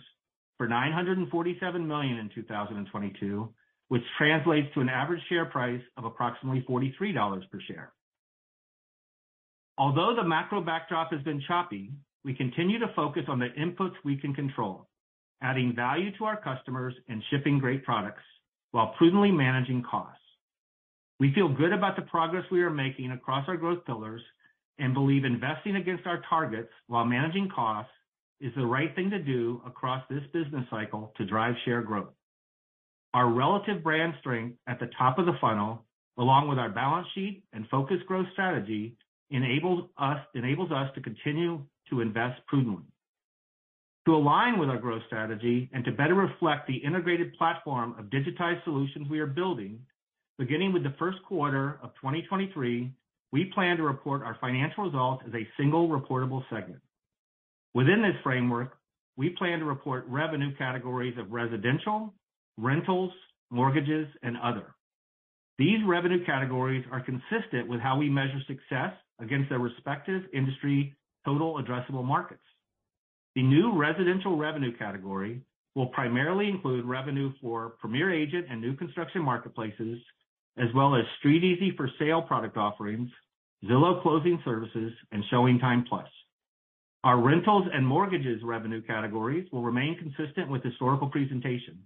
for 0.58 0.68
947 0.68 1.88
million 1.88 2.18
in 2.18 2.30
2022, 2.36 3.50
which 3.88 4.02
translates 4.18 4.68
to 4.74 4.82
an 4.82 4.90
average 4.90 5.22
share 5.30 5.46
price 5.46 5.82
of 5.98 6.04
approximately 6.04 6.66
$43 6.70 7.50
per 7.50 7.60
share. 7.68 7.94
Although 9.78 10.16
the 10.16 10.28
macro 10.28 10.62
backdrop 10.62 11.12
has 11.12 11.22
been 11.22 11.42
choppy, 11.48 11.92
we 12.24 12.34
continue 12.34 12.80
to 12.80 12.94
focus 12.96 13.24
on 13.28 13.40
the 13.40 13.50
inputs 13.60 13.94
we 14.04 14.16
can 14.18 14.34
control, 14.34 14.88
adding 15.42 15.74
value 15.76 16.16
to 16.18 16.26
our 16.26 16.40
customers 16.40 16.94
and 17.10 17.22
shipping 17.30 17.60
great 17.60 17.84
products 17.84 18.24
while 18.72 18.94
prudently 18.98 19.32
managing 19.32 19.84
costs. 19.84 20.20
We 21.20 21.34
feel 21.34 21.50
good 21.50 21.74
about 21.74 21.96
the 21.96 22.02
progress 22.04 22.44
we 22.52 22.62
are 22.64 22.70
making 22.70 23.12
across 23.12 23.48
our 23.48 23.58
growth 23.58 23.86
pillars 23.86 24.22
and 24.80 24.94
believe 24.94 25.26
investing 25.26 25.76
against 25.76 26.08
our 26.08 26.22
targets 26.30 26.72
while 26.88 27.06
managing 27.06 27.50
costs 27.54 27.92
is 28.42 28.52
the 28.56 28.66
right 28.66 28.94
thing 28.96 29.10
to 29.12 29.20
do 29.20 29.62
across 29.66 30.04
this 30.10 30.24
business 30.34 30.66
cycle 30.70 31.14
to 31.18 31.26
drive 31.26 31.54
share 31.66 31.82
growth. 31.82 32.14
Our 33.14 33.30
relative 33.30 33.84
brand 33.84 34.16
strength 34.20 34.58
at 34.68 34.80
the 34.80 34.90
top 34.98 35.20
of 35.20 35.28
the 35.28 35.38
funnel, 35.40 35.86
along 36.18 36.48
with 36.48 36.58
our 36.58 36.70
balance 36.70 37.08
sheet 37.14 37.44
and 37.54 37.68
focused 37.70 38.06
growth 38.08 38.26
strategy, 38.34 38.98
enables 39.30 39.90
us 39.98 40.18
to 40.34 41.02
continue 41.02 41.62
to 41.90 42.02
invest 42.02 42.42
prudently. 42.48 42.86
To 44.06 44.16
align 44.16 44.60
with 44.60 44.70
our 44.70 44.78
growth 44.78 45.04
strategy 45.08 45.70
and 45.74 45.86
to 45.86 45.92
better 45.92 46.14
reflect 46.14 46.68
the 46.68 46.76
integrated 46.76 47.34
platform 47.38 47.96
of 47.98 48.06
digitized 48.06 48.64
solutions 48.66 49.08
we 49.10 49.20
are 49.20 49.28
building, 49.28 49.80
beginning 50.38 50.74
with 50.74 50.84
the 50.84 50.94
first 51.00 51.20
quarter 51.24 51.80
of 51.82 51.92
2023, 52.02 52.92
we 53.32 53.46
plan 53.46 53.78
to 53.78 53.84
report 53.84 54.24
our 54.24 54.38
financial 54.42 54.84
results 54.84 55.24
as 55.28 55.34
a 55.34 55.48
single 55.58 55.88
reportable 55.88 56.44
segment. 56.50 56.82
Within 57.74 58.02
this 58.02 58.22
framework, 58.24 58.78
we 59.16 59.30
plan 59.30 59.60
to 59.60 59.66
report 59.66 60.06
revenue 60.08 60.56
categories 60.58 61.18
of 61.18 61.32
residential, 61.32 62.14
rentals, 62.58 63.12
mortgages, 63.50 64.08
and 64.22 64.38
other. 64.44 64.76
These 65.58 65.80
revenue 65.88 66.26
categories 66.26 66.86
are 66.92 67.00
consistent 67.02 67.70
with 67.70 67.80
how 67.80 67.98
we 67.98 68.10
measure 68.10 68.42
success 68.48 68.94
against 69.20 69.50
their 69.50 69.60
respective 69.60 70.24
industry 70.34 70.96
total 71.26 71.62
addressable 71.62 72.04
markets. 72.04 72.42
The 73.36 73.44
new 73.44 73.78
residential 73.78 74.38
revenue 74.38 74.76
category 74.78 75.42
will 75.76 75.88
primarily 75.88 76.50
include 76.50 76.86
revenue 76.86 77.32
for 77.42 77.72
Premier 77.80 78.14
Agent 78.14 78.46
and 78.50 78.62
new 78.62 78.76
construction 78.76 79.22
marketplaces, 79.24 80.00
as 80.58 80.68
well 80.76 80.96
as 80.96 81.04
StreetEasy 81.24 81.76
for 81.76 81.90
sale 81.98 82.22
product 82.22 82.58
offerings, 82.58 83.10
Zillow 83.66 84.02
Closing 84.04 84.40
Services, 84.46 84.92
and 85.12 85.24
ShowingTime+. 85.32 85.84
Our 87.04 87.20
rentals 87.20 87.68
and 87.74 87.86
mortgages 87.86 88.42
revenue 88.44 88.82
categories 88.82 89.48
will 89.52 89.64
remain 89.64 89.98
consistent 89.98 90.50
with 90.50 90.64
historical 90.64 91.10
presentation. 91.10 91.80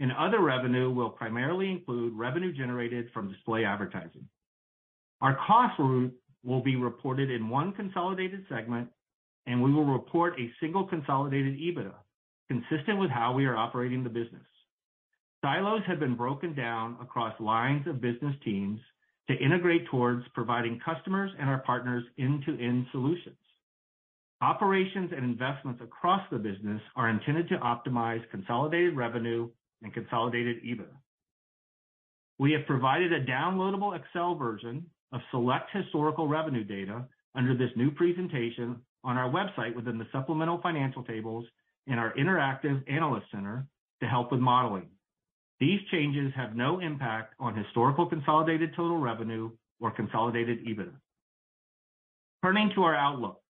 And 0.00 0.12
other 0.12 0.40
revenue 0.40 0.90
will 0.90 1.10
primarily 1.10 1.70
include 1.70 2.14
revenue 2.14 2.52
generated 2.52 3.10
from 3.14 3.32
display 3.32 3.64
advertising. 3.64 4.28
Our 5.20 5.36
costs 5.46 5.78
will 6.44 6.62
be 6.62 6.76
reported 6.76 7.30
in 7.30 7.48
one 7.48 7.72
consolidated 7.72 8.44
segment, 8.48 8.88
and 9.46 9.62
we 9.62 9.72
will 9.72 9.84
report 9.84 10.38
a 10.38 10.50
single 10.60 10.86
consolidated 10.86 11.58
EBITDA, 11.58 11.94
consistent 12.48 12.98
with 12.98 13.10
how 13.10 13.32
we 13.32 13.46
are 13.46 13.56
operating 13.56 14.04
the 14.04 14.10
business. 14.10 14.42
Silos 15.42 15.82
have 15.86 16.00
been 16.00 16.16
broken 16.16 16.54
down 16.54 16.96
across 17.02 17.38
lines 17.40 17.86
of 17.86 18.00
business 18.00 18.34
teams 18.44 18.80
to 19.28 19.36
integrate 19.36 19.86
towards 19.90 20.26
providing 20.34 20.80
customers 20.84 21.30
and 21.38 21.48
our 21.48 21.58
partners 21.58 22.04
end-to-end 22.18 22.86
solutions. 22.92 23.36
Operations 24.40 25.10
and 25.14 25.24
investments 25.24 25.80
across 25.82 26.22
the 26.30 26.38
business 26.38 26.80
are 26.96 27.08
intended 27.08 27.48
to 27.48 27.56
optimize 27.56 28.22
consolidated 28.30 28.96
revenue 28.96 29.48
and 29.82 29.92
consolidated 29.92 30.62
EBITDA. 30.62 30.88
We 32.38 32.52
have 32.52 32.66
provided 32.66 33.12
a 33.12 33.24
downloadable 33.24 33.98
Excel 33.98 34.34
version 34.34 34.86
of 35.14 35.20
select 35.30 35.70
historical 35.72 36.26
revenue 36.26 36.64
data 36.64 37.04
under 37.36 37.56
this 37.56 37.70
new 37.76 37.90
presentation 37.90 38.76
on 39.04 39.16
our 39.16 39.30
website 39.30 39.74
within 39.74 39.96
the 39.96 40.06
supplemental 40.12 40.60
financial 40.60 41.04
tables 41.04 41.46
in 41.86 41.98
our 41.98 42.12
interactive 42.14 42.82
analyst 42.90 43.26
center 43.30 43.64
to 44.02 44.08
help 44.08 44.32
with 44.32 44.40
modeling. 44.40 44.88
These 45.60 45.80
changes 45.90 46.32
have 46.34 46.56
no 46.56 46.80
impact 46.80 47.34
on 47.38 47.56
historical 47.56 48.06
consolidated 48.06 48.70
total 48.74 48.98
revenue 48.98 49.50
or 49.80 49.92
consolidated 49.92 50.66
EBITDA. 50.66 50.92
Turning 52.42 52.70
to 52.74 52.82
our 52.82 52.96
outlook. 52.96 53.40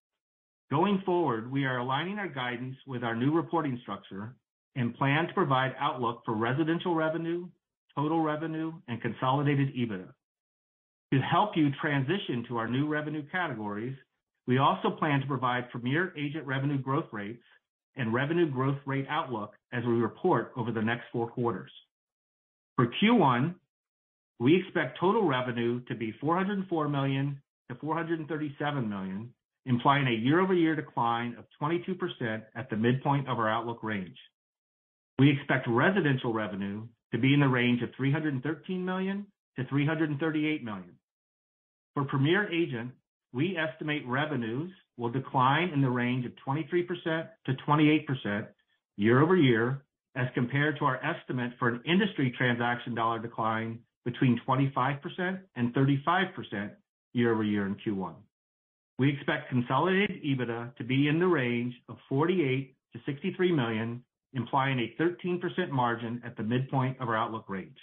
Going 0.70 1.02
forward, 1.06 1.50
we 1.50 1.64
are 1.64 1.78
aligning 1.78 2.18
our 2.18 2.28
guidance 2.28 2.76
with 2.86 3.02
our 3.02 3.16
new 3.16 3.32
reporting 3.32 3.78
structure 3.82 4.34
and 4.76 4.94
plan 4.96 5.28
to 5.28 5.34
provide 5.34 5.74
outlook 5.78 6.22
for 6.24 6.34
residential 6.34 6.94
revenue, 6.94 7.48
total 7.96 8.20
revenue, 8.20 8.72
and 8.88 9.00
consolidated 9.00 9.74
EBITDA. 9.74 10.08
To 11.14 11.20
help 11.20 11.56
you 11.56 11.70
transition 11.80 12.44
to 12.48 12.56
our 12.56 12.66
new 12.66 12.88
revenue 12.88 13.22
categories, 13.30 13.94
we 14.48 14.58
also 14.58 14.90
plan 14.90 15.20
to 15.20 15.26
provide 15.28 15.70
Premier 15.70 16.12
Agent 16.18 16.44
revenue 16.44 16.76
growth 16.76 17.04
rates 17.12 17.44
and 17.94 18.12
revenue 18.12 18.50
growth 18.50 18.78
rate 18.84 19.06
outlook 19.08 19.52
as 19.72 19.84
we 19.84 19.92
report 19.92 20.50
over 20.56 20.72
the 20.72 20.82
next 20.82 21.04
four 21.12 21.28
quarters. 21.30 21.70
For 22.74 22.88
Q1, 23.00 23.54
we 24.40 24.56
expect 24.56 24.98
total 24.98 25.24
revenue 25.24 25.84
to 25.84 25.94
be 25.94 26.12
$404 26.20 26.90
million-$437 26.90 28.88
million, 28.88 29.32
implying 29.66 30.08
a 30.08 30.20
year-over-year 30.20 30.74
decline 30.74 31.36
of 31.38 31.44
22% 31.62 32.42
at 32.56 32.68
the 32.70 32.76
midpoint 32.76 33.28
of 33.28 33.38
our 33.38 33.48
outlook 33.48 33.84
range. 33.84 34.18
We 35.20 35.30
expect 35.30 35.68
residential 35.68 36.32
revenue 36.32 36.88
to 37.12 37.18
be 37.18 37.34
in 37.34 37.38
the 37.38 37.46
range 37.46 37.82
of 37.82 37.90
$313 37.90 38.80
million-$338 38.80 40.64
million. 40.64 40.96
For 41.94 42.04
Premier 42.04 42.52
Agent, 42.52 42.92
we 43.32 43.56
estimate 43.56 44.06
revenues 44.06 44.70
will 44.96 45.10
decline 45.10 45.70
in 45.70 45.80
the 45.80 45.90
range 45.90 46.26
of 46.26 46.32
23%-28% 46.46 48.46
year-over-year 48.96 49.82
as 50.16 50.28
compared 50.34 50.78
to 50.78 50.84
our 50.84 51.04
estimate 51.04 51.52
for 51.58 51.68
an 51.68 51.80
industry 51.84 52.32
transaction 52.36 52.94
dollar 52.94 53.18
decline 53.18 53.80
between 54.04 54.40
25% 54.46 55.40
and 55.56 55.74
35% 55.74 56.70
year-over-year 57.12 57.66
in 57.66 57.74
Q1. 57.76 58.14
We 58.98 59.12
expect 59.12 59.48
consolidated 59.48 60.22
EBITDA 60.22 60.76
to 60.76 60.84
be 60.84 61.08
in 61.08 61.18
the 61.18 61.26
range 61.26 61.74
of 61.88 61.96
$48 62.10 62.74
million-$63 62.94 63.54
million, 63.54 64.04
implying 64.34 64.78
a 64.78 64.94
13% 65.02 65.70
margin 65.70 66.22
at 66.24 66.36
the 66.36 66.42
midpoint 66.42 67.00
of 67.00 67.08
our 67.08 67.16
outlook 67.16 67.48
range. 67.48 67.78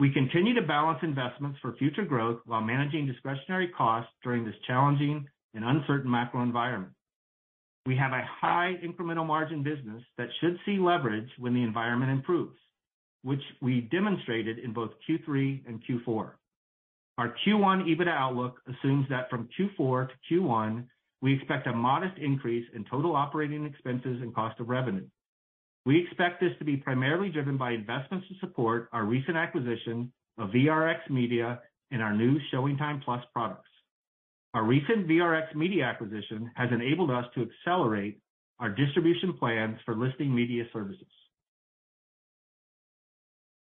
We 0.00 0.12
continue 0.12 0.54
to 0.54 0.62
balance 0.66 0.98
investments 1.02 1.58
for 1.62 1.76
future 1.76 2.04
growth 2.04 2.40
while 2.46 2.60
managing 2.60 3.06
discretionary 3.06 3.68
costs 3.68 4.10
during 4.24 4.44
this 4.44 4.54
challenging 4.66 5.26
and 5.54 5.64
uncertain 5.64 6.10
macro 6.10 6.42
environment. 6.42 6.92
We 7.86 7.96
have 7.96 8.12
a 8.12 8.26
high 8.40 8.74
incremental 8.84 9.26
margin 9.26 9.62
business 9.62 10.02
that 10.18 10.28
should 10.40 10.58
see 10.66 10.78
leverage 10.78 11.28
when 11.38 11.54
the 11.54 11.62
environment 11.62 12.10
improves, 12.10 12.56
which 13.22 13.42
we 13.60 13.82
demonstrated 13.82 14.58
in 14.58 14.72
both 14.72 14.90
Q3 15.08 15.68
and 15.68 15.80
Q4. 15.84 16.30
Our 17.18 17.34
Q1 17.46 17.86
EBITDA 17.86 18.08
outlook 18.08 18.60
assumes 18.66 19.06
that 19.10 19.30
from 19.30 19.48
Q4 19.58 20.08
to 20.08 20.14
Q1, 20.34 20.86
we 21.22 21.34
expect 21.34 21.68
a 21.68 21.72
modest 21.72 22.18
increase 22.18 22.66
in 22.74 22.84
total 22.90 23.14
operating 23.14 23.64
expenses 23.64 24.20
and 24.20 24.34
cost 24.34 24.58
of 24.58 24.68
revenue. 24.68 25.06
We 25.86 26.02
expect 26.02 26.40
this 26.40 26.52
to 26.58 26.64
be 26.64 26.76
primarily 26.76 27.28
driven 27.28 27.58
by 27.58 27.72
investments 27.72 28.26
to 28.28 28.34
support 28.40 28.88
our 28.92 29.04
recent 29.04 29.36
acquisition 29.36 30.12
of 30.38 30.50
VRX 30.50 31.10
Media 31.10 31.60
and 31.90 32.02
our 32.02 32.14
new 32.14 32.38
ShowingTime+ 32.52 33.02
products. 33.32 33.68
Our 34.54 34.64
recent 34.64 35.06
VRX 35.06 35.54
Media 35.54 35.84
acquisition 35.84 36.50
has 36.54 36.70
enabled 36.72 37.10
us 37.10 37.26
to 37.34 37.42
accelerate 37.42 38.20
our 38.60 38.70
distribution 38.70 39.34
plans 39.34 39.78
for 39.84 39.96
listing 39.96 40.34
media 40.34 40.64
services. 40.72 41.06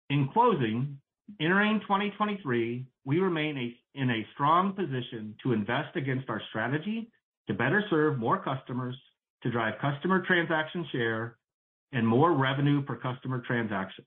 In 0.09 0.29
closing, 0.33 0.99
entering 1.41 1.81
2023, 1.81 2.87
we 3.05 3.19
remain 3.19 3.75
in 3.95 4.11
a 4.11 4.27
strong 4.35 4.73
position 4.73 5.35
to 5.43 5.53
invest 5.53 5.97
against 5.97 6.31
our 6.31 6.41
strategy 6.51 7.11
to 7.49 7.55
better 7.55 7.83
serve 7.91 8.19
more 8.19 8.43
customers, 8.43 8.97
to 9.43 9.51
drive 9.51 9.75
customer 9.81 10.25
transaction 10.25 10.87
share, 10.93 11.37
and 11.93 12.07
more 12.07 12.33
revenue 12.33 12.83
per 12.83 12.97
customer 12.97 13.43
transaction. 13.47 14.05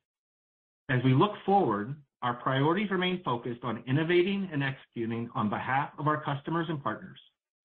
As 0.89 1.03
we 1.03 1.13
look 1.13 1.31
forward, 1.45 1.95
our 2.21 2.33
priorities 2.33 2.91
remain 2.91 3.21
focused 3.23 3.63
on 3.63 3.83
innovating 3.87 4.49
and 4.51 4.63
executing 4.63 5.29
on 5.35 5.49
behalf 5.49 5.89
of 5.97 6.07
our 6.07 6.21
customers 6.21 6.67
and 6.69 6.83
partners. 6.83 7.19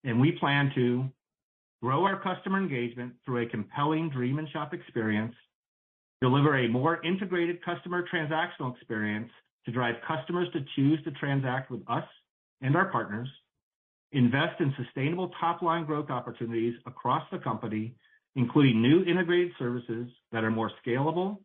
And 0.04 0.20
we 0.20 0.32
plan 0.32 0.70
to 0.74 1.08
grow 1.82 2.04
our 2.04 2.20
customer 2.20 2.58
engagement 2.58 3.14
through 3.24 3.42
a 3.42 3.46
compelling 3.46 4.10
dream 4.10 4.38
and 4.38 4.48
shop 4.50 4.72
experience, 4.72 5.34
deliver 6.20 6.58
a 6.58 6.68
more 6.68 7.04
integrated 7.04 7.64
customer 7.64 8.04
transactional 8.12 8.74
experience 8.76 9.30
to 9.66 9.72
drive 9.72 9.96
customers 10.06 10.48
to 10.52 10.64
choose 10.76 11.02
to 11.04 11.10
transact 11.12 11.70
with 11.70 11.80
us 11.88 12.04
and 12.60 12.76
our 12.76 12.90
partners, 12.90 13.28
invest 14.12 14.60
in 14.60 14.72
sustainable 14.82 15.30
top-line 15.40 15.84
growth 15.84 16.08
opportunities 16.10 16.74
across 16.86 17.22
the 17.32 17.38
company, 17.38 17.94
including 18.36 18.82
new 18.82 19.04
integrated 19.04 19.52
services 19.58 20.08
that 20.32 20.44
are 20.44 20.50
more 20.50 20.70
scalable 20.84 21.38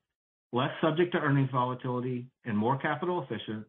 less 0.51 0.71
subject 0.81 1.11
to 1.11 1.19
earnings 1.19 1.49
volatility, 1.51 2.27
and 2.45 2.57
more 2.57 2.77
capital 2.77 3.23
efficient, 3.23 3.65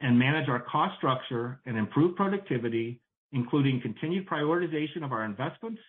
and 0.00 0.18
manage 0.18 0.48
our 0.48 0.60
cost 0.60 0.96
structure 0.96 1.60
and 1.66 1.76
improve 1.76 2.14
productivity, 2.16 3.00
including 3.32 3.80
continued 3.80 4.28
prioritization 4.28 5.04
of 5.04 5.12
our 5.12 5.24
investments 5.24 5.80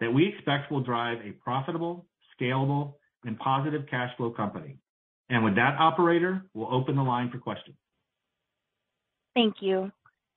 that 0.00 0.12
we 0.12 0.26
expect 0.26 0.70
will 0.70 0.82
drive 0.82 1.18
a 1.24 1.32
profitable, 1.32 2.06
scalable, 2.38 2.94
and 3.24 3.38
positive 3.38 3.82
cash 3.90 4.10
flow 4.16 4.30
company. 4.30 4.76
And 5.28 5.44
with 5.44 5.54
that, 5.56 5.76
operator, 5.78 6.44
we'll 6.54 6.72
open 6.72 6.96
the 6.96 7.02
line 7.02 7.30
for 7.30 7.38
questions. 7.38 7.76
Thank 9.34 9.56
you. 9.60 9.92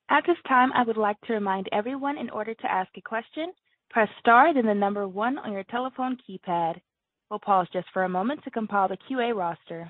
At 0.10 0.24
this 0.28 0.38
time, 0.48 0.72
I 0.74 0.84
would 0.84 0.98
like 0.98 1.20
to 1.22 1.34
remind 1.34 1.68
everyone 1.72 2.18
in 2.18 2.30
order 2.30 2.54
to 2.54 2.72
ask 2.72 2.90
a 2.98 3.02
question, 3.02 3.52
press 3.94 4.10
star 4.20 4.54
then 4.54 4.66
the 4.66 4.74
number 4.74 5.08
one 5.08 5.38
on 5.38 5.54
your 5.54 5.64
telephone 5.64 6.18
keypad. 6.28 6.82
We'll 7.30 7.40
pause 7.40 7.68
just 7.72 7.88
for 7.94 8.04
a 8.04 8.10
moment 8.10 8.44
to 8.44 8.52
compile 8.52 8.90
the 8.90 8.98
QA 9.10 9.36
roster. 9.36 9.90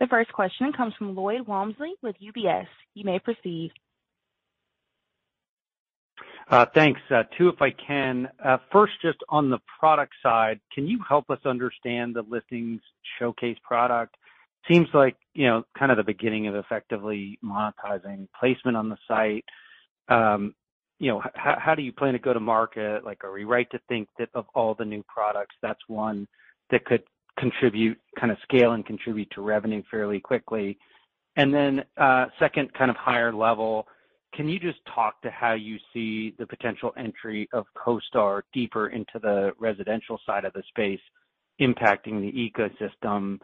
The 0.00 0.06
first 0.06 0.32
question 0.32 0.72
comes 0.72 0.94
from 0.96 1.14
Lloyd 1.14 1.46
Walmsley 1.46 1.92
with 2.02 2.16
UBS. 2.22 2.66
You 2.94 3.04
may 3.04 3.18
proceed. 3.18 3.72
Uh, 6.48 6.66
thanks. 6.74 7.00
Uh, 7.10 7.22
two, 7.36 7.48
if 7.48 7.60
I 7.60 7.70
can. 7.70 8.28
Uh, 8.44 8.58
first, 8.70 8.92
just 9.02 9.18
on 9.28 9.50
the 9.50 9.58
product 9.78 10.12
side, 10.22 10.60
can 10.72 10.86
you 10.86 10.98
help 11.08 11.30
us 11.30 11.38
understand 11.44 12.14
the 12.14 12.22
Listings 12.22 12.80
Showcase 13.18 13.56
product? 13.62 14.16
Seems 14.68 14.88
like, 14.92 15.16
you 15.34 15.46
know, 15.46 15.64
kind 15.78 15.90
of 15.90 15.96
the 15.96 16.04
beginning 16.04 16.46
of 16.46 16.54
effectively 16.54 17.38
monetizing 17.44 18.28
placement 18.38 18.76
on 18.76 18.88
the 18.88 18.96
site. 19.08 19.44
Um, 20.08 20.54
You 21.04 21.10
know, 21.10 21.22
how 21.34 21.74
do 21.74 21.82
you 21.82 21.92
plan 21.92 22.14
to 22.14 22.18
go 22.18 22.32
to 22.32 22.40
market? 22.40 23.04
Like, 23.04 23.24
are 23.24 23.32
we 23.32 23.44
right 23.44 23.70
to 23.72 23.80
think 23.90 24.08
that 24.18 24.30
of 24.32 24.46
all 24.54 24.74
the 24.74 24.86
new 24.86 25.04
products, 25.06 25.54
that's 25.60 25.82
one 25.86 26.26
that 26.70 26.86
could 26.86 27.02
contribute, 27.38 27.98
kind 28.18 28.32
of 28.32 28.38
scale 28.42 28.72
and 28.72 28.86
contribute 28.86 29.30
to 29.32 29.42
revenue 29.42 29.82
fairly 29.90 30.18
quickly? 30.18 30.78
Uh, 31.36 32.24
second, 32.38 32.72
kind 32.72 32.90
of 32.90 32.96
higher 32.96 33.34
level, 33.34 33.86
can 34.32 34.48
you 34.48 34.58
just 34.58 34.78
talk 34.94 35.20
to 35.20 35.30
how 35.30 35.52
you 35.52 35.76
see 35.92 36.34
the 36.38 36.46
potential 36.46 36.94
entry 36.96 37.50
of 37.52 37.66
CoStar 37.76 38.40
deeper 38.54 38.88
into 38.88 39.18
the 39.20 39.52
residential 39.58 40.18
side 40.24 40.46
of 40.46 40.54
the 40.54 40.62
space 40.70 41.00
impacting 41.60 42.22
the 42.22 42.32
ecosystem? 42.32 43.38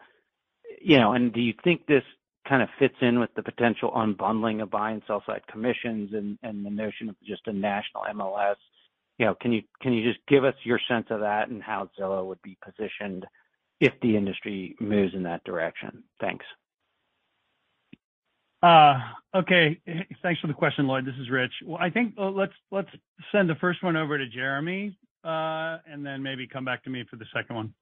You 0.81 0.97
know, 0.97 1.13
and 1.13 1.31
do 1.31 1.41
you 1.41 1.53
think 1.63 1.85
this 1.85 2.03
kind 2.47 2.61
of 2.61 2.69
fits 2.79 2.95
in 3.01 3.19
with 3.19 3.33
the 3.35 3.43
potential 3.43 3.91
unbundling 3.91 4.61
of 4.61 4.69
buy 4.69 4.91
and 4.91 5.01
sell 5.07 5.23
side 5.25 5.41
commissions 5.51 6.11
and 6.13 6.37
and 6.43 6.65
the 6.65 6.69
notion 6.69 7.09
of 7.09 7.15
just 7.23 7.47
a 7.47 7.53
national 7.53 8.03
MLS? 8.15 8.55
You 9.17 9.27
know, 9.27 9.35
can 9.35 9.51
you 9.51 9.61
can 9.81 9.93
you 9.93 10.09
just 10.09 10.25
give 10.27 10.43
us 10.43 10.55
your 10.63 10.79
sense 10.87 11.07
of 11.09 11.19
that 11.21 11.49
and 11.49 11.61
how 11.61 11.89
Zillow 11.99 12.25
would 12.25 12.41
be 12.41 12.57
positioned 12.63 13.25
if 13.79 13.93
the 14.01 14.15
industry 14.15 14.75
moves 14.79 15.13
in 15.13 15.23
that 15.23 15.43
direction? 15.43 16.03
Thanks. 16.19 16.45
Uh 18.63 18.99
okay. 19.35 19.79
Thanks 20.21 20.39
for 20.39 20.47
the 20.47 20.53
question, 20.53 20.87
Lloyd. 20.87 21.05
This 21.05 21.15
is 21.19 21.29
Rich. 21.29 21.53
Well, 21.65 21.79
I 21.81 21.89
think, 21.89 22.13
let's 22.17 22.53
let's 22.71 22.89
send 23.31 23.49
the 23.49 23.55
first 23.55 23.83
one 23.83 23.95
over 23.95 24.17
to 24.17 24.27
Jeremy, 24.27 24.95
and 25.23 26.05
then 26.05 26.21
maybe 26.21 26.47
come 26.47 26.65
back 26.65 26.83
to 26.83 26.89
me 26.89 27.03
for 27.09 27.15
the 27.15 27.25
second 27.33 27.55
one. 27.55 27.73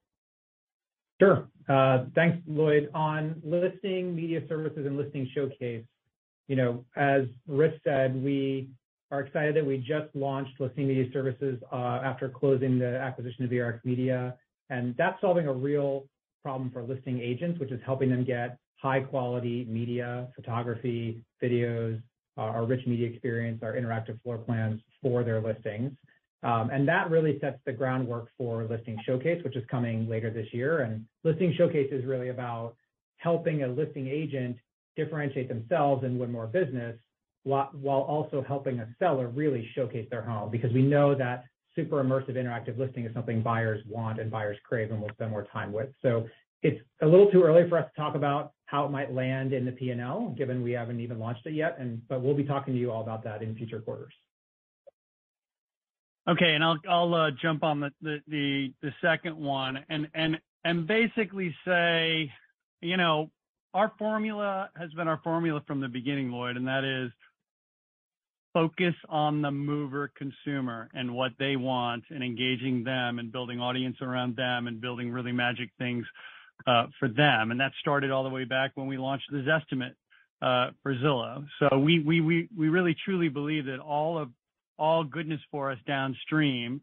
Sure. 1.20 1.48
Uh, 1.68 2.06
thanks, 2.16 2.38
Lloyd. 2.48 2.90
On 2.94 3.42
Listing 3.44 4.16
Media 4.16 4.42
Services 4.48 4.86
and 4.86 4.98
Listing 4.98 5.30
Showcase, 5.36 5.84
you 6.48 6.56
know, 6.56 6.86
as 6.96 7.24
Rich 7.48 7.80
said, 7.84 8.22
we 8.24 8.70
are 9.12 9.22
excited 9.22 9.56
that 9.56 9.66
we 9.66 9.78
just 9.78 10.16
launched 10.16 10.60
Listing 10.60 10.88
Media 10.88 11.06
Services 11.12 11.60
uh, 11.72 12.02
after 12.04 12.30
closing 12.30 12.80
the 12.80 12.98
acquisition 13.00 13.44
of 13.44 13.52
VRX 13.52 13.84
Media, 13.84 14.36
and 14.70 14.96
that's 14.98 15.20
solving 15.22 15.48
a 15.48 15.54
real 15.54 16.06
problem 16.44 16.72
for 16.72 16.84
listing 16.84 17.20
agents, 17.20 17.60
which 17.60 17.72
is 17.72 17.80
helping 17.86 18.10
them 18.10 18.24
get 18.24 18.58
high-quality 18.82 19.66
media, 19.70 20.28
photography, 20.36 21.22
videos, 21.44 22.02
uh, 22.38 22.42
our 22.42 22.66
rich 22.66 22.86
media 22.88 23.10
experience, 23.10 23.62
our 23.62 23.74
interactive 23.74 24.22
floor 24.24 24.38
plans 24.38 24.80
for 25.02 25.24
their 25.24 25.42
listings. 25.42 25.92
Um, 26.42 26.70
that 26.88 27.10
really 27.10 27.38
sets 27.40 27.60
the 27.66 27.74
groundwork 27.74 28.30
for 28.38 28.64
Listing 28.64 28.98
Showcase, 29.06 29.44
which 29.44 29.56
is 29.56 29.64
coming 29.70 30.08
later 30.08 30.30
this 30.30 30.48
year. 30.54 30.82
And 30.82 31.06
listing 31.24 31.54
Showcase 31.58 31.90
is 31.92 32.06
really 32.06 32.30
about 32.30 32.76
helping 33.18 33.64
a 33.64 33.68
listing 33.68 34.08
agent 34.08 34.58
differentiate 34.96 35.50
themselves 35.50 36.04
and 36.04 36.20
win 36.20 36.32
more 36.32 36.48
business 36.48 36.96
while 37.44 38.02
also 38.02 38.44
helping 38.48 38.80
a 38.80 38.88
seller 39.00 39.28
really 39.28 39.70
showcase 39.74 40.08
their 40.10 40.22
home. 40.22 40.50
Because 40.52 40.72
we 40.72 40.82
know 40.82 41.16
that 41.16 41.46
super 41.76 42.04
immersive 42.04 42.36
interactive 42.36 42.78
listing 42.78 43.06
is 43.06 43.14
something 43.14 43.42
buyers 43.42 43.82
want 43.88 44.20
and 44.20 44.30
buyers 44.30 44.58
crave 44.64 44.92
and 44.92 45.02
will 45.02 45.10
spend 45.14 45.32
more 45.32 45.46
time 45.52 45.72
with. 45.72 45.90
So 46.02 46.28
it's 46.62 46.80
a 47.02 47.06
little 47.06 47.32
too 47.32 47.44
early 47.44 47.68
for 47.70 47.78
us 47.78 47.90
to 47.94 48.02
talk 48.02 48.16
about 48.16 48.52
how 48.66 48.86
it 48.86 48.92
might 48.92 49.14
land 49.14 49.54
in 49.54 49.66
the 49.66 49.72
P&L, 49.72 50.36
given 50.38 50.62
we 50.62 50.72
haven't 50.72 51.00
even 51.00 51.18
launched 51.18 51.46
it 51.46 51.54
yet, 51.54 51.78
And 51.80 52.08
but 52.08 52.22
we'll 52.22 52.36
be 52.36 52.44
talking 52.44 52.74
to 52.74 52.80
you 52.80 52.92
all 52.92 53.02
about 53.02 53.24
that 53.24 53.42
in 53.42 53.56
future 53.56 53.80
quarters. 53.80 54.14
Okay. 56.28 56.54
And 56.54 56.64
I'll 56.64 56.78
I'll 56.90 57.14
uh 57.14 57.32
jump 57.42 57.64
on 57.64 57.80
the 57.80 57.92
the 58.28 58.74
the 58.82 58.92
second 59.02 59.38
one 59.38 59.80
and 59.90 60.08
and 60.14 60.40
and 60.64 60.88
basically 60.88 61.56
say, 61.66 62.32
you 62.82 62.98
know, 62.98 63.32
our 63.74 63.92
formula 63.98 64.70
has 64.76 64.92
been 64.94 65.08
our 65.08 65.20
formula 65.24 65.62
from 65.66 65.80
the 65.80 65.88
beginning, 65.88 66.32
Lloyd, 66.32 66.58
and 66.58 66.68
that 66.68 66.84
is 66.84 67.12
focus 68.54 68.96
on 69.08 69.42
the 69.42 69.52
mover 69.52 70.12
consumer 70.18 70.90
and 70.94 71.14
what 71.14 71.32
they 71.38 71.56
want 71.56 72.04
and 72.10 72.24
engaging 72.24 72.84
them 72.84 73.20
and 73.20 73.32
building 73.32 73.60
audience 73.60 73.98
around 74.02 74.36
them 74.36 74.68
and 74.68 74.82
building 74.82 75.12
really 75.12 75.32
magic 75.32 75.70
things 75.78 76.04
for 76.66 77.08
them. 77.08 77.52
And 77.52 77.60
that 77.60 77.72
started 77.80 78.12
all 78.12 78.24
the 78.24 78.30
way 78.30 78.44
back 78.44 78.72
when 78.76 78.88
we 78.88 78.98
launched 78.98 79.32
the 79.32 79.38
Zestimate 79.38 79.94
for 80.42 80.96
Zillow. 80.96 81.46
So 81.60 81.78
we 81.78 82.00
we 82.00 82.22
we 82.22 82.50
we 82.58 82.70
really 82.70 82.96
truly 83.06 83.30
believe 83.30 83.66
that 83.66 83.80
all 83.80 84.18
goodness 85.04 85.42
for 85.52 85.72
us 85.72 85.78
downstream 85.86 86.82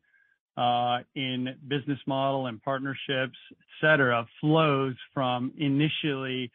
uh, 0.57 0.99
in 1.15 1.55
business 1.69 1.99
model 2.07 2.47
and 2.47 2.63
partnerships, 2.63 3.37
et 3.51 3.67
cetera, 3.81 4.27
flows 4.41 4.95
from 5.13 5.53
initially 5.59 6.51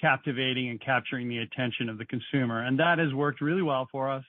captivating 0.00 0.70
and 0.70 0.80
capturing 0.80 1.28
the 1.28 1.38
attention 1.38 1.88
of 1.88 1.98
the 1.98 2.04
consumer. 2.04 2.64
And 2.64 2.78
that 2.80 2.98
has 2.98 3.12
worked 3.14 3.40
really 3.40 3.62
well 3.62 3.86
for 3.92 4.10
us, 4.10 4.24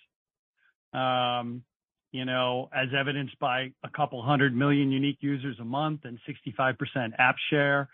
um, 0.93 1.63
you 2.12 2.23
know, 2.25 2.69
as 2.73 2.89
evidenced 2.97 3.38
by 3.39 3.71
200 3.95 4.56
million 4.56 4.91
unique 4.91 5.17
users 5.21 5.58
a 5.60 5.65
month 5.65 6.01
and 6.04 6.19
65% 6.30 6.75
app 7.17 7.36
share. 7.49 7.89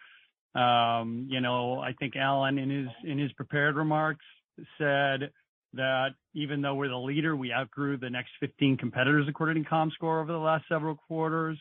Um, 0.53 1.27
you 1.29 1.39
know, 1.39 1.79
I 1.79 1.93
think 1.93 2.17
Allen 2.17 2.57
in 2.57 3.17
his 3.17 3.31
prepared 3.33 3.77
remarks 3.77 4.25
said 4.77 5.31
that 5.73 6.09
even 6.33 6.61
though 6.61 6.75
we're 6.75 6.89
the 6.89 6.97
leader, 6.97 7.35
we 7.35 7.53
outgrew 7.53 7.97
the 7.97 8.09
next 8.09 8.31
15 8.39 8.77
competitors 8.77 9.25
according 9.29 9.63
to 9.63 9.69
Comscore 9.69 10.21
over 10.21 10.31
the 10.31 10.37
last 10.37 10.65
several 10.67 10.95
quarters. 10.95 11.57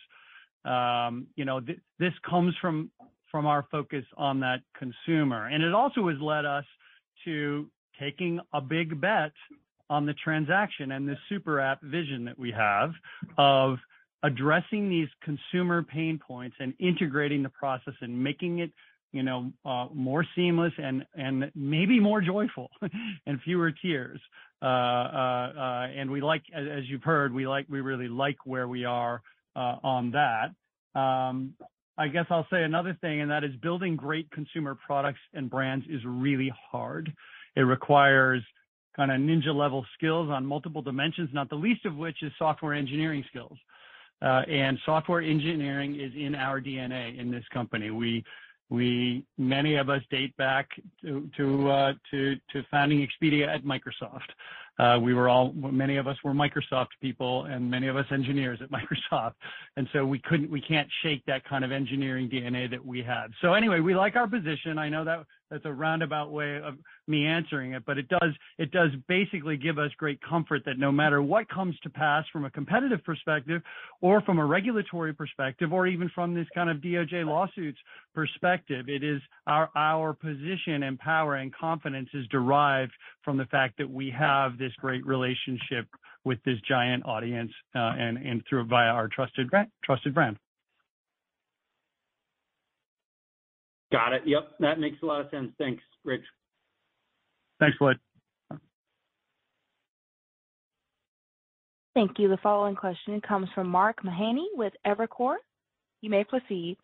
Um, 0.64 1.26
you 1.36 1.44
know, 1.44 1.60
this 1.98 2.12
comes 2.28 2.54
from 2.60 2.90
from 3.30 3.46
our 3.46 3.66
focus 3.70 4.04
on 4.16 4.40
that 4.40 4.60
consumer. 4.76 5.46
And 5.46 5.62
it 5.62 5.72
also 5.72 6.08
has 6.08 6.18
led 6.20 6.44
us 6.44 6.64
to 7.24 7.70
taking 8.00 8.40
a 8.52 8.60
big 8.60 9.00
bet 9.00 9.32
on 9.88 10.06
the 10.06 10.14
transaction 10.14 10.92
and 10.92 11.08
the 11.08 11.16
super 11.28 11.60
app 11.60 11.80
vision 11.82 12.24
that 12.24 12.38
we 12.38 12.52
have 12.52 12.90
of 13.38 13.78
addressing 14.22 14.88
these 14.88 15.08
consumer 15.22 15.82
pain 15.82 16.18
points 16.18 16.56
and 16.60 16.74
integrating 16.78 17.42
the 17.42 17.48
process 17.48 17.94
and 18.00 18.22
making 18.22 18.58
it, 18.58 18.70
you 19.12 19.22
know, 19.22 19.52
uh, 19.64 19.86
more 19.92 20.24
seamless 20.36 20.72
and 20.78 21.04
and 21.14 21.50
maybe 21.54 21.98
more 21.98 22.20
joyful 22.20 22.70
and 23.26 23.40
fewer 23.42 23.72
tears. 23.72 24.20
Uh, 24.62 24.66
uh, 24.66 25.86
and 25.96 26.10
we 26.10 26.20
like, 26.20 26.42
as 26.54 26.84
you've 26.86 27.02
heard, 27.02 27.32
we 27.32 27.46
like 27.46 27.66
we 27.68 27.80
really 27.80 28.08
like 28.08 28.36
where 28.44 28.68
we 28.68 28.84
are 28.84 29.22
on 29.56 30.12
that. 30.12 30.98
Um, 30.98 31.54
I 31.98 32.08
guess 32.08 32.26
I'll 32.30 32.46
say 32.50 32.62
another 32.62 32.96
thing, 33.00 33.20
and 33.20 33.30
that 33.30 33.44
is 33.44 33.54
building 33.56 33.96
great 33.96 34.30
consumer 34.30 34.74
products 34.74 35.20
and 35.34 35.50
brands 35.50 35.84
is 35.88 36.00
really 36.04 36.52
hard. 36.70 37.12
It 37.56 37.62
requires 37.62 38.42
kinda 38.96 39.16
ninja-level 39.16 39.84
skills 39.94 40.30
on 40.30 40.46
multiple 40.46 40.82
dimensions, 40.82 41.30
not 41.32 41.48
the 41.48 41.56
least 41.56 41.84
of 41.84 41.96
which 41.96 42.22
is 42.22 42.32
software 42.38 42.74
engineering 42.74 43.24
skills. 43.28 43.58
And 44.22 44.78
software 44.84 45.20
engineering 45.20 45.98
is 45.98 46.12
in 46.14 46.34
our 46.34 46.60
DNA 46.60 47.18
in 47.18 47.30
this 47.30 47.44
company. 47.52 47.90
We 48.70 49.24
many 49.36 49.74
of 49.76 49.90
us 49.90 50.02
date 50.10 50.36
back 50.36 50.68
to 51.02 51.28
to 51.36 51.70
uh 51.70 51.92
to 52.12 52.36
to 52.52 52.62
founding 52.70 53.06
Expedia 53.06 53.48
at 53.48 53.64
Microsoft. 53.64 54.30
We 55.02 55.12
were 55.12 55.28
all 55.28 55.52
many 55.52 55.96
of 55.96 56.06
us 56.06 56.16
were 56.24 56.32
Microsoft 56.32 56.88
people 57.02 57.44
and 57.44 57.70
many 57.70 57.88
of 57.88 57.96
us 57.96 58.06
engineers 58.10 58.60
at 58.62 58.70
Microsoft, 59.12 59.34
and 59.76 59.88
so 59.92 60.06
we 60.06 60.20
couldn't 60.20 60.50
we 60.50 60.60
can't 60.60 60.88
shake 61.02 61.24
that 61.26 61.44
kind 61.44 61.64
of 61.64 61.72
engineering 61.72 62.30
DNA 62.30 62.70
that 62.70 62.84
we 62.84 63.02
have. 63.02 63.30
So 63.42 63.54
anyway, 63.54 63.80
we 63.80 63.94
like 63.94 64.16
our 64.16 64.28
position. 64.28 64.78
I 64.78 64.88
know 64.88 65.04
that 65.04 65.26
that's 65.50 65.64
a 65.64 65.72
roundabout 65.72 66.30
way 66.30 66.60
of 66.62 66.74
me 67.06 67.26
answering 67.26 67.72
it, 67.72 67.84
but 67.84 67.98
it 67.98 68.08
does 68.08 68.32
it 68.58 68.70
does 68.70 68.90
basically 69.08 69.56
give 69.56 69.78
us 69.78 69.90
great 69.98 70.20
comfort 70.22 70.62
that 70.66 70.78
no 70.78 70.92
matter 70.92 71.20
what 71.22 71.48
comes 71.48 71.78
to 71.80 71.90
pass 71.90 72.24
from 72.32 72.44
a 72.44 72.50
competitive 72.50 73.02
perspective 73.04 73.62
or 74.00 74.20
from 74.22 74.38
a 74.38 74.44
regulatory 74.44 75.12
perspective 75.12 75.72
or 75.72 75.86
even 75.86 76.10
from 76.14 76.34
this 76.34 76.46
kind 76.54 76.70
of 76.70 76.78
DOJ 76.78 77.26
lawsuits 77.26 77.78
perspective, 78.14 78.88
it 78.88 79.02
is 79.02 79.20
our 79.46 79.70
our 79.74 80.12
position 80.12 80.84
and 80.84 80.98
power 80.98 81.36
and 81.36 81.54
confidence 81.54 82.08
is 82.14 82.26
derived 82.28 82.92
from 83.24 83.36
the 83.36 83.46
fact 83.46 83.76
that 83.78 83.90
we 83.90 84.10
have 84.16 84.58
this 84.58 84.72
great 84.80 85.04
relationship 85.04 85.86
with 86.24 86.38
this 86.44 86.58
giant 86.68 87.04
audience, 87.06 87.52
uh, 87.74 87.94
and 87.98 88.18
and 88.18 88.42
through 88.48 88.64
via 88.66 88.88
our 88.88 89.08
trusted 89.08 89.50
trusted 89.84 90.14
brand. 90.14 90.36
Got 93.92 94.12
it. 94.12 94.22
Yep, 94.24 94.52
that 94.60 94.78
makes 94.78 95.02
a 95.02 95.06
lot 95.06 95.20
of 95.20 95.30
sense. 95.30 95.50
Thanks, 95.58 95.82
Rich. 96.04 96.22
Thanks, 97.58 97.76
Lloyd. 97.80 97.98
Thank 101.94 102.18
you. 102.18 102.28
The 102.28 102.38
following 102.42 102.76
question 102.76 103.20
comes 103.20 103.48
from 103.54 103.68
Mark 103.68 104.02
Mahaney 104.04 104.46
with 104.54 104.72
Evercore. 104.86 105.36
You 106.02 106.10
may 106.10 106.24
proceed. 106.24 106.76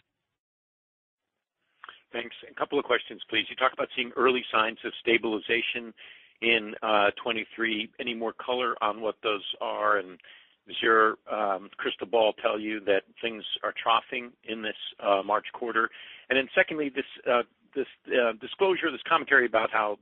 Thanks. 2.13 2.35
A 2.51 2.55
couple 2.55 2.79
of 2.79 2.85
questions, 2.85 3.21
please. 3.31 3.47
You 3.49 3.57
talked 3.57 3.75
about 3.75 3.89
seeing 3.95 4.11
early 4.17 4.45
signs 4.53 4.79
of 4.85 4.93
stabilization 5.01 5.95
in 6.43 6.75
uh, 6.83 7.11
2023. 7.17 7.91
Any 8.01 8.15
more 8.15 8.33
color 8.33 8.75
on 8.83 9.01
what 9.01 9.17
those 9.23 9.45
are? 9.61 9.99
And 9.99 10.19
does 10.67 10.77
your 10.83 11.17
um, 11.31 11.71
crystal 11.77 12.07
ball 12.07 12.33
tell 12.43 12.59
you 12.59 12.81
that 12.81 13.03
things 13.23 13.45
are 13.63 13.75
troughing 13.81 14.33
in 14.45 14.63
this 14.63 14.77
uh, 15.03 15.23
March 15.25 15.47
quarter? 15.53 15.89
And 16.29 16.37
then 16.37 16.49
secondly, 16.55 16.91
this 16.95 17.05
uh, 17.29 17.43
uh, 17.77 18.33
disclosure, 18.41 18.91
this 18.91 19.01
commentary 19.09 19.47
about 19.47 19.71
how 19.71 19.99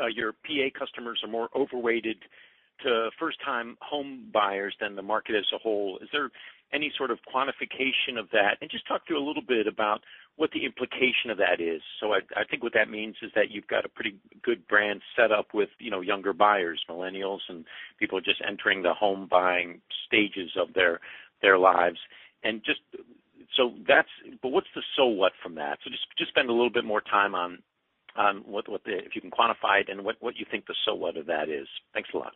uh, 0.00 0.06
your 0.06 0.32
PA 0.32 0.78
customers 0.78 1.20
are 1.22 1.30
more 1.30 1.48
overweighted 1.54 2.16
to 2.82 3.10
first-time 3.18 3.76
home 3.80 4.28
buyers 4.32 4.74
than 4.80 4.96
the 4.96 5.02
market 5.02 5.34
as 5.36 5.44
a 5.54 5.58
whole. 5.58 5.98
Is 6.02 6.08
there 6.12 6.30
any 6.72 6.92
sort 6.96 7.10
of 7.10 7.18
quantification 7.32 8.18
of 8.18 8.28
that? 8.32 8.56
And 8.60 8.70
just 8.70 8.86
talk 8.88 9.06
through 9.06 9.22
a 9.22 9.26
little 9.26 9.42
bit 9.46 9.66
about 9.66 10.00
what 10.36 10.50
the 10.52 10.64
implication 10.64 11.30
of 11.30 11.36
that 11.36 11.60
is. 11.60 11.82
So 12.00 12.12
I 12.12 12.20
I 12.34 12.44
think 12.48 12.62
what 12.62 12.72
that 12.72 12.88
means 12.88 13.16
is 13.22 13.30
that 13.34 13.50
you've 13.50 13.66
got 13.66 13.84
a 13.84 13.88
pretty 13.88 14.16
good 14.42 14.66
brand 14.66 15.02
set 15.14 15.30
up 15.30 15.48
with, 15.52 15.68
you 15.78 15.90
know, 15.90 16.00
younger 16.00 16.32
buyers, 16.32 16.82
millennials, 16.88 17.40
and 17.48 17.66
people 17.98 18.20
just 18.20 18.40
entering 18.46 18.82
the 18.82 18.94
home 18.94 19.28
buying 19.30 19.80
stages 20.06 20.50
of 20.58 20.72
their 20.74 21.00
their 21.42 21.58
lives. 21.58 21.98
So 23.56 23.72
that's, 23.86 24.08
but 24.42 24.48
what's 24.48 24.68
the 24.74 24.82
so 24.96 25.06
what 25.06 25.32
from 25.42 25.54
that? 25.56 25.78
So 25.84 25.90
just 25.90 26.04
just 26.18 26.30
spend 26.30 26.48
a 26.48 26.52
little 26.52 26.70
bit 26.70 26.84
more 26.84 27.00
time 27.00 27.34
on 27.34 27.58
on 28.16 28.38
what 28.46 28.66
the 28.66 28.98
if 28.98 29.14
you 29.14 29.20
can 29.20 29.30
quantify 29.30 29.80
it 29.80 29.88
and 29.88 30.04
what 30.04 30.16
what 30.20 30.36
you 30.36 30.46
think 30.50 30.66
the 30.66 30.74
so 30.84 30.94
what 30.94 31.16
of 31.16 31.26
that 31.26 31.48
is. 31.48 31.66
Thanks 31.92 32.10
a 32.14 32.18
lot. 32.18 32.32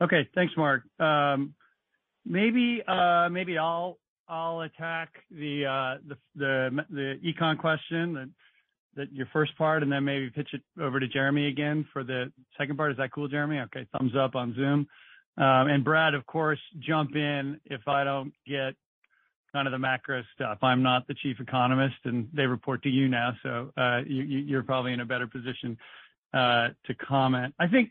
Okay. 0.00 0.28
Thanks, 0.34 0.52
Mark. 0.56 0.82
Um, 0.98 1.54
maybe 2.24 2.82
uh, 2.86 3.28
maybe 3.30 3.58
I'll 3.58 3.98
I'll 4.28 4.62
attack 4.62 5.10
the 5.30 5.66
uh, 5.66 6.40
econ 6.40 7.58
question, 7.58 8.14
that 8.14 8.28
that 8.94 9.12
your 9.12 9.26
first 9.32 9.56
part, 9.56 9.82
and 9.82 9.90
then 9.90 10.04
maybe 10.04 10.30
pitch 10.30 10.50
it 10.52 10.62
over 10.80 11.00
to 11.00 11.08
Jeremy 11.08 11.48
again 11.48 11.86
for 11.92 12.04
the 12.04 12.32
second 12.58 12.76
part. 12.76 12.92
Is 12.92 12.98
that 12.98 13.12
cool, 13.12 13.28
Jeremy? 13.28 13.60
Okay. 13.60 13.86
Thumbs 13.96 14.12
up 14.16 14.34
on 14.34 14.54
Zoom. 14.54 14.86
Um, 15.38 15.68
and 15.68 15.82
Brad, 15.82 16.14
of 16.14 16.26
course, 16.26 16.60
jump 16.80 17.16
in 17.16 17.58
if 17.64 17.88
I 17.88 18.04
don't 18.04 18.32
get 18.46 18.74
kind 19.52 19.66
of 19.66 19.72
the 19.72 19.78
macro 19.78 20.22
stuff. 20.34 20.58
I'm 20.62 20.82
not 20.82 21.06
the 21.06 21.14
chief 21.14 21.38
economist, 21.40 21.96
and 22.04 22.28
they 22.32 22.46
report 22.46 22.82
to 22.84 22.88
you 22.88 23.08
now, 23.08 23.32
so 23.42 23.72
uh, 23.76 24.00
you're 24.06 24.62
probably 24.62 24.92
in 24.92 25.00
a 25.00 25.04
better 25.04 25.26
position 25.26 25.76
uh, 26.32 26.68
to 26.86 26.94
comment. 26.94 27.54
I 27.58 27.68
think 27.68 27.90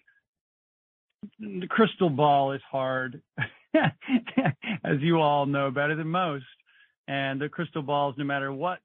the 1.40 1.68
crystal 1.68 2.10
ball 2.10 2.54
is 2.54 2.62
hard, 2.70 3.22
as 3.76 5.00
you 5.00 5.20
all 5.20 5.46
know 5.46 5.70
better 5.72 5.96
than 5.96 6.08
most. 6.08 6.46
And 7.08 7.42
the 7.42 7.50
crystal 7.50 7.82
balls, 7.82 8.16
no 8.18 8.24
matter 8.24 8.52
what 8.52 8.80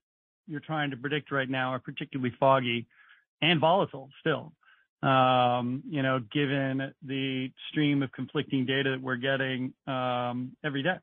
you're 0.46 0.60
trying 0.60 0.90
to 0.90 0.96
predict 0.96 1.30
right 1.32 1.48
now, 1.48 1.70
are 1.70 1.78
particularly 1.78 2.34
foggy 2.38 2.86
and 3.40 3.60
volatile 3.60 4.10
still, 4.20 4.52
um, 5.02 5.82
you 5.88 6.02
know, 6.02 6.20
given 6.32 6.92
the 7.02 7.50
stream 7.70 8.02
of 8.02 8.12
conflicting 8.12 8.66
data 8.66 8.92
that 8.92 9.02
we're 9.02 9.16
getting 9.16 9.72
um, 9.86 10.52
every 10.64 10.82
day. 10.82 10.96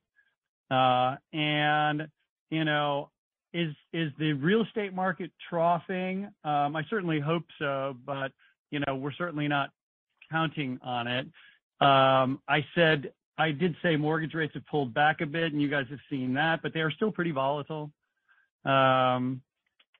You 2.49 2.63
know, 2.65 3.09
is 3.53 3.74
is 3.93 4.11
the 4.19 4.34
real 4.34 4.61
estate 4.63 4.93
market 4.93 5.32
troughing? 5.49 6.26
Um, 6.43 6.76
I 6.76 6.84
certainly 6.89 7.19
hope 7.19 7.45
so, 7.57 7.95
but, 8.05 8.32
you 8.69 8.80
know, 8.86 8.95
we're 8.95 9.11
certainly 9.13 9.47
not 9.47 9.71
counting 10.32 10.80
on 10.84 11.07
it. 11.07 11.26
Um, 11.82 12.41
I 12.47 12.65
said 12.76 13.11
I 13.38 13.51
did 13.51 13.76
say 13.82 13.95
mortgage 13.95 14.34
rates 14.36 14.53
have 14.53 14.65
pulled 14.67 14.93
back 14.93 15.21
a 15.21 15.26
bit, 15.26 15.51
and 15.51 15.61
you 15.61 15.67
guys 15.67 15.86
have 15.89 15.99
seen 16.09 16.34
that, 16.36 16.61
but 16.61 16.74
they 16.74 16.82
are 16.82 16.91
still 16.91 17.11
pretty 17.11 17.32
volatile. 17.32 17.91
Um, 18.65 19.41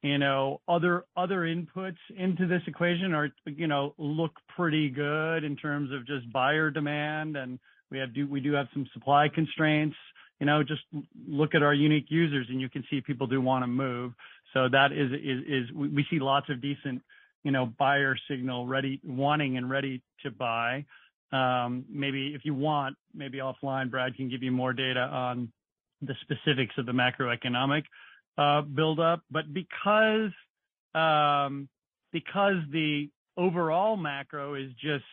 You 0.04 0.18
know, 0.18 0.60
other 0.68 1.06
other 1.16 1.42
inputs 1.42 1.98
into 2.18 2.46
this 2.46 2.62
equation 2.68 3.14
are, 3.14 3.32
you 3.46 3.68
know, 3.68 3.94
look 3.98 4.34
pretty 4.56 4.90
good 4.90 5.44
in 5.44 5.56
terms 5.56 5.92
of 5.92 6.06
just 6.06 6.32
buyer 6.32 6.70
demand, 6.70 7.38
and 7.38 7.58
we 7.90 8.00
have 8.00 8.14
do 8.14 8.28
we 8.28 8.42
do 8.42 8.52
have 8.54 8.68
some 8.74 8.86
supply 8.94 9.30
constraints. 9.30 9.96
You 10.44 10.48
know, 10.48 10.62
just 10.62 10.82
look 11.26 11.56
at 11.56 11.64
our 11.64 11.74
unique 11.74 12.08
users, 12.10 12.48
and 12.50 12.60
you 12.60 12.68
can 12.68 12.84
see 12.90 13.00
people 13.00 13.28
do 13.28 13.40
wanna 13.40 13.66
move. 13.66 14.12
So 14.52 14.68
that 14.68 14.92
is. 14.92 15.10
Is 15.14 15.72
we 15.74 16.06
see 16.10 16.20
lots 16.20 16.50
of 16.50 16.62
decent, 16.62 17.02
you 17.46 17.52
know, 17.52 17.68
buyer 17.80 18.18
signal 18.30 18.68
ready, 18.68 19.00
wanting 19.06 19.56
and 19.56 19.70
ready 19.70 20.02
to 20.24 20.32
buy. 20.32 20.84
Um, 21.32 21.86
maybe 21.90 22.36
if 22.36 22.44
you 22.44 22.54
want, 22.54 22.98
maybe 23.16 23.38
offline, 23.38 23.90
Brad 23.90 24.18
can 24.18 24.28
give 24.28 24.44
you 24.44 24.52
more 24.52 24.74
data 24.74 25.00
on 25.00 25.50
the 26.02 26.14
specifics 26.20 26.78
of 26.78 26.88
the 26.88 26.92
macroeconomic 26.92 27.84
uh, 28.38 28.64
buildup. 28.64 29.22
But 29.32 29.46
um, 30.94 31.70
because 32.12 32.58
the 32.70 33.10
overall 33.38 33.96
macro 33.96 34.56
is 34.56 34.72
just 34.74 35.06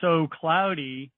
so 0.00 0.28
cloudy, 0.40 1.10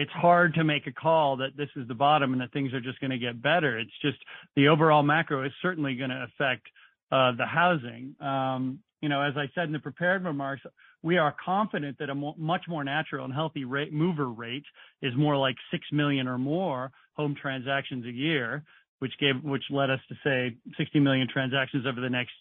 it's 0.00 0.10
hard 0.12 0.54
to 0.54 0.64
make 0.64 0.86
a 0.86 0.92
call 0.92 1.36
that 1.36 1.56
this 1.58 1.68
is 1.76 1.86
the 1.86 1.94
bottom 1.94 2.32
and 2.32 2.40
that 2.40 2.52
things 2.52 2.72
are 2.72 2.80
just 2.80 3.00
gonna 3.00 3.18
get 3.18 3.42
better. 3.42 3.78
It's 3.78 3.98
just 4.00 4.18
the 4.56 4.68
overall 4.68 5.02
macro 5.02 5.44
is 5.44 5.52
certainly 5.60 5.94
gonna 5.94 6.26
affect 6.28 6.66
uh, 7.12 7.32
the 7.32 7.46
housing. 7.46 8.14
Um, 8.20 8.80
You 9.02 9.08
know, 9.08 9.22
as 9.22 9.34
I 9.36 9.46
said 9.54 9.64
in 9.64 9.72
the 9.72 9.78
prepared 9.78 10.24
remarks, 10.24 10.62
we 11.02 11.16
are 11.16 11.34
confident 11.44 11.98
that 11.98 12.10
a 12.10 12.14
much 12.14 12.64
more 12.68 12.84
natural 12.84 13.24
and 13.24 13.32
healthy 13.32 13.64
rate, 13.64 13.92
mover 13.92 14.28
rate 14.28 14.64
is 15.00 15.14
more 15.16 15.36
like 15.46 15.56
6 15.70 15.84
million 15.92 16.28
or 16.28 16.38
more 16.38 16.92
home 17.14 17.34
transactions 17.34 18.04
a 18.06 18.10
year, 18.26 18.62
which 19.00 19.14
gave 19.18 19.36
which 19.42 19.64
led 19.70 19.90
us 19.90 20.00
to 20.08 20.14
say 20.24 20.56
60 20.76 21.00
million 21.00 21.28
transactions 21.28 21.86
over 21.86 22.00
the 22.00 22.10
next 22.10 22.36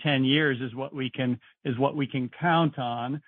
10 0.00 0.24
years 0.24 0.60
is 0.60 0.74
what 0.74 0.92
we 0.94 1.10
can 1.10 1.38
is 1.64 1.76
what 1.78 1.94
we 1.96 2.06
can 2.06 2.28
count 2.28 2.76
on. 2.78 3.22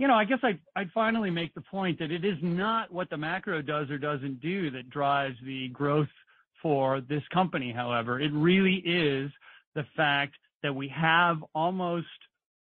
You 0.00 0.08
know, 0.08 0.14
I 0.14 0.24
guess 0.24 0.38
I'd 0.42 0.90
finally 0.94 1.28
make 1.28 1.52
the 1.52 1.60
point 1.60 1.98
that 1.98 2.10
it 2.10 2.24
is 2.24 2.38
not 2.40 2.90
what 2.90 3.10
the 3.10 3.18
macro 3.18 3.60
does 3.60 3.90
or 3.90 3.98
doesn't 3.98 4.40
do 4.40 4.70
that 4.70 4.88
drives 4.88 5.36
the 5.44 5.68
growth 5.68 6.08
for 6.62 7.02
this 7.02 7.22
company, 7.34 7.70
however. 7.70 8.18
It 8.18 8.32
really 8.32 8.76
is 8.76 9.30
the 9.74 9.84
fact 9.98 10.36
that 10.62 10.74
we 10.74 10.88
have 10.88 11.44
almost 11.54 12.06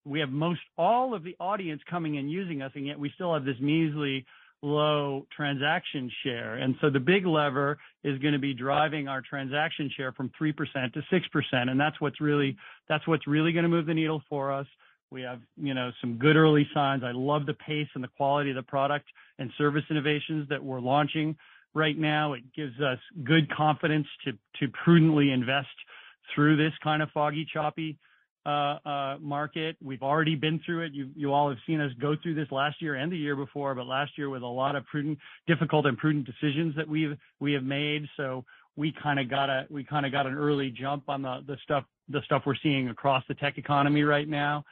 we 0.03 0.19
have 0.19 0.29
most 0.29 0.59
all 0.77 1.13
of 1.13 1.23
the 1.23 1.37
audience 1.39 1.81
coming 1.89 2.17
and 2.17 2.29
using 2.29 2.61
us, 2.61 2.73
and 2.75 2.85
yet 2.85 2.99
we 2.99 3.09
still 3.15 3.33
have 3.33 3.45
this 3.45 3.61
measly 3.61 4.25
low 4.61 5.25
transaction 5.33 6.11
share. 6.23 6.55
And 6.55 6.75
so 6.81 6.89
the 6.89 6.99
big 6.99 7.25
lever 7.25 7.77
is 8.03 8.19
gonna 8.19 8.39
be 8.39 8.53
driving 8.53 9.07
our 9.07 9.21
transaction 9.21 9.89
share 9.95 10.11
from 10.11 10.31
3% 10.37 10.91
to 10.91 11.01
6%, 11.09 11.69
and 11.69 11.79
that's 11.79 12.01
what's 12.01 12.19
really, 12.19 12.57
that's 12.89 13.07
what's 13.07 13.25
really 13.25 13.53
gonna 13.53 13.69
move 13.69 13.85
the 13.85 13.93
needle 13.93 14.21
for 14.27 14.51
us. 14.51 14.67
We 15.11 15.21
have, 15.23 15.41
you 15.57 15.73
know, 15.73 15.91
some 15.99 16.17
good 16.17 16.37
early 16.37 16.67
signs. 16.73 17.03
I 17.03 17.11
love 17.11 17.45
the 17.45 17.53
pace 17.53 17.87
and 17.95 18.03
the 18.03 18.07
quality 18.07 18.51
of 18.51 18.55
the 18.55 18.63
product 18.63 19.05
and 19.39 19.51
service 19.57 19.83
innovations 19.89 20.47
that 20.49 20.63
we're 20.63 20.79
launching 20.79 21.35
right 21.73 21.97
now. 21.97 22.33
It 22.33 22.43
gives 22.55 22.79
us 22.79 22.97
good 23.23 23.51
confidence 23.53 24.07
to 24.25 24.31
to 24.59 24.71
prudently 24.83 25.31
invest 25.31 25.67
through 26.33 26.55
this 26.55 26.73
kind 26.81 27.01
of 27.01 27.09
foggy, 27.11 27.45
choppy 27.51 27.97
uh, 28.45 28.77
uh, 28.85 29.17
market. 29.19 29.75
We've 29.83 30.01
already 30.01 30.35
been 30.35 30.61
through 30.65 30.85
it. 30.85 30.91
You 30.93 31.33
all 31.33 31.49
have 31.49 31.59
seen 31.67 31.81
us 31.81 31.91
go 31.99 32.15
through 32.21 32.35
this 32.35 32.51
last 32.51 32.81
year 32.81 32.95
and 32.95 33.11
the 33.11 33.17
year 33.17 33.35
before, 33.35 33.75
but 33.75 33.85
last 33.85 34.17
year 34.17 34.29
with 34.29 34.43
a 34.43 34.47
lot 34.47 34.77
of 34.77 34.85
prudent, 34.85 35.17
difficult 35.45 35.85
and 35.85 35.97
prudent 35.97 36.25
decisions 36.25 36.73
that 36.77 36.87
we 36.87 37.03
have 37.03 37.17
we 37.41 37.51
have 37.51 37.63
made. 37.63 38.07
So 38.15 38.45
we 38.77 38.93
kinda 39.03 39.25
got 39.25 39.49
a 39.49 39.67
we 39.69 39.83
kind 39.83 40.05
of 40.05 40.13
got 40.13 40.25
an 40.25 40.35
early 40.35 40.71
jump 40.71 41.09
on 41.09 41.21
the 41.21 41.57
stuff, 41.63 41.83
the 42.07 42.21
stuff 42.23 42.43
we're 42.45 42.55
seeing 42.63 42.87
across 42.87 43.23
the 43.27 43.35
tech 43.35 43.57
economy 43.57 44.03
right 44.03 44.27
now. 44.27 44.63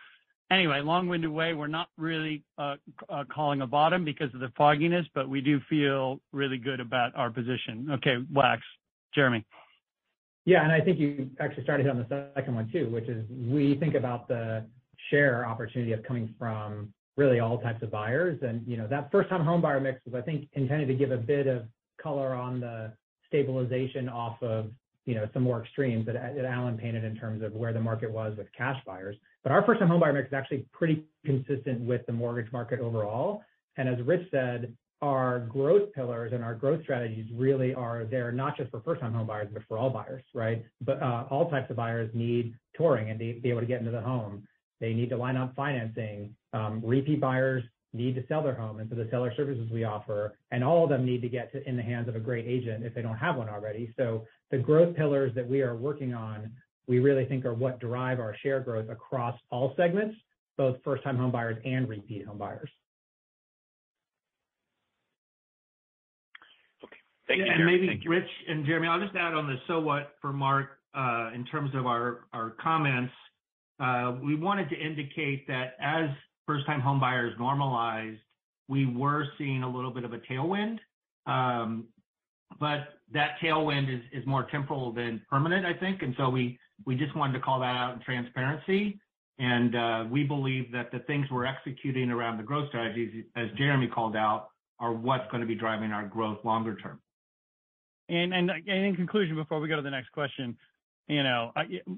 Anyway, 0.52 0.82
long-winded 0.82 1.30
way, 1.30 1.54
we're 1.54 1.68
not 1.68 1.90
really 1.98 2.44
uh, 2.58 2.76
uh, 3.08 3.24
calling 3.32 3.62
a 3.62 3.68
bottom 3.68 4.04
because 4.04 4.34
of 4.34 4.40
the 4.40 4.52
fogginess, 4.58 5.06
but 5.14 5.30
we 5.30 5.42
do 5.42 5.60
feel 5.70 6.20
really 6.32 6.58
good 6.58 6.80
about 6.80 7.16
our 7.16 7.30
position. 7.30 7.90
Okay, 7.92 8.18
Wax. 8.34 8.64
Jeremy. 9.14 9.46
Yeah. 10.46 10.64
And 10.64 10.72
I 10.72 10.82
think 10.82 11.00
you 11.00 11.30
actually 11.40 11.64
started 11.64 11.88
on 11.88 11.98
the 11.98 12.32
second 12.36 12.56
one 12.56 12.70
too, 12.72 12.90
which 12.90 13.08
is 13.08 13.26
we 13.30 13.76
think 13.76 13.96
about 13.96 14.28
the 14.28 14.66
share 15.10 15.46
opportunity 15.46 15.94
of 15.94 16.04
coming 16.04 16.34
from 16.38 16.94
really 17.18 17.40
all 17.40 17.58
types 17.60 17.82
of 17.84 17.92
buyers. 17.92 18.40
And 18.42 18.66
you 18.68 18.78
know, 18.78 18.88
that 18.88 19.12
first-time 19.12 19.42
homebuyer 19.42 19.82
mix 19.82 20.00
was, 20.06 20.16
I 20.16 20.22
think, 20.22 20.48
intended 20.54 20.88
to 20.88 20.94
give 20.94 21.12
a 21.12 21.18
bit 21.18 21.48
of 21.48 21.64
color 22.02 22.34
on 22.34 22.60
the 22.60 22.94
stabilization 23.28 24.08
off 24.08 24.42
of, 24.42 24.72
you 25.10 25.16
know, 25.16 25.28
some 25.34 25.42
more 25.42 25.60
extremes 25.64 26.06
that 26.06 26.16
Allen 26.16 26.78
painted 26.78 27.04
in 27.04 27.16
terms 27.16 27.42
of 27.42 27.52
where 27.54 27.74
the 27.74 27.80
market 27.80 28.12
was 28.12 28.38
with 28.38 28.48
cash 28.56 28.80
buyers. 28.86 29.16
But 29.42 29.52
our 29.52 29.66
first-time 29.66 29.90
homebuyer 29.90 30.14
mix 30.14 30.28
is 30.28 30.34
actually 30.34 30.66
pretty 30.72 31.04
consistent 31.26 31.82
with 31.82 32.06
the 32.06 32.14
mortgage 32.14 32.52
market 32.54 32.80
overall. 32.80 33.42
And 33.78 33.90
as 33.90 34.00
Rich 34.06 34.28
said, 34.30 34.72
our 35.02 35.40
growth 35.40 35.94
pillars 35.94 36.32
and 36.34 36.44
our 36.44 36.54
growth 36.54 36.84
strategies 36.84 37.26
really 37.34 37.74
are 37.74 38.06
there 38.06 38.32
not 38.32 38.56
just 38.56 38.70
for 38.70 38.82
first-time 38.82 39.14
homebuyers, 39.14 39.52
but 39.52 39.64
for 39.68 39.80
all 39.80 39.90
buyers, 39.90 40.24
right? 40.36 40.64
But 40.82 41.02
uh, 41.02 41.24
all 41.32 41.50
types 41.50 41.72
of 41.72 41.76
buyers 41.76 42.12
need 42.14 42.54
touring 42.76 43.10
and 43.10 43.18
be 43.18 43.42
able 43.46 43.62
to 43.62 43.66
get 43.66 43.80
into 43.80 43.92
the 43.92 44.02
home. 44.02 44.48
They 44.80 44.94
need 44.94 45.10
to 45.10 45.18
line 45.18 45.38
up 45.38 45.56
financing. 45.56 46.36
Repeat 46.84 47.20
buyers 47.20 47.64
need 47.92 48.14
to 48.14 48.24
sell 48.28 48.44
their 48.44 48.54
home, 48.54 48.80
and 48.80 48.88
so 48.88 48.96
the 48.96 49.08
seller 49.10 49.34
services 49.36 49.68
we 49.72 49.84
offer, 49.84 50.38
and 50.52 50.64
all 50.64 50.84
of 50.84 50.90
them 50.92 51.04
need 51.06 51.22
to 51.24 51.30
get 51.30 51.52
in 51.66 51.76
the 51.76 51.82
hands 51.82 52.08
of 52.08 52.16
a 52.16 52.20
great 52.20 52.46
agent 52.46 52.86
if 52.86 52.94
they 52.94 53.02
don't 53.02 53.18
have 53.18 53.36
one 53.36 53.50
already. 53.50 53.92
The 54.52 54.58
growth 54.58 54.96
pillars 54.96 55.34
that 55.36 55.48
we 55.48 55.62
are 55.62 55.76
working 55.76 56.14
on, 56.14 56.52
we 56.88 57.00
really 57.00 57.26
think 57.26 57.46
are 57.46 57.54
what 57.54 57.80
drive 57.80 58.20
our 58.20 58.36
share 58.42 58.60
growth 58.60 58.90
across 58.90 59.40
all 59.52 59.74
segments, 59.78 60.16
both 60.58 60.78
first-time 60.84 61.18
homebuyers 61.18 61.60
and 61.66 61.88
repeat 61.88 62.28
homebuyers. 62.28 62.68
Okay. 66.84 66.98
Thank 67.28 67.40
you. 67.40 67.46
Yeah. 67.46 67.64
Maybe 67.64 68.02
Rich 68.08 68.28
and 68.48 68.66
Jeremy, 68.66 68.88
I'll 68.88 69.00
just 69.00 69.16
add 69.16 69.34
on 69.34 69.48
the 69.48 69.58
so 69.68 69.80
what 69.80 70.16
for 70.20 70.34
Mark, 70.34 70.80
uh, 70.96 71.30
in 71.36 71.46
terms 71.46 71.72
of 71.76 71.86
our 71.86 72.56
comments. 72.60 73.14
Uh, 73.80 74.16
we 74.22 74.36
wanted 74.36 74.70
to 74.70 74.76
indicate 74.76 75.48
that 75.48 75.76
as 75.80 76.10
first-time 76.48 76.82
homebuyers 76.82 77.38
normalized, 77.38 78.20
we 78.68 78.86
were 78.86 79.26
seeing 79.38 79.64
a 79.64 79.70
little 79.70 79.92
bit 79.92 80.04
of 80.04 80.14
a 80.14 80.18
tailwind. 80.18 80.80
Um, 81.28 81.88
But 82.60 83.00
that 83.14 83.38
tailwind 83.42 84.02
is 84.12 84.26
more 84.26 84.44
temporal 84.44 84.92
than 84.92 85.22
permanent, 85.30 85.66
I 85.66 85.74
think. 85.74 86.02
And 86.02 86.14
so 86.18 86.30
we 86.30 86.60
just 86.98 87.16
wanted 87.16 87.34
to 87.34 87.40
call 87.40 87.60
that 87.62 87.76
out 87.76 87.94
in 87.96 88.02
transparency. 88.02 89.00
And 89.40 89.76
uh 89.76 90.06
we 90.10 90.24
believe 90.24 90.72
that 90.74 90.92
the 90.92 91.00
things 91.00 91.26
we're 91.32 91.46
executing 91.46 92.12
around 92.12 92.38
the 92.38 92.44
growth 92.44 92.68
strategies, 92.70 93.24
as 93.36 93.48
Jeremy 93.58 93.88
called 93.88 94.16
out, 94.16 94.50
are 94.80 94.94
what's 94.94 95.30
gonna 95.32 95.46
be 95.46 95.56
driving 95.56 95.92
our 95.92 96.08
growth 96.08 96.44
longer 96.44 96.76
term. 96.76 97.00
And 98.10 98.34
in 98.34 98.96
conclusion, 98.96 99.36
before 99.36 99.60
we 99.60 99.68
go 99.68 99.76
to 99.76 99.82
the 99.82 99.92
next 99.92 100.10
question, 100.12 100.58
you 101.08 101.24
know, 101.24 101.52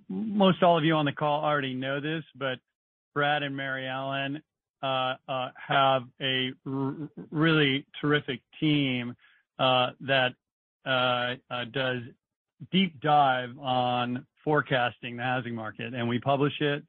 most 0.09 0.61
all 0.61 0.77
of 0.77 0.83
you 0.83 0.93
on 0.95 1.05
the 1.05 1.11
call 1.11 1.43
already 1.43 1.73
know 1.73 1.99
this, 1.99 2.23
but 2.35 2.59
Brad 3.13 3.43
and 3.43 3.55
Mary 3.55 3.87
Ellen 3.87 4.41
uh, 4.83 5.15
uh, 5.27 5.49
have 5.55 6.03
a 6.21 6.51
really 7.31 7.85
terrific 8.01 8.41
team 8.59 9.15
uh, 9.59 9.91
that 10.01 10.33
Uh, 10.85 11.35
uh, 11.49 11.65
does 11.71 12.01
deep 12.71 12.99
dive 13.01 13.57
on 13.59 14.25
forecasting 14.43 15.17
the 15.17 15.23
housing 15.23 15.55
market, 15.55 15.93
and 15.93 16.07
we 16.07 16.19
publish 16.19 16.53
it. 16.59 16.83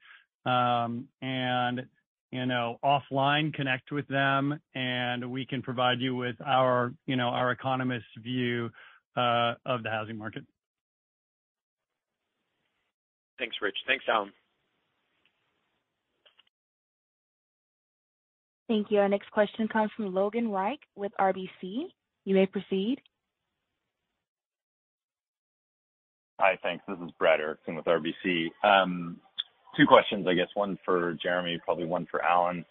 Um, 0.45 1.07
and, 1.21 1.83
you 2.31 2.45
know, 2.45 2.79
offline, 2.83 3.53
connect 3.53 3.91
with 3.91 4.07
them, 4.07 4.59
and 4.75 5.31
we 5.31 5.45
can 5.45 5.61
provide 5.61 5.99
you 5.99 6.15
with 6.15 6.35
our, 6.45 6.93
you 7.05 7.15
know, 7.15 7.27
our 7.27 7.51
economist's 7.51 8.07
view 8.21 8.69
uh, 9.15 9.53
of 9.65 9.83
the 9.83 9.89
housing 9.89 10.17
market. 10.17 10.43
Thanks, 13.37 13.55
Rich. 13.61 13.77
Thanks, 13.87 14.05
Allen. 14.07 14.31
Thank 18.67 18.89
you. 18.89 18.99
Our 18.99 19.09
next 19.09 19.29
question 19.31 19.67
comes 19.67 19.91
from 19.95 20.13
Logan 20.13 20.49
Reich 20.49 20.79
with 20.95 21.11
RBC. 21.19 21.87
You 22.25 22.35
may 22.35 22.45
proceed. 22.45 23.01
Hi. 26.45 26.59
Thanks. 26.61 26.83
This 26.89 26.97
is 26.97 27.09
Brad 27.17 27.39
Erickson 27.39 27.73
with 27.73 27.85
RBC. 27.85 28.49
Um, 28.65 29.15
two 29.77 29.85
questions, 29.87 30.27
I 30.27 30.33
guess. 30.33 30.49
One 30.55 30.77
for 30.83 31.13
Jeremy, 31.23 31.57
probably 31.63 31.85
one 31.85 32.05
for 32.11 32.21
Allen. 32.21 32.65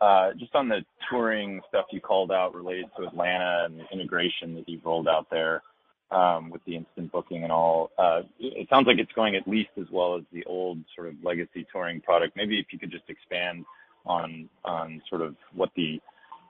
Uh, 0.00 0.32
just 0.36 0.52
on 0.56 0.68
the 0.68 0.80
touring 1.08 1.60
stuff 1.68 1.84
you 1.92 2.00
called 2.00 2.32
out 2.32 2.56
related 2.56 2.86
to 2.96 3.06
Atlanta 3.06 3.66
and 3.66 3.78
the 3.78 3.84
integration 3.92 4.56
that 4.56 4.68
you've 4.68 4.84
rolled 4.84 5.06
out 5.06 5.28
there, 5.30 5.62
um, 6.10 6.50
with 6.50 6.60
the 6.64 6.74
instant 6.74 7.12
booking 7.12 7.44
and 7.44 7.52
all. 7.52 7.92
Uh, 7.96 8.22
it 8.40 8.66
sounds 8.68 8.88
like 8.88 8.98
it's 8.98 9.12
going 9.12 9.36
at 9.36 9.46
least 9.46 9.70
as 9.80 9.86
well 9.92 10.16
as 10.16 10.24
the 10.32 10.42
old 10.46 10.78
sort 10.96 11.06
of 11.06 11.14
legacy 11.22 11.64
touring 11.70 12.00
product. 12.00 12.34
Maybe 12.34 12.58
if 12.58 12.66
you 12.72 12.80
could 12.80 12.90
just 12.90 13.08
expand 13.08 13.64
on 14.06 14.48
sort 15.08 15.22
of 15.22 15.36
what 15.54 15.70
the 15.76 16.00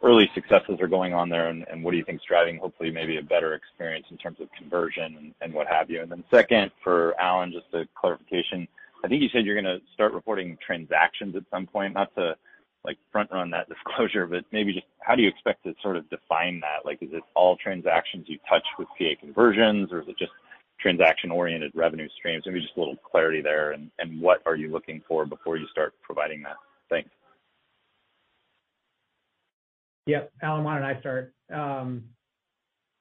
early 0.05 0.31
successes 0.35 0.79
are 0.81 0.87
going 0.87 1.15
on 1.15 1.29
there 1.31 1.49
and 1.49 1.83
what 1.83 1.93
do 1.93 1.97
you 1.97 2.05
think 2.05 2.21
is 2.21 2.27
driving 2.29 2.59
hopefully 2.59 2.91
maybe 2.91 3.17
a 3.17 3.23
better 3.23 3.55
experience 3.55 4.07
in 4.11 4.19
terms 4.19 4.39
of 4.41 4.49
conversion 4.57 5.35
and 5.41 5.55
what 5.55 5.67
have 5.67 5.91
you. 5.91 6.03
And 6.03 6.11
then 6.11 6.23
Second, 6.31 6.71
for 6.83 7.19
Allen, 7.19 7.53
just 7.53 7.73
a 7.73 7.89
clarification. 7.99 8.69
I 9.03 9.09
think 9.09 9.23
you 9.23 9.29
said 9.33 9.47
you're 9.47 9.61
gonna 9.61 9.79
start 9.95 10.13
reporting 10.13 10.59
transactions 10.65 11.35
at 11.37 11.43
some 11.51 11.67
point. 11.67 11.95
Not 11.95 12.15
to, 12.17 12.37
like, 12.85 12.99
front 13.11 13.31
run 13.33 13.51
that 13.51 13.69
disclosure, 13.75 14.27
but 14.27 14.45
maybe 14.53 14.75
just 14.75 14.87
how 15.01 15.15
do 15.15 15.23
you 15.23 15.29
expect 15.29 15.65
to 15.65 15.75
sort 15.83 15.97
of 15.97 16.09
define 16.11 16.61
that? 16.61 16.85
Like, 16.85 17.03
is 17.03 17.11
it 17.13 17.23
all 17.35 17.57
transactions 17.57 18.27
you 18.29 18.39
touch 18.49 18.67
with 18.79 18.89
PA 18.99 19.19
conversions, 19.21 19.91
or 19.91 20.03
is 20.03 20.09
it 20.09 20.19
just 20.19 20.33
transaction-oriented 20.81 21.73
revenue 21.75 22.09
streams? 22.19 22.45
Maybe 22.47 22.61
just 22.61 22.77
a 22.77 22.81
little 22.81 22.97
clarity 22.97 23.41
there 23.41 23.73
and 23.73 23.91
what 24.21 24.43
are 24.45 24.57
you 24.57 24.71
looking 24.71 25.03
for 25.09 25.25
before 25.25 25.57
you 25.57 25.67
start 25.69 25.95
providing 26.03 26.43
that? 26.43 26.57
Thanks. 26.91 27.09
Yep. 30.07 30.33
Allen, 30.43 30.65
why 30.65 30.79
don't 30.79 30.85
I 30.85 31.01
start? 31.01 31.33
Um, 31.53 32.05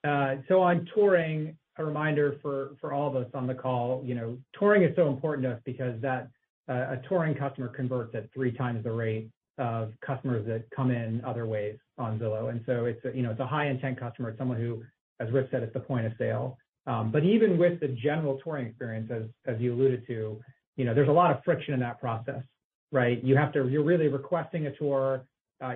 uh, 0.08 0.36
so 0.48 0.62
on 0.62 0.88
touring, 0.94 1.58
a 1.78 1.84
reminder 1.84 2.38
for 2.42 2.94
all 2.94 3.08
of 3.08 3.16
us 3.16 3.30
on 3.34 3.48
the 3.48 3.54
call, 3.54 4.04
you 4.06 4.16
know, 4.16 4.38
touring 4.58 4.84
is 4.84 4.96
so 4.96 5.08
important 5.08 5.44
to 5.46 5.54
us 5.54 5.62
because 5.66 6.00
that 6.02 6.30
uh, 6.70 6.74
a 6.96 7.02
touring 7.10 7.36
customer 7.36 7.68
converts 7.68 8.16
at 8.16 8.32
three 8.34 8.52
times 8.52 8.84
the 8.84 8.92
rate 8.92 9.30
of 9.58 9.92
customers 10.06 10.46
that 10.48 10.64
come 10.76 10.92
in 10.92 11.24
other 11.26 11.46
ways 11.46 11.78
on 11.98 12.20
Zillow. 12.20 12.50
And 12.50 12.62
so 12.66 12.86
it's 12.86 13.02
you 13.16 13.22
know, 13.22 13.32
it's 13.32 13.40
a 13.40 13.48
high 13.48 13.68
intent 13.68 14.00
customer. 14.00 14.30
It's 14.30 14.38
someone 14.38 14.58
who, 14.58 14.84
as 15.20 15.32
Rich 15.32 15.50
said, 15.52 15.64
it's 15.64 15.74
the 15.74 15.80
point 15.80 16.06
of 16.06 16.14
sale. 16.18 16.58
Um 16.88 17.12
but 17.12 17.24
even 17.24 17.58
with 17.58 17.80
the 17.80 17.90
general 17.90 18.40
touring 18.44 18.68
experience, 18.68 19.12
as 19.46 19.60
you 19.60 19.74
alluded 19.74 20.08
to, 20.08 20.40
you 20.78 20.86
know, 20.86 20.94
there's 20.94 21.10
a 21.10 21.12
lot 21.12 21.32
of 21.32 21.44
friction 21.44 21.74
in 21.74 21.80
that 21.82 22.00
process, 22.00 22.44
right? 22.92 23.24
You 23.24 23.36
have 23.36 23.52
to, 23.54 23.68
you're 23.68 23.84
really 23.84 24.08
requesting 24.08 24.68
a 24.68 24.76
tour. 24.76 25.26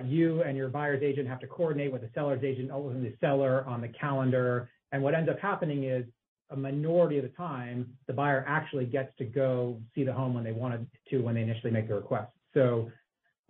You 0.04 0.42
and 0.42 0.56
your 0.56 0.68
buyer's 0.68 1.02
agent 1.02 1.28
have 1.28 1.40
to 1.40 1.46
coordinate 1.46 1.92
with 1.92 2.02
the 2.02 2.10
seller's 2.14 2.44
agent, 2.44 2.70
ultimately 2.70 3.10
the 3.10 3.16
seller 3.20 3.64
on 3.66 3.80
the 3.80 3.88
calendar. 3.88 4.68
And 4.92 5.02
what 5.02 5.14
ends 5.14 5.30
up 5.30 5.38
happening 5.38 5.84
is, 5.84 6.04
a 6.50 6.56
minority 6.56 7.18
of 7.18 7.24
the 7.24 7.30
time, 7.36 7.86
the 8.06 8.12
buyer 8.14 8.42
actually 8.48 8.86
gets 8.86 9.14
to 9.18 9.24
go 9.24 9.78
see 9.94 10.02
the 10.02 10.12
home 10.12 10.32
when 10.32 10.42
they 10.44 10.52
wanted 10.52 10.86
to 11.10 11.18
when 11.18 11.34
they 11.34 11.42
initially 11.42 11.70
make 11.70 11.88
the 11.88 11.94
request. 11.94 12.32
So 12.54 12.90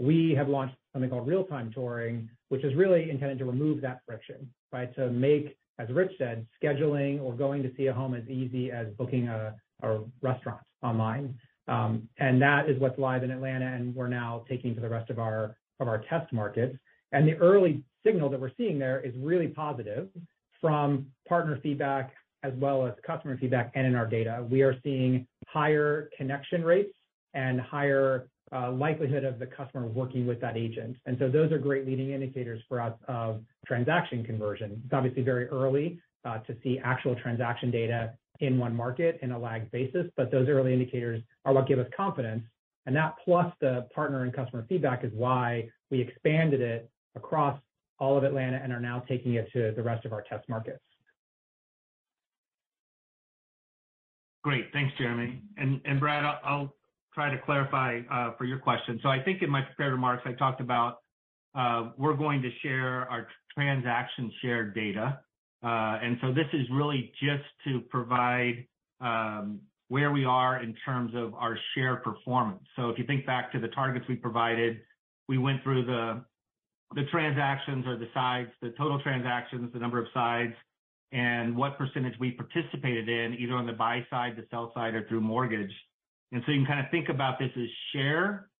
we 0.00 0.34
have 0.36 0.48
launched 0.48 0.74
something 0.92 1.08
called 1.08 1.28
Real-Time 1.28 1.70
Touring, 1.72 2.28
which 2.48 2.64
is 2.64 2.74
really 2.74 3.08
intended 3.08 3.38
to 3.38 3.44
remove 3.44 3.80
that 3.82 4.00
friction, 4.04 4.52
right? 4.72 4.92
To 4.96 5.10
make, 5.10 5.56
as 5.78 5.88
Rich 5.90 6.10
said, 6.18 6.44
scheduling 6.60 7.22
or 7.22 7.34
going 7.34 7.62
to 7.62 7.70
see 7.76 7.86
a 7.86 7.92
home 7.92 8.14
as 8.14 8.28
easy 8.28 8.72
as 8.72 8.88
booking 8.98 9.28
a 9.28 9.54
restaurant 10.20 10.62
online. 10.82 11.38
Um, 11.68 12.08
and 12.18 12.42
that 12.42 12.68
is 12.68 12.80
what's 12.80 12.98
live 12.98 13.22
in 13.22 13.30
Atlanta, 13.30 13.66
and 13.66 13.94
we're 13.94 14.08
now 14.08 14.44
taking 14.48 14.74
to 14.74 14.80
the 14.80 14.88
rest 14.88 15.08
of 15.08 15.20
our 15.20 15.56
test 16.08 16.32
markets. 16.32 16.76
And 17.12 17.26
the 17.26 17.34
early 17.36 17.82
signal 18.04 18.28
that 18.30 18.40
we're 18.40 18.52
seeing 18.56 18.78
there 18.78 19.00
is 19.00 19.14
really 19.18 19.48
positive 19.48 20.08
from 20.60 21.06
partner 21.28 21.58
feedback 21.62 22.12
as 22.42 22.52
well 22.56 22.86
as 22.86 22.94
customer 23.06 23.36
feedback 23.38 23.72
and 23.74 23.86
in 23.86 23.94
our 23.94 24.06
data. 24.06 24.46
We 24.48 24.62
are 24.62 24.76
seeing 24.82 25.26
higher 25.48 26.10
connection 26.16 26.62
rates 26.62 26.94
and 27.34 27.60
higher 27.60 28.28
uh, 28.52 28.72
likelihood 28.72 29.24
of 29.24 29.38
the 29.38 29.46
customer 29.46 29.86
working 29.86 30.26
with 30.26 30.40
that 30.40 30.56
agent. 30.56 30.96
And 31.06 31.16
so 31.18 31.28
those 31.28 31.52
are 31.52 31.58
great 31.58 31.86
leading 31.86 32.12
indicators 32.12 32.62
for 32.68 32.80
us 32.80 32.94
of 33.06 33.42
transaction 33.66 34.24
conversion. 34.24 34.80
It's 34.84 34.94
obviously 34.94 35.22
very 35.22 35.46
early 35.48 36.00
uh, 36.24 36.38
to 36.38 36.56
see 36.62 36.80
actual 36.82 37.14
transaction 37.16 37.70
data 37.70 38.14
in 38.40 38.56
one 38.56 38.74
market 38.74 39.18
in 39.22 39.32
a 39.32 39.38
lagged 39.38 39.70
basis, 39.70 40.06
but 40.16 40.30
those 40.30 40.48
early 40.48 40.72
indicators 40.72 41.22
are 41.44 41.52
what 41.52 41.66
give 41.66 41.78
us 41.78 41.86
confidence. 41.96 42.42
And 42.88 42.96
that 42.96 43.16
plus 43.22 43.52
the 43.60 43.86
partner 43.94 44.22
and 44.22 44.32
customer 44.32 44.64
feedback 44.66 45.04
is 45.04 45.12
why 45.12 45.68
we 45.90 46.00
expanded 46.00 46.62
it 46.62 46.90
across 47.16 47.60
all 47.98 48.16
of 48.16 48.24
Atlanta 48.24 48.58
and 48.62 48.72
are 48.72 48.80
now 48.80 49.04
taking 49.06 49.34
it 49.34 49.46
to 49.52 49.72
the 49.76 49.82
rest 49.82 50.06
of 50.06 50.14
our 50.14 50.22
test 50.22 50.48
markets. 50.48 50.80
Great. 54.42 54.72
Thanks, 54.72 54.94
Jeremy. 54.96 55.42
And, 55.58 55.82
and 55.84 56.00
Brad, 56.00 56.24
I'll 56.42 56.74
try 57.14 57.28
to 57.28 57.36
clarify 57.44 58.00
uh, 58.10 58.30
for 58.38 58.46
your 58.46 58.58
question. 58.58 58.98
So 59.02 59.10
I 59.10 59.22
think 59.22 59.42
in 59.42 59.50
my 59.50 59.60
prepared 59.60 59.92
remarks, 59.92 60.22
I 60.24 60.32
talked 60.32 60.62
about 60.62 61.00
uh, 61.54 61.90
we're 61.98 62.16
going 62.16 62.40
to 62.40 62.48
share 62.62 63.06
our 63.10 63.28
transaction 63.54 64.32
share 64.40 64.64
data. 64.64 65.20
Uh, 65.62 65.98
and 66.02 66.16
so 66.22 66.32
this 66.32 66.46
is 66.54 66.66
really 66.72 67.12
just 67.20 67.44
to 67.66 67.80
provide 67.90 68.66
um, 69.02 69.60
where 69.88 70.12
we 70.12 70.24
are 70.24 70.62
in 70.62 70.74
terms 70.84 71.12
of 71.14 71.34
our 71.34 71.58
share 71.74 71.96
performance. 71.96 72.62
So 72.76 72.90
if 72.90 72.98
you 72.98 73.04
think 73.04 73.24
back 73.26 73.50
to 73.52 73.58
the 73.58 73.68
targets 73.68 74.06
we 74.08 74.16
provided, 74.16 74.80
we 75.28 75.38
went 75.38 75.62
through 75.62 75.84
the 75.86 76.24
transactions 77.10 77.86
or 77.86 77.96
the 77.96 78.08
sides, 78.14 78.50
the 78.60 78.70
total 78.70 79.00
transactions, 79.00 79.72
the 79.72 79.78
number 79.78 79.98
of 79.98 80.06
sides, 80.12 80.54
and 81.12 81.56
what 81.56 81.78
percentage 81.78 82.12
we 82.20 82.32
participated 82.32 83.08
in, 83.08 83.34
either 83.38 83.54
on 83.54 83.66
the 83.66 83.72
buy 83.72 84.06
side, 84.10 84.36
the 84.36 84.44
sell 84.50 84.72
side, 84.74 84.94
or 84.94 85.08
through 85.08 85.22
mortgage. 85.22 85.72
And 86.32 86.42
so 86.44 86.52
you 86.52 86.58
can 86.58 86.66
kind 86.66 86.80
of 86.84 86.90
think 86.90 87.08
about 87.08 87.38
this 87.38 87.50
as 87.56 87.68
share. 87.94 88.50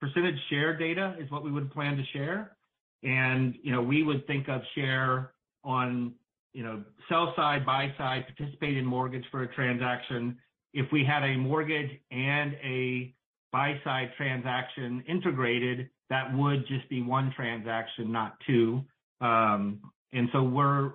Percentage 0.00 0.38
share 0.50 0.76
data 0.76 1.14
is 1.20 1.30
what 1.30 1.44
we 1.44 1.52
would 1.52 1.70
plan 1.70 1.96
to 1.96 2.02
share. 2.12 2.56
And, 3.04 3.54
you 3.62 3.70
know, 3.70 3.80
we 3.80 4.02
would 4.02 4.26
think 4.26 4.48
of 4.48 4.62
share 4.74 5.32
on, 5.62 6.14
you 6.52 6.64
know, 6.64 6.82
sell 7.08 7.32
side, 7.36 7.64
buy 7.64 7.94
side, 7.96 8.26
participate 8.36 8.76
in 8.76 8.84
mortgage 8.84 9.24
for 9.30 9.44
a 9.44 9.54
transaction. 9.54 10.36
If 10.74 10.90
we 10.92 11.04
had 11.04 11.22
a 11.22 11.36
mortgage 11.36 11.90
and 12.10 12.54
a 12.62 13.14
buy 13.52 13.80
side 13.84 14.10
transaction 14.16 15.04
integrated, 15.06 15.90
that 16.10 16.34
would 16.34 16.66
just 16.66 16.88
be 16.88 17.02
one 17.02 17.32
transaction, 17.36 18.10
not 18.10 18.36
two. 18.46 18.82
Um, 19.20 19.80
and 20.12 20.28
so 20.32 20.42
we're 20.42 20.92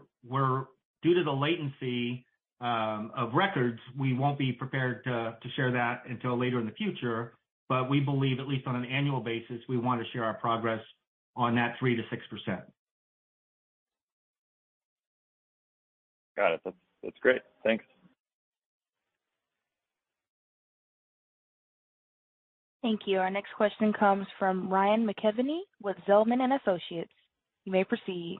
Due 1.04 1.14
to 1.14 1.24
the 1.24 1.32
latency 1.32 2.26
um, 2.60 3.12
of 3.16 3.34
records, 3.34 3.80
we 3.98 4.14
won't 4.14 4.38
be 4.38 4.52
prepared 4.52 5.04
to 5.04 5.36
share 5.56 5.72
that 5.72 6.04
until 6.10 6.38
later 6.38 6.60
in 6.60 6.66
the 6.66 6.72
future. 6.72 7.34
But 7.70 7.90
we 7.90 8.00
believe, 8.00 8.40
at 8.40 8.48
least 8.48 8.66
on 8.66 8.76
an 8.76 8.86
annual 8.86 9.20
basis, 9.20 9.62
we 9.70 9.78
want 9.78 10.02
to 10.02 10.08
share 10.12 10.24
our 10.24 10.34
progress 10.34 10.82
on 11.36 11.54
that 11.56 11.76
3%-6%. 11.82 12.64
Got 16.36 16.54
it. 16.54 16.62
That's 17.04 17.18
great. 17.22 17.42
Thanks. 17.64 17.86
Thank 22.82 23.02
you. 23.06 23.20
Our 23.20 23.30
next 23.30 23.54
question 23.56 23.92
comes 23.92 24.28
from 24.38 24.70
Ryan 24.70 25.08
McKeveny 25.08 25.60
with 25.82 25.98
Zelman 26.08 26.56
& 26.60 26.62
Associates. 26.62 27.12
You 27.66 27.72
may 27.72 27.84
proceed. 27.84 28.38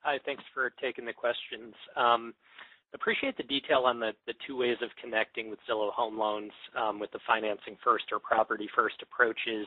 Hi. 0.00 0.18
Thanks 0.26 0.42
for 0.52 0.70
taking 0.82 1.06
the 1.06 1.14
questions. 1.14 1.74
Um, 1.96 2.34
appreciate 2.92 3.36
the 3.36 3.42
detail 3.42 3.84
on 3.86 3.98
the 3.98 4.12
two 4.46 4.56
ways 4.56 4.76
of 4.82 4.90
connecting 5.02 5.48
with 5.48 5.58
Zillow 5.68 5.92
Home 5.92 6.18
Loans, 6.18 6.52
um, 6.80 7.00
with 7.00 7.10
the 7.12 7.20
financing 7.26 7.76
first 7.82 8.04
or 8.12 8.18
property 8.18 8.68
first 8.76 8.96
approaches. 9.02 9.66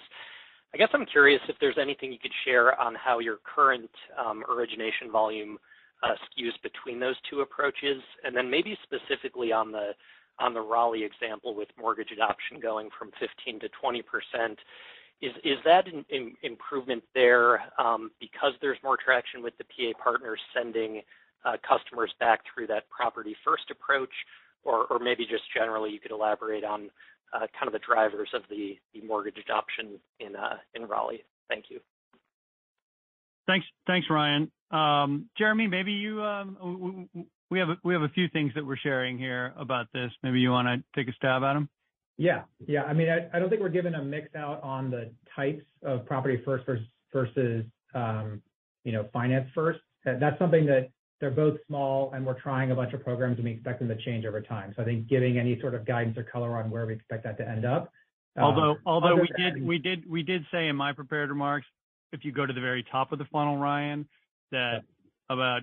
I 0.73 0.77
guess 0.77 0.89
I'm 0.93 1.05
curious 1.05 1.41
if 1.49 1.55
there's 1.59 1.77
anything 1.81 2.11
you 2.11 2.19
could 2.19 2.31
share 2.45 2.79
on 2.79 2.93
how 2.95 3.19
your 3.19 3.37
current 3.43 3.89
um, 4.17 4.43
origination 4.49 5.11
volume 5.11 5.57
uh, 6.03 6.13
skews 6.29 6.53
between 6.61 6.99
those 6.99 7.15
two 7.29 7.41
approaches. 7.41 8.01
And 8.23 8.35
then 8.35 8.49
maybe 8.49 8.77
specifically 8.83 9.51
on 9.51 9.71
the 9.71 9.91
Raleigh 10.39 11.03
example 11.03 11.55
with 11.55 11.67
mortgage 11.79 12.11
adoption 12.11 12.59
going 12.59 12.89
from 12.97 13.11
15 13.19 13.59
to 13.61 13.69
20 13.81 14.01
percent. 14.03 14.59
Is 15.21 15.57
that 15.65 15.85
an 15.87 16.35
improvement 16.43 17.03
there 17.15 17.61
um, 17.79 18.11
because 18.19 18.51
there's 18.61 18.77
more 18.83 18.97
traction 19.03 19.41
with 19.41 19.53
the 19.57 19.63
PA 19.63 19.97
partners 20.01 20.39
sending 20.55 21.01
uh, 21.43 21.57
customers 21.67 22.11
back 22.19 22.41
through 22.53 22.67
that 22.67 22.87
property 22.89 23.35
first 23.43 23.63
approach? 23.71 24.13
Or 24.63 24.99
maybe 25.01 25.23
just 25.23 25.43
generally 25.55 25.91
you 25.91 25.99
could 25.99 26.11
elaborate 26.11 26.65
on 26.65 26.89
uh, 27.33 27.47
kind 27.57 27.67
of 27.67 27.73
the 27.73 27.79
drivers 27.79 28.29
of 28.33 28.41
the 28.49 28.77
mortgage 29.05 29.37
adoption 29.37 29.99
uh, 30.21 30.55
in 30.75 30.85
Raleigh. 30.85 31.23
Thank 31.49 31.65
you. 31.69 31.79
Thanks. 33.47 33.65
Thanks, 33.85 34.07
Ryan. 34.09 34.51
Um, 34.71 35.29
Jeremy, 35.37 35.67
maybe 35.67 35.93
you, 35.93 36.21
um, 36.21 37.07
we 37.49 37.59
have 37.59 37.69
a 38.01 38.09
few 38.09 38.27
things 38.29 38.51
that 38.55 38.65
we're 38.65 38.77
sharing 38.77 39.17
here 39.17 39.53
about 39.57 39.87
this. 39.93 40.11
Maybe 40.23 40.39
you 40.39 40.51
wanna 40.51 40.83
take 40.95 41.07
a 41.07 41.13
stab 41.13 41.43
at 41.43 41.53
them? 41.53 41.69
Yeah. 42.17 42.43
Yeah. 42.65 42.83
I 42.83 42.93
mean, 42.93 43.09
I 43.09 43.39
don't 43.39 43.49
think 43.49 43.61
we're 43.61 43.69
giving 43.69 43.93
a 43.93 44.03
mix 44.03 44.33
out 44.35 44.61
on 44.63 44.89
the 44.89 45.11
types 45.35 45.63
of 45.83 46.05
property 46.05 46.41
first 46.43 46.65
versus, 47.13 47.65
um, 47.93 48.41
you 48.83 48.91
know, 48.91 49.07
finance 49.13 49.49
first. 49.53 49.79
That's 50.03 50.37
something 50.39 50.65
that 50.65 50.89
they're 51.19 51.31
both 51.31 51.57
small, 51.67 52.11
and 52.13 52.25
we're 52.25 52.39
trying 52.39 52.71
a 52.71 52.75
bunch 52.75 52.93
of 52.93 53.03
programs, 53.03 53.37
and 53.37 53.45
we 53.45 53.51
expect 53.51 53.79
them 53.79 53.87
to 53.87 53.97
change 53.97 54.25
over 54.25 54.39
time. 54.39 54.73
So 54.75 54.83
I 54.83 54.85
think 54.85 55.07
giving 55.07 55.37
any 55.37 55.59
sort 55.59 55.73
of 55.73 55.85
guidance 55.85 56.17
or 56.17 56.23
color 56.23 56.57
on 56.57 56.69
where 56.69 56.85
we 56.85 56.93
expect 56.93 57.23
that 57.23 57.37
to 57.39 57.47
end 57.47 57.65
up. 57.65 57.91
Um, 58.35 58.43
although 58.43 58.75
although 58.85 59.15
we 59.15 59.29
did 59.35 59.61
we 59.63 59.79
did 59.79 60.07
we 60.09 60.21
did 60.21 60.45
say 60.51 60.67
in 60.67 60.75
my 60.75 60.93
prepared 60.93 61.29
remarks, 61.29 61.65
if 62.13 62.23
you 62.23 62.31
go 62.31 62.45
to 62.45 62.53
the 62.53 62.61
very 62.61 62.83
top 62.83 63.11
of 63.11 63.19
the 63.19 63.25
funnel, 63.25 63.57
Ryan, 63.57 64.07
that 64.51 64.83
about 65.29 65.61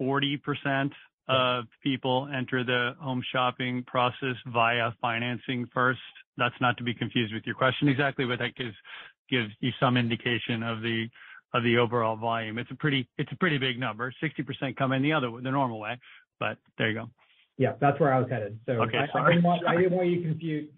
40% 0.00 0.90
of 1.28 1.64
people 1.82 2.28
enter 2.34 2.64
the 2.64 2.94
home 3.00 3.22
shopping 3.32 3.82
process 3.86 4.36
via 4.52 4.92
financing 5.00 5.66
first. 5.72 6.00
That's 6.36 6.54
not 6.60 6.76
to 6.78 6.84
be 6.84 6.92
confused 6.92 7.32
with 7.32 7.44
your 7.46 7.54
question 7.54 7.88
exactly, 7.88 8.26
but 8.26 8.38
that 8.40 8.54
gives 8.56 8.74
you 9.60 9.72
some 9.80 9.96
indication 9.96 10.62
of 10.62 10.82
the 10.82 11.76
overall 11.78 12.16
volume. 12.16 12.58
It's 12.58 12.70
a 12.70 12.74
pretty 12.74 13.08
big 13.18 13.78
number. 13.78 14.12
60% 14.22 14.76
come 14.76 14.92
in 14.92 15.02
the 15.02 15.12
other 15.12 15.30
way, 15.30 15.40
the 15.42 15.50
normal 15.50 15.78
way. 15.80 15.98
But 16.40 16.58
there 16.76 16.88
you 16.90 16.94
go. 16.94 17.10
Yeah, 17.56 17.74
that's 17.80 18.00
where 18.00 18.12
I 18.12 18.18
was 18.18 18.28
headed. 18.28 18.58
Okay. 18.68 19.06
Sorry. 19.12 19.32
I 19.32 19.76
didn't 19.76 19.92
want 19.92 20.08
you 20.08 20.18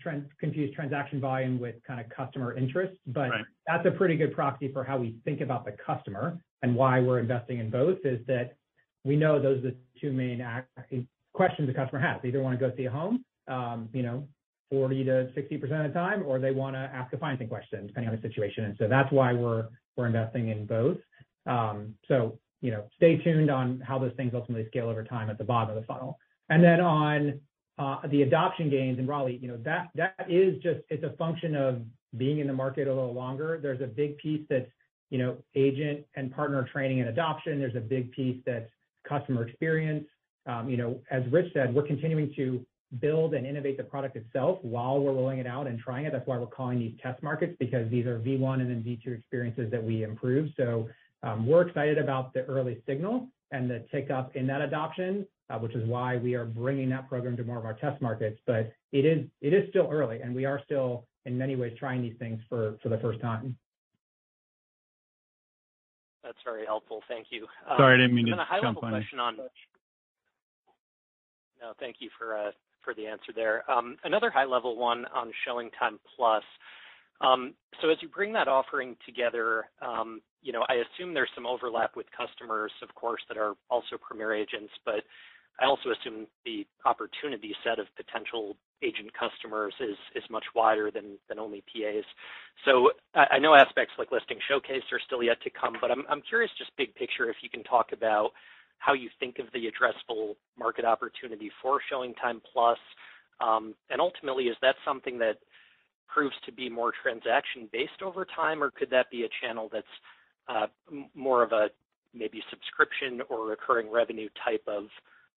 to 0.05 0.23
confuse 0.39 0.75
transaction 0.75 1.21
volume 1.21 1.59
with 1.59 1.77
kind 1.87 1.99
of 1.99 2.11
customer 2.11 2.55
interest. 2.55 2.95
Right. 3.15 3.43
That's 3.67 3.87
a 3.87 3.91
pretty 3.91 4.17
good 4.17 4.35
proxy 4.35 4.71
for 4.71 4.85
how 4.85 4.99
we 4.99 5.17
think 5.25 5.41
about 5.41 5.65
the 5.65 5.73
customer 5.85 6.39
and 6.63 6.77
why 6.77 7.01
we're 7.01 7.19
investing 7.19 7.61
in 7.61 7.71
both, 7.71 8.05
is 8.05 8.21
that 8.27 8.57
we 9.07 9.17
know 9.17 9.41
those 9.41 9.59
are 9.59 9.71
the 9.71 9.77
two 10.01 10.13
main 10.13 10.45
questions 11.33 11.69
the 11.69 11.75
customer 11.75 12.01
has. 12.01 12.21
They 12.23 12.29
either 12.29 12.43
wanna 12.43 12.57
go 12.57 12.73
see 12.77 12.85
a 12.85 12.91
home, 12.91 13.25
you 13.93 14.03
know, 14.03 14.29
40%-60% 14.73 15.87
of 15.87 15.93
the 15.93 15.99
time, 15.99 16.25
or 16.27 16.39
they 16.39 16.51
wanna 16.51 16.91
ask 16.93 17.13
a 17.13 17.19
financing 17.19 17.49
question, 17.49 17.87
depending 17.87 18.11
on 18.11 18.17
the 18.17 18.23
situation. 18.23 18.65
And 18.65 18.77
so 18.79 18.89
that's 18.89 19.11
why 19.13 19.33
we're 19.33 19.69
investing 19.97 20.49
in 20.49 20.67
both. 20.67 20.99
Um, 21.47 21.95
so 22.09 22.39
you 22.61 22.71
know, 22.71 22.85
stay 22.97 23.17
tuned 23.19 23.51
on 23.51 23.81
how 23.81 23.99
those 23.99 24.13
things 24.17 24.33
ultimately 24.35 24.67
scale 24.67 24.89
over 24.89 25.05
time 25.05 25.31
at 25.31 25.39
the 25.39 25.45
bottom 25.45 25.77
of 25.77 25.81
the 25.81 25.87
funnel. 25.87 26.19
And 26.49 26.65
then 26.65 26.81
on 26.81 27.41
the 28.11 28.23
adoption 28.23 28.71
gains 28.71 28.99
in 28.99 29.07
Raleigh, 29.07 29.39
you 29.41 29.49
know, 29.49 29.59
that 29.65 30.15
is 30.29 30.61
just 30.63 30.81
it's 30.89 31.05
a 31.05 31.11
function 31.17 31.55
of 31.55 31.83
being 32.17 32.39
in 32.39 32.47
the 32.47 32.53
market 32.53 32.89
a 32.89 32.95
little 32.95 33.13
longer. 33.13 33.59
There's 33.63 33.83
a 33.83 33.87
big 33.87 34.17
piece 34.19 34.45
that's, 34.49 34.71
you 35.11 35.19
know, 35.19 35.37
agent 35.55 36.05
and 36.15 36.33
partner 36.33 36.67
training 36.73 37.01
and 37.01 37.09
adoption. 37.09 37.59
There's 37.59 37.77
a 37.77 37.81
big 37.81 38.11
piece 38.13 38.43
that's 38.47 38.71
customer 39.09 39.47
experience. 39.47 40.07
Um, 40.47 40.69
you 40.69 40.77
know, 40.77 41.01
as 41.11 41.23
Rich 41.31 41.53
said, 41.53 41.75
we're 41.75 41.87
continuing 41.87 42.33
to 42.37 42.65
build 43.01 43.35
and 43.35 43.47
innovate 43.47 43.77
the 43.77 43.83
product 43.83 44.17
itself 44.17 44.59
while 44.63 45.01
we're 45.01 45.13
rolling 45.13 45.39
it 45.39 45.47
out 45.47 45.67
and 45.67 45.79
trying 45.79 46.05
it. 46.05 46.13
That's 46.13 46.27
why 46.27 46.39
we're 46.39 46.47
calling 46.47 46.79
these 46.79 46.95
test 47.03 47.23
markets, 47.23 47.57
because 47.59 47.91
these 47.91 48.07
are 48.07 48.19
V1 48.21 48.61
and 48.61 48.71
then 48.71 48.83
V2 48.83 49.19
experiences 49.19 49.71
that 49.71 49.83
we 49.83 50.05
improve. 50.05 50.51
So 50.57 50.89
um, 51.23 51.47
we're 51.47 51.67
excited 51.67 51.99
about 51.99 52.33
the 52.33 52.45
early 52.45 52.83
signal 52.87 53.29
and 53.51 53.69
the 53.69 53.85
tick 53.91 54.11
up 54.11 54.35
in 54.37 54.47
that 54.47 54.61
adoption, 54.61 55.27
uh, 55.51 55.59
which 55.59 55.75
is 55.75 55.87
why 55.89 56.17
we 56.17 56.35
are 56.35 56.45
bringing 56.45 56.89
that 56.91 57.09
program 57.09 57.37
to 57.37 57.45
more 57.45 57.59
of 57.59 57.65
our 57.65 57.75
test 57.75 58.01
markets. 58.01 58.39
But 58.47 58.73
it 58.93 59.05
is 59.05 59.69
still 59.71 59.89
early, 59.91 60.21
and 60.21 60.35
we 60.35 60.45
are 60.45 60.61
still, 60.65 61.07
in 61.25 61.37
many 61.37 61.57
ways, 61.57 61.77
trying 61.79 62.03
these 62.03 62.17
things 62.19 62.41
for 62.49 62.79
the 62.85 62.99
first 62.99 63.21
time. 63.21 63.57
That's 66.27 66.39
very 66.45 66.67
helpful. 66.67 67.03
Thank 67.07 67.29
you. 67.31 67.47
Um, 67.71 67.77
Sorry, 67.79 67.95
I 67.95 67.99
didn't 68.03 68.17
mean 68.17 68.27
to 68.27 68.33
jump 68.33 68.41
on 68.41 68.47
you. 68.47 68.53
A 68.59 68.61
high-level 68.61 68.83
question 68.83 69.21
on. 69.21 69.37
No, 69.37 69.47
thank 71.79 71.97
you 72.01 72.11
for 72.19 72.37
uh, 72.37 72.51
the 72.95 73.07
answer 73.07 73.33
there. 73.35 73.69
Um, 73.71 73.97
another 74.03 74.29
high-level 74.29 74.77
one 74.77 75.05
on 75.15 75.31
ShowingTime+. 75.47 75.99
Um, 77.21 77.55
as 77.91 77.99
you 78.03 78.09
bring 78.09 78.33
that 78.33 78.49
offering 78.49 78.97
together, 79.07 79.67
you 80.43 80.53
know, 80.53 80.65
I 80.69 80.83
assume 80.83 81.15
there's 81.15 81.31
some 81.35 81.47
overlap 81.47 81.97
with 81.97 82.07
customers, 82.17 82.73
of 82.83 82.95
course, 82.95 83.23
that 83.29 83.39
are 83.39 83.55
also 83.71 83.97
Premier 84.01 84.35
Agents, 84.35 84.73
but 84.85 85.03
I 85.61 85.67
also 85.67 85.91
assume 85.91 86.27
the 86.45 86.67
opportunity 86.85 87.55
set 87.65 87.79
of 87.79 87.87
potential 87.97 88.57
agent 88.83 89.11
customers 89.15 89.75
is 89.81 89.97
is 90.15 90.25
much 90.31 90.45
wider 90.55 90.91
than 90.91 91.19
than 91.29 91.39
only 91.39 91.63
PAs. 91.73 92.05
So 92.65 92.91
I 93.15 93.39
know 93.39 93.55
aspects 93.55 93.95
like 93.99 94.13
Listing 94.13 94.39
Showcase 94.49 94.85
are 94.93 95.01
still 95.07 95.23
yet 95.23 95.41
to 95.43 95.51
come, 95.51 95.77
but 95.81 95.91
I'm 95.91 96.05
I'm 96.09 96.23
curious, 96.23 96.51
just 96.59 96.71
big 96.77 96.95
picture, 96.95 97.31
if 97.31 97.37
you 97.43 97.51
can 97.51 97.65
talk 97.65 97.93
about 97.93 98.31
how 98.79 98.93
you 98.93 99.09
think 99.19 99.39
of 99.39 99.47
the 99.53 99.71
addressable 99.71 100.35
market 100.59 100.85
opportunity 100.85 101.51
for 101.63 101.81
Showing 101.91 102.15
Time 102.15 102.43
Plus, 102.53 102.79
um, 103.41 103.75
and 103.91 104.01
Ultimately, 104.01 104.45
is 104.45 104.57
that 104.63 104.77
something 104.85 105.19
that 105.19 105.39
proves 106.09 106.35
to 106.45 106.53
be 106.53 106.69
more 106.69 106.93
transaction-based 107.03 108.03
over 108.05 108.25
time, 108.25 108.63
or 108.63 108.71
could 108.71 108.91
that 108.91 109.11
be 109.11 109.25
a 109.25 109.29
channel 109.43 109.69
that's 109.73 109.87
uh, 110.49 110.67
more 111.15 111.43
of 111.43 111.53
a 111.53 111.69
maybe 112.15 112.43
subscription 112.51 113.21
or 113.29 113.47
recurring 113.47 113.91
revenue 113.91 114.29
type 114.45 114.63
of 114.67 114.85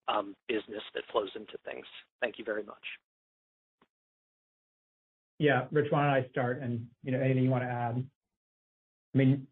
um, 0.07 0.35
business 0.47 0.83
that 0.93 1.03
flows 1.11 1.31
into 1.35 1.57
things? 1.65 1.85
Thank 2.21 2.37
you 2.37 2.45
very 2.45 2.63
much. 2.63 2.83
Yeah. 5.39 5.65
Rich, 5.71 5.87
why 5.89 6.03
don't 6.03 6.23
I 6.25 6.29
start 6.29 6.61
and, 6.61 6.85
you 7.03 7.11
know, 7.11 7.19
anything 7.19 7.43
you 7.43 7.49
wanna 7.49 7.65
add? 7.65 8.05
I 9.13 9.17
mean, 9.17 9.47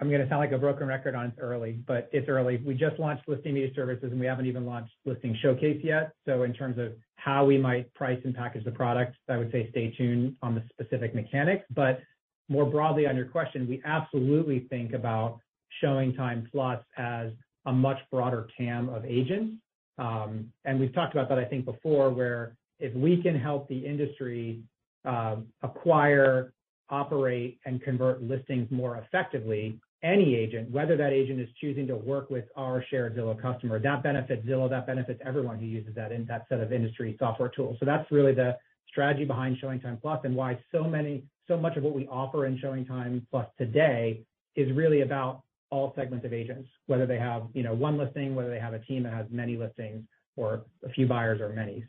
I'm 0.00 0.10
gonna 0.10 0.28
sound 0.28 0.40
like 0.40 0.52
a 0.52 0.58
broken 0.58 0.86
record 0.86 1.14
on 1.14 1.26
it's 1.26 1.38
early, 1.38 1.80
but 1.86 2.08
it's 2.12 2.28
early. 2.28 2.58
We 2.58 2.74
just 2.74 2.98
launched 2.98 3.26
Listing 3.28 3.54
Media 3.54 3.70
Services, 3.74 4.12
and 4.12 4.20
we 4.20 4.26
haven't 4.26 4.46
even 4.46 4.64
launched 4.64 4.92
Listing 5.04 5.36
Showcase 5.42 5.80
yet. 5.82 6.12
So, 6.24 6.44
in 6.44 6.52
terms 6.52 6.78
of 6.78 6.92
how 7.16 7.44
we 7.44 7.58
might 7.58 7.92
price 7.94 8.20
and 8.24 8.34
package 8.34 8.64
the 8.64 8.70
product, 8.70 9.16
I 9.28 9.36
would 9.36 9.50
say 9.50 9.68
stay 9.70 9.90
tuned 9.96 10.36
on 10.40 10.54
the 10.54 10.62
specific 10.70 11.14
mechanics. 11.14 11.64
But 11.74 12.00
more 12.48 12.64
broadly 12.64 13.06
on 13.06 13.16
your 13.16 13.26
question, 13.26 13.68
we 13.68 13.82
absolutely 13.84 14.60
think 14.70 14.92
about 14.92 15.40
ShowingTime+ 15.82 16.84
as 16.96 17.32
a 17.66 17.72
much 17.72 17.98
broader 18.10 18.48
TAM 18.56 18.88
of 18.88 19.04
agents. 19.04 19.56
Um, 19.98 20.52
and 20.64 20.78
we've 20.78 20.94
talked 20.94 21.12
about 21.12 21.28
that, 21.28 21.38
I 21.38 21.44
think, 21.44 21.64
before, 21.64 22.10
where 22.10 22.56
if 22.78 22.94
we 22.94 23.20
can 23.20 23.38
help 23.38 23.68
the 23.68 23.84
industry 23.84 24.62
Um, 25.04 25.46
acquire, 25.62 26.52
operate, 26.90 27.60
and 27.64 27.80
convert 27.82 28.22
listings 28.22 28.70
more 28.70 28.96
effectively, 28.96 29.80
any 30.02 30.34
agent, 30.34 30.70
whether 30.70 30.96
that 30.96 31.12
agent 31.12 31.40
is 31.40 31.48
choosing 31.60 31.86
to 31.86 31.96
work 31.96 32.30
with 32.30 32.44
our 32.56 32.84
shared 32.90 33.16
Zillow 33.16 33.40
customer, 33.40 33.78
that 33.78 34.02
benefits 34.02 34.46
Zillow, 34.46 34.68
that 34.70 34.86
benefits 34.86 35.20
everyone 35.24 35.58
who 35.58 35.66
uses 35.66 35.94
that 35.94 36.10
that 36.28 36.46
set 36.48 36.60
of 36.60 36.72
industry 36.72 37.16
software 37.18 37.48
tools. 37.48 37.76
So 37.80 37.86
that's 37.86 38.10
really 38.10 38.34
the 38.34 38.56
strategy 38.88 39.24
behind 39.24 39.58
ShowingTime+ 39.62 40.24
and 40.24 40.34
why 40.34 40.58
so 40.72 40.84
many, 40.84 41.24
so 41.46 41.56
much 41.56 41.76
of 41.76 41.82
what 41.82 41.94
we 41.94 42.06
offer 42.08 42.46
in 42.46 42.58
ShowingTime+ 42.58 43.22
today 43.56 44.22
is 44.56 44.70
really 44.76 45.02
about 45.02 45.42
all 45.70 45.92
segments 45.96 46.24
of 46.24 46.32
agents, 46.32 46.68
whether 46.86 47.06
they 47.06 47.18
have, 47.18 47.42
you 47.54 47.62
know, 47.62 47.74
one 47.74 47.98
listing, 47.98 48.34
whether 48.34 48.50
they 48.50 48.60
have 48.60 48.74
a 48.74 48.80
team 48.80 49.02
that 49.04 49.12
has 49.12 49.26
many 49.30 49.56
listings 49.56 50.02
or 50.36 50.64
a 50.84 50.90
few 50.90 51.06
buyers 51.06 51.40
or 51.40 51.50
many. 51.50 51.84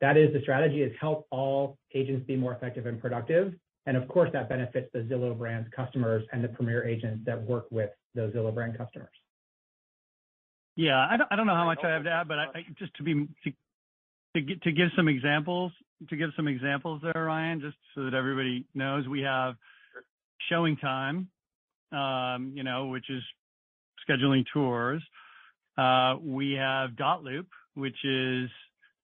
That 0.00 0.16
is 0.16 0.32
the 0.32 0.40
strategy, 0.42 0.82
is 0.82 0.92
help 1.00 1.26
all 1.30 1.76
agents 1.94 2.26
be 2.26 2.36
more 2.36 2.54
effective 2.54 2.86
and 2.86 3.00
productive. 3.00 3.54
And 3.86 3.96
of 3.96 4.06
course, 4.08 4.30
that 4.32 4.48
benefits 4.48 4.90
the 4.92 5.00
Zillow 5.00 5.36
brand's 5.36 5.68
customers 5.74 6.24
and 6.32 6.44
the 6.44 6.48
Premier 6.48 6.86
agents 6.86 7.24
that 7.24 7.40
work 7.42 7.66
with 7.70 7.90
those 8.14 8.32
Zillow 8.32 8.54
brand 8.54 8.76
customers. 8.76 9.08
Yeah. 10.76 11.06
I 11.10 11.16
don't 11.34 11.46
know 11.46 11.54
how 11.54 11.64
much 11.64 11.80
I 11.82 11.88
have 11.88 12.04
to 12.04 12.10
add, 12.10 12.28
but 12.28 12.36
just 12.78 12.94
to 12.96 13.02
be 13.02 13.26
to 13.44 13.52
to 14.34 14.42
give 14.42 14.60
to 14.60 14.72
give 14.72 14.88
some 14.94 15.08
examples 15.08 15.72
to 16.08 16.16
give 16.16 16.30
some 16.36 16.46
examples 16.46 17.00
there, 17.02 17.24
Ryan, 17.24 17.60
just 17.60 17.76
so 17.94 18.04
that 18.04 18.14
everybody 18.14 18.64
knows. 18.74 19.08
We 19.08 19.22
have 19.22 19.54
ShowingTime, 20.50 21.26
um, 21.92 22.52
you 22.54 22.62
know, 22.62 22.86
which 22.86 23.10
is 23.10 23.22
scheduling 24.08 24.44
tours. 24.52 25.02
Uh, 25.76 26.16
we 26.20 26.52
have 26.52 26.90
dotloop, 26.90 27.46
which 27.74 27.96
is 28.04 28.48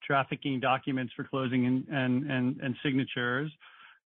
trafficking 0.06 0.60
documents 0.60 1.12
for 1.14 1.24
closing 1.24 1.66
and 1.66 1.86
and 1.90 2.60
and 2.60 2.76
signatures. 2.82 3.50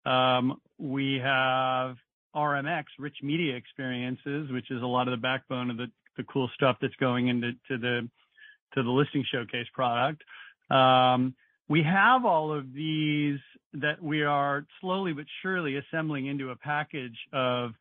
Um, 0.05 0.61
we 0.77 1.19
have 1.23 1.95
RMX, 2.35 2.85
Rich 2.99 3.17
Media 3.23 3.55
Experiences, 3.55 4.51
which 4.51 4.69
is 4.69 4.81
a 4.81 4.85
lot 4.85 5.07
of 5.07 5.11
the 5.11 5.21
backbone 5.21 5.69
of 5.69 5.77
the 5.77 5.87
the 6.17 6.23
cool 6.23 6.49
stuff 6.55 6.77
that's 6.81 6.95
going 6.95 7.27
into 7.27 7.53
to 7.69 7.77
the 7.77 8.89
Listing 8.89 9.23
Showcase 9.31 9.67
product. 9.73 10.21
Um, 10.69 11.35
we 11.67 11.83
have 11.83 12.25
all 12.25 12.53
of 12.53 12.73
these 12.73 13.39
that 13.73 14.01
we 14.01 14.23
are 14.23 14.65
slowly 14.81 15.13
but 15.13 15.25
surely 15.41 15.77
assembling 15.77 16.27
into 16.27 16.51
a 16.51 16.55
package 16.55 17.17
of, 17.33 17.71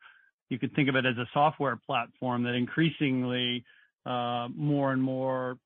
you 0.49 0.59
could 0.59 0.73
think 0.75 0.89
of 0.89 0.95
it 0.95 1.05
as 1.05 1.17
a 1.17 1.27
software 1.33 1.79
platform 1.85 2.43
that 2.43 2.53
increasingly 2.53 3.63
uh, 4.05 4.47
more 4.55 4.91
and 4.91 5.01
more 5.01 5.57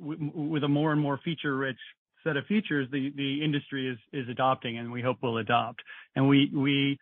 with 0.00 0.64
a 0.64 0.68
more 0.68 0.92
and 0.92 1.00
more 1.00 1.18
feature-rich 1.24 1.78
set 2.24 2.36
of 2.36 2.46
features, 2.46 2.88
the 2.90 3.40
industry 3.42 3.98
is 4.12 4.28
adopting 4.28 4.78
and 4.78 4.90
we 4.90 5.02
hope 5.02 5.22
will 5.22 5.38
adopt. 5.38 5.82
And 6.16 6.28
we 6.28 6.98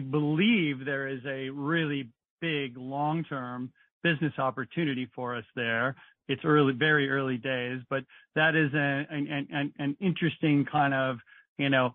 believe 0.00 0.84
there 0.84 1.08
is 1.08 1.20
a 1.26 1.50
really 1.50 2.08
big 2.40 2.76
long-term 2.76 3.72
business 4.02 4.32
opportunity 4.38 5.08
for 5.14 5.36
us 5.36 5.44
there. 5.56 5.96
It's 6.28 6.42
early, 6.44 6.72
very 6.72 7.10
early 7.10 7.36
days, 7.36 7.80
but 7.90 8.04
that 8.34 8.54
is 8.54 8.70
an 8.74 9.96
interesting 10.00 10.64
kind 10.70 10.94
of, 10.94 11.18
you 11.58 11.68
know, 11.68 11.94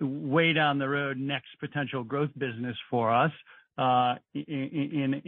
way 0.00 0.52
down 0.52 0.78
the 0.78 0.88
road 0.88 1.18
next 1.18 1.48
potential 1.60 2.04
growth 2.04 2.30
business 2.38 2.76
for 2.90 3.12
us, 3.12 3.32
uh, 3.78 4.14
in 4.34 5.20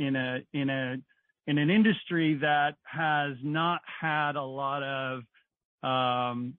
an 1.57 1.71
industry 1.71 2.35
that 2.43 2.75
has 2.85 3.37
not 3.43 3.81
had 4.01 4.37
a 4.37 4.43
lot 4.43 4.83
of 4.83 5.23
um, 5.83 6.55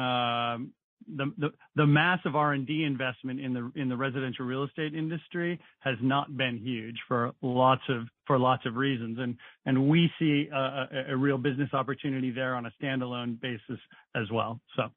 um, 0.00 0.72
the 1.14 1.52
the 1.76 1.86
massive 1.86 2.34
R&D 2.34 2.84
investment 2.84 3.40
in 3.40 3.52
the 3.52 3.70
in 3.76 3.88
the 3.88 3.96
residential 3.96 4.44
real 4.44 4.64
estate 4.64 4.94
industry 4.94 5.60
has 5.80 5.96
not 6.00 6.36
been 6.36 6.58
huge 6.58 6.96
for 7.06 7.32
lots 7.42 7.82
of 7.88 8.76
reasons. 8.76 9.18
And 9.18 9.36
and 9.66 9.88
We 9.88 10.10
see 10.18 10.48
a 10.52 11.16
real 11.16 11.38
business 11.38 11.70
opportunity 11.72 12.30
there 12.30 12.54
on 12.54 12.66
a 12.66 12.72
standalone 12.82 13.40
basis 13.40 13.78
as 14.14 14.30
well. 14.32 14.60
So, 14.76 14.88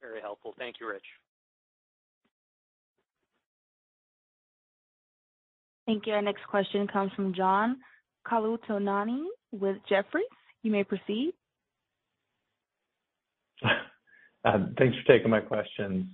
Very 0.00 0.20
helpful. 0.20 0.54
Thank 0.58 0.76
you, 0.80 0.88
Rich. 0.88 1.06
Thank 5.86 6.06
you. 6.06 6.14
Our 6.14 6.22
next 6.22 6.46
question 6.48 6.86
comes 6.86 7.12
from 7.14 7.34
John 7.34 7.76
Colantuoni 8.26 9.24
with 9.52 9.76
Jefferies. 9.88 10.24
You 10.62 10.70
may 10.70 10.84
proceed. 10.84 11.32
Thanks 14.44 14.96
for 14.96 15.04
taking 15.06 15.30
my 15.30 15.40
questions. 15.40 16.06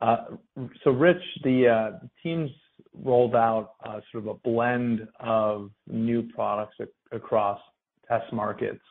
Uh 0.00 0.36
so 0.84 0.90
Rich, 0.90 1.22
the 1.42 1.98
teams 2.22 2.50
rolled 2.94 3.34
out 3.34 3.72
sort 4.12 4.24
of 4.24 4.26
a 4.28 4.34
blend 4.34 5.06
of 5.20 5.70
new 5.88 6.22
products 6.34 6.76
across 7.12 7.60
test 8.06 8.32
markets. 8.32 8.84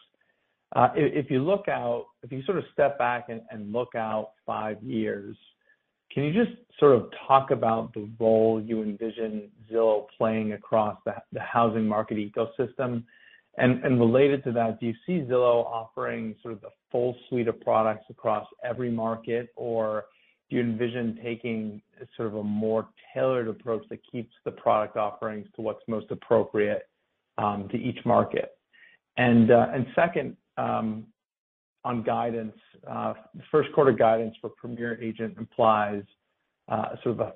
Uh 0.75 0.89
if 0.95 1.25
if 1.25 1.31
you 1.31 1.39
look 1.43 1.69
out, 1.69 2.05
if 2.23 2.31
you 2.31 2.43
sort 2.43 2.57
of 2.57 2.65
step 2.73 2.97
back 2.97 3.29
and 3.29 3.71
look 3.71 3.95
out 3.95 4.31
five 4.45 4.81
years, 4.83 5.37
can 6.11 6.23
you 6.23 6.33
just 6.33 6.55
sort 6.79 6.95
of 6.95 7.09
talk 7.27 7.51
about 7.51 7.93
the 7.93 8.09
role 8.19 8.61
you 8.61 8.81
envision 8.81 9.49
Zillow 9.71 10.05
playing 10.17 10.53
across 10.53 10.97
the 11.05 11.39
housing 11.39 11.87
market 11.87 12.17
ecosystem? 12.17 13.03
And 13.59 13.99
related 13.99 14.43
to 14.43 14.51
that, 14.51 14.79
do 14.79 14.85
you 14.85 14.93
see 15.05 15.25
Zillow 15.27 15.65
offering 15.65 16.35
sort 16.43 16.53
of 16.53 16.61
the 16.61 16.69
full 16.91 17.15
suite 17.27 17.47
of 17.47 17.59
products 17.61 18.05
across 18.09 18.45
every 18.63 18.91
market, 18.91 19.49
or 19.55 20.05
do 20.49 20.57
you 20.57 20.61
envision 20.61 21.19
taking 21.23 21.81
sort 22.15 22.27
of 22.27 22.35
a 22.35 22.43
more 22.43 22.87
tailored 23.13 23.47
approach 23.47 23.83
that 23.89 23.99
keeps 24.09 24.33
the 24.45 24.51
product 24.51 24.95
offerings 24.95 25.47
to 25.55 25.61
what's 25.63 25.81
most 25.87 26.11
appropriate 26.11 26.87
um, 27.39 27.67
to 27.71 27.77
each 27.77 27.97
market? 28.05 28.51
Uh, 29.17 29.65
second, 29.95 30.37
um, 30.57 31.07
on 31.83 32.03
guidance, 32.03 32.55
uh, 32.89 33.13
first 33.51 33.71
quarter 33.73 33.91
guidance 33.91 34.35
for 34.41 34.49
Premier 34.49 35.01
Agent 35.01 35.37
implies 35.37 36.03
uh, 36.69 36.95
sort 37.03 37.19
of 37.19 37.33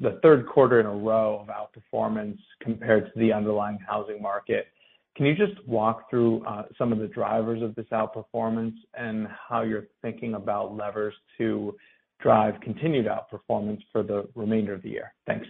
the 0.00 0.18
third 0.22 0.46
quarter 0.46 0.80
in 0.80 0.86
a 0.86 0.94
row 0.94 1.38
of 1.38 1.48
outperformance 1.48 2.38
compared 2.62 3.12
to 3.12 3.20
the 3.20 3.32
underlying 3.32 3.78
housing 3.86 4.22
market. 4.22 4.68
Can 5.16 5.26
you 5.26 5.34
just 5.34 5.66
walk 5.66 6.08
through 6.08 6.44
uh, 6.46 6.62
some 6.78 6.92
of 6.92 6.98
the 6.98 7.08
drivers 7.08 7.62
of 7.62 7.74
this 7.74 7.86
outperformance 7.92 8.74
and 8.94 9.28
how 9.48 9.62
you're 9.62 9.88
thinking 10.00 10.34
about 10.34 10.74
levers 10.74 11.14
to 11.36 11.76
drive 12.22 12.54
continued 12.62 13.06
outperformance 13.06 13.80
for 13.92 14.02
the 14.02 14.28
remainder 14.34 14.72
of 14.72 14.82
the 14.82 14.88
year? 14.88 15.12
Thanks. 15.26 15.46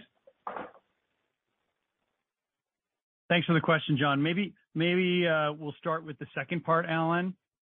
Thanks 3.29 3.47
for 3.47 3.53
the 3.53 3.61
question, 3.61 3.97
John. 3.97 4.21
Maybe 4.21 4.53
maybe 4.75 5.25
uh 5.25 5.53
we'll 5.53 5.75
start 5.79 6.03
with 6.03 6.19
the 6.19 6.27
second 6.35 6.65
part, 6.65 6.85
Allen, 6.89 7.33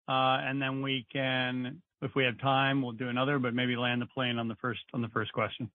Uh, 0.08 0.38
then 0.54 0.82
we 0.82 1.06
can, 1.12 1.82
if 2.02 2.12
we 2.16 2.24
have 2.24 2.40
time, 2.40 2.82
we'll 2.82 2.92
do 2.92 3.10
another, 3.10 3.40
but 3.40 3.54
maybe 3.54 3.76
land 3.76 4.02
the 4.02 4.06
plane 4.08 4.38
on 4.38 4.48
the 4.48 4.56
first 4.56 5.34
question. 5.34 5.70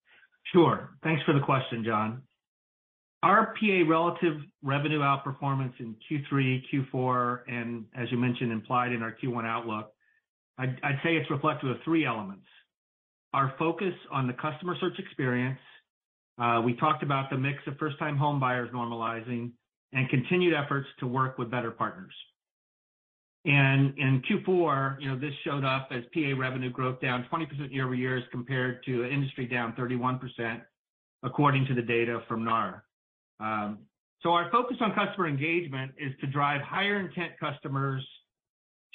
Sure. 0.53 0.91
Thanks 1.03 1.23
for 1.25 1.35
the 1.35 1.41
question, 1.41 1.85
John. 1.85 2.23
Our 3.23 3.55
PA 3.61 3.89
relative 3.89 4.41
revenue 4.63 5.01
outperformance 5.01 5.75
in 5.79 5.95
Q3, 6.11 6.63
Q4, 6.73 7.41
and 7.49 7.85
as 7.95 8.11
you 8.11 8.17
mentioned, 8.17 8.51
implied 8.51 8.93
in 8.93 9.03
our 9.03 9.15
Q1 9.23 9.45
outlook, 9.47 9.93
I'd 10.59 11.01
say 11.03 11.17
it's 11.17 11.31
reflective 11.31 11.71
of 11.71 11.77
three 11.85 12.07
elements. 12.07 12.47
Our 13.33 13.55
focus 13.59 13.95
on 14.11 14.27
the 14.27 14.35
customer 14.35 14.77
search 14.81 14.99
experience, 14.99 15.59
uh, 16.39 16.61
we 16.65 16.75
talked 16.75 17.03
about 17.03 17.31
the 17.31 17.37
mix 17.37 17.59
of 17.67 17.77
first-time 17.79 18.17
home 18.17 18.41
buyers 18.41 18.71
normalizing 18.75 19.53
and 19.93 20.09
continued 20.09 20.55
efforts 20.55 20.87
to 21.01 21.07
work 21.07 21.39
with 21.39 21.51
better 21.51 21.71
partners. 21.71 22.13
And 23.45 23.97
in 23.99 24.23
Q4, 24.29 25.01
you 25.01 25.09
know, 25.09 25.19
this 25.19 25.33
showed 25.45 25.65
up 25.65 25.89
as 25.91 26.03
PA 26.13 26.39
revenue 26.39 26.71
growth 26.71 27.01
down 27.01 27.27
20% 27.33 27.73
year-over-year 27.73 28.19
as 28.19 28.25
compared 28.31 28.85
to 28.85 29.05
industry 29.07 29.47
down 29.47 29.73
31%, 29.79 30.61
according 31.23 31.67
to 31.67 31.75
the 31.75 31.83
data 31.83 32.21
from 32.29 32.45
NAR. 32.45 32.85
Um, 33.41 33.79
so 34.23 34.33
our 34.33 34.51
focus 34.51 34.77
on 34.81 34.95
customer 34.95 35.27
engagement 35.27 35.93
is 35.99 36.13
to 36.21 36.27
drive 36.27 36.61
higher 36.61 37.01
intent 37.01 37.33
customers 37.41 38.07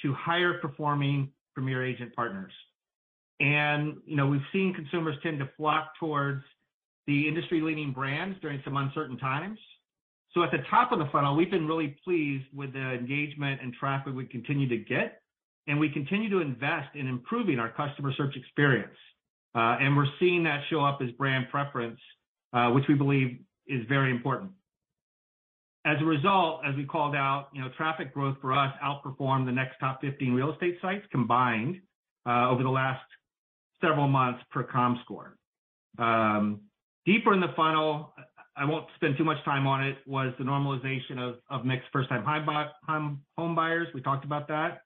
to 0.02 0.14
higher 0.14 0.58
performing 0.60 1.32
Premier 1.54 1.84
Agent 1.84 2.14
partners. 2.14 2.52
And 3.40 3.96
you 4.06 4.16
know, 4.16 4.28
we've 4.28 4.40
seen 4.52 4.72
consumers 4.74 5.16
tend 5.22 5.40
to 5.40 5.48
flock 5.56 5.92
towards 5.98 6.44
the 7.08 7.26
industry-leading 7.26 7.92
brands 7.92 8.38
during 8.40 8.60
some 8.64 8.76
uncertain 8.76 9.18
times. 9.18 9.58
So 10.36 10.42
at 10.42 10.50
the 10.50 10.58
top 10.68 10.92
of 10.92 10.98
the 10.98 11.06
funnel, 11.10 11.34
we've 11.34 11.50
been 11.50 11.66
really 11.66 11.96
pleased 12.04 12.44
with 12.54 12.74
the 12.74 12.92
engagement 12.92 13.62
and 13.62 13.72
traffic 13.72 14.14
we 14.14 14.26
continue 14.26 14.68
to 14.68 14.76
get, 14.76 15.22
and 15.66 15.80
we 15.80 15.88
continue 15.88 16.28
to 16.28 16.40
invest 16.40 16.94
in 16.94 17.06
improving 17.06 17.58
our 17.58 17.70
customer 17.70 18.12
search 18.14 18.36
experience. 18.36 18.94
Uh, 19.54 19.78
and 19.80 19.96
we're 19.96 20.04
seeing 20.20 20.44
that 20.44 20.60
show 20.68 20.84
up 20.84 20.98
as 21.02 21.10
brand 21.12 21.46
preference, 21.50 21.98
uh, 22.52 22.68
which 22.68 22.84
we 22.86 22.94
believe 22.94 23.38
is 23.66 23.80
very 23.88 24.10
important. 24.10 24.50
As 25.86 25.96
a 26.02 26.04
result, 26.04 26.60
as 26.68 26.76
we 26.76 26.84
called 26.84 27.14
out, 27.16 27.48
you 27.54 27.62
know, 27.62 27.70
traffic 27.74 28.12
growth 28.12 28.36
for 28.42 28.52
us 28.52 28.74
outperformed 28.84 29.46
the 29.46 29.52
next 29.52 29.78
top 29.80 30.02
15 30.02 30.34
real 30.34 30.52
estate 30.52 30.76
sites 30.82 31.06
combined 31.10 31.80
uh, 32.28 32.50
over 32.50 32.62
the 32.62 32.68
last 32.68 33.00
several 33.80 34.06
months 34.06 34.42
per 34.50 34.64
Comscore. 34.64 35.32
Um, 35.98 36.60
deeper 37.06 37.32
in 37.32 37.40
the 37.40 37.54
funnel, 37.56 38.12
I 38.56 38.64
won't 38.64 38.86
spend 38.96 39.16
too 39.18 39.24
much 39.24 39.36
time 39.44 39.66
on 39.66 39.84
it, 39.84 39.98
was 40.06 40.32
the 40.38 40.44
normalization 40.44 41.18
of 41.18 41.36
of 41.50 41.64
mixed 41.64 41.88
first-time 41.92 42.24
home 42.24 43.54
buyers. 43.54 43.88
We 43.94 44.00
talked 44.00 44.24
about 44.24 44.48
that. 44.48 44.82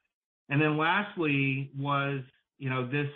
And 0.48 0.60
then 0.60 0.76
lastly 0.76 1.70
was, 1.78 2.20
you 2.58 2.68
know, 2.68 2.90
this 2.90 3.08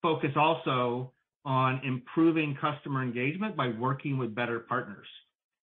focus 0.00 0.30
also 0.36 1.12
on 1.44 1.80
improving 1.84 2.56
customer 2.60 3.02
engagement 3.02 3.56
by 3.56 3.68
working 3.68 4.16
with 4.16 4.34
better 4.34 4.60
partners. 4.60 5.06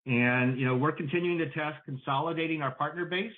And, 0.07 0.59
you 0.59 0.65
know, 0.67 0.77
we're 0.77 0.93
continuing 0.93 1.39
to 1.39 1.51
test 1.51 1.85
consolidating 1.85 2.63
our 2.63 2.71
partner 2.71 3.05
base. 3.05 3.33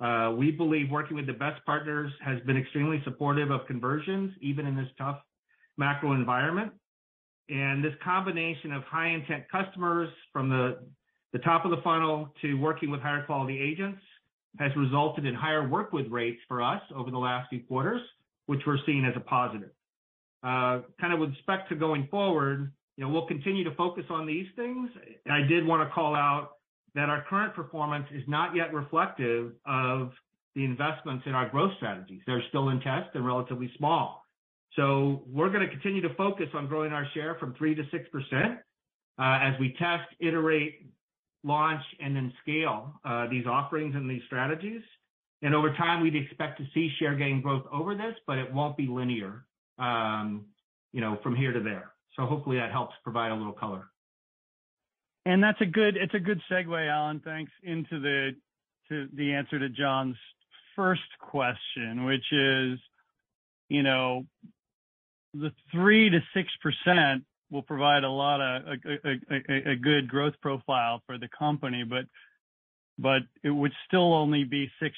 Uh, 0.00 0.32
We 0.36 0.52
believe 0.52 0.90
working 0.90 1.16
with 1.16 1.26
the 1.26 1.32
best 1.32 1.64
partners 1.66 2.12
has 2.24 2.40
been 2.46 2.56
extremely 2.56 3.02
supportive 3.04 3.50
of 3.50 3.66
conversions, 3.66 4.32
even 4.40 4.66
in 4.66 4.76
this 4.76 4.88
tough 4.96 5.20
macro 5.76 6.12
environment. 6.12 6.72
And 7.50 7.82
this 7.82 7.94
combination 8.02 8.72
of 8.72 8.84
high 8.84 9.08
intent 9.08 9.44
customers 9.50 10.08
from 10.32 10.48
the 10.48 10.78
top 11.40 11.64
of 11.64 11.72
the 11.72 11.82
funnel 11.82 12.32
to 12.42 12.54
working 12.54 12.90
with 12.90 13.00
higher 13.00 13.24
quality 13.24 13.58
agents 13.60 14.00
has 14.58 14.70
resulted 14.76 15.26
in 15.26 15.34
higher 15.34 15.68
work 15.68 15.92
with 15.92 16.06
rates 16.08 16.40
for 16.48 16.62
us 16.62 16.82
over 16.94 17.10
the 17.10 17.18
last 17.18 17.48
few 17.50 17.60
quarters, 17.60 18.00
which 18.46 18.60
we're 18.66 18.78
seeing 18.86 19.04
as 19.04 19.14
a 19.16 19.20
positive. 19.20 19.70
Uh, 20.42 20.80
kind 21.00 21.12
of 21.12 21.18
with 21.18 21.30
respect 21.30 21.68
to 21.68 21.74
going 21.74 22.08
forward, 22.10 22.72
you 22.96 23.04
know, 23.04 23.10
we'll 23.10 23.26
continue 23.26 23.64
to 23.64 23.74
focus 23.74 24.04
on 24.10 24.26
these 24.26 24.46
things. 24.56 24.90
I 25.30 25.42
did 25.42 25.66
wanna 25.66 25.90
call 25.94 26.14
out 26.14 26.52
that 26.94 27.08
our 27.08 27.24
current 27.28 27.54
performance 27.54 28.06
is 28.12 28.22
not 28.26 28.54
yet 28.54 28.72
reflective 28.72 29.52
of 29.66 30.12
the 30.54 30.64
investments 30.64 31.24
in 31.26 31.32
our 31.32 31.48
growth 31.48 31.72
strategies. 31.76 32.22
They're 32.26 32.42
still 32.48 32.70
in 32.70 32.80
test 32.80 33.14
and 33.14 33.24
relatively 33.24 33.70
small. 33.76 34.19
So 34.76 35.22
we're 35.26 35.50
gonna 35.50 35.68
continue 35.68 36.00
to 36.02 36.14
focus 36.14 36.48
on 36.54 36.66
growing 36.68 36.92
our 36.92 37.06
share 37.14 37.34
from 37.36 37.54
3%-6%, 37.54 38.58
uh, 39.18 39.38
as 39.42 39.58
we 39.58 39.74
test, 39.78 40.08
iterate, 40.20 40.86
launch, 41.42 41.82
and 42.00 42.14
then 42.14 42.32
scale 42.42 42.94
uh, 43.04 43.26
these 43.28 43.46
offerings 43.46 43.94
and 43.94 44.08
these 44.08 44.22
strategies. 44.26 44.82
And 45.42 45.54
over 45.54 45.72
time, 45.74 46.02
we'd 46.02 46.16
expect 46.16 46.58
to 46.58 46.66
see 46.74 46.90
share 46.98 47.16
gain 47.16 47.40
growth 47.40 47.64
over 47.72 47.94
this, 47.94 48.14
but 48.26 48.38
it 48.38 48.52
won't 48.52 48.76
be 48.76 48.86
linear, 48.86 49.46
um, 49.78 50.46
you 50.92 51.00
know, 51.00 51.18
from 51.22 51.34
here 51.34 51.52
to 51.52 51.60
there. 51.60 51.92
So 52.16 52.26
hopefully 52.26 52.58
that 52.58 52.70
helps 52.70 52.94
provide 53.02 53.32
a 53.32 53.34
little 53.34 53.52
color. 53.52 53.88
It's 55.96 56.14
a 56.14 56.18
good 56.18 56.40
segue, 56.50 56.88
Allen, 56.88 57.20
thanks, 57.24 57.52
into 57.62 58.00
the 59.14 59.32
answer 59.32 59.58
to 59.58 59.68
John's 59.68 60.16
first 60.74 61.02
question, 61.20 62.04
which 62.04 62.24
is, 62.32 62.78
you 63.68 63.82
know, 63.82 64.26
the 65.34 65.52
3%-6% 65.74 67.22
will 67.50 67.62
provide 67.62 68.04
a 68.04 68.10
lot 68.10 68.40
of 68.40 68.62
a 69.66 69.76
good 69.76 70.08
growth 70.08 70.34
profile 70.40 71.02
for 71.06 71.18
the 71.18 71.28
company, 71.36 71.84
but 71.84 72.04
but 72.98 73.22
it 73.42 73.50
would 73.50 73.72
still 73.86 74.12
only 74.12 74.44
be 74.44 74.70
6% 74.80 74.90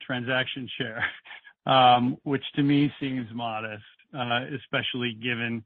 transaction 0.00 0.68
share, 0.78 1.04
um, 1.66 2.16
which 2.22 2.42
to 2.54 2.62
me 2.62 2.90
seems 2.98 3.28
modest, 3.34 3.84
uh, 4.14 4.40
especially 4.56 5.12
given 5.12 5.62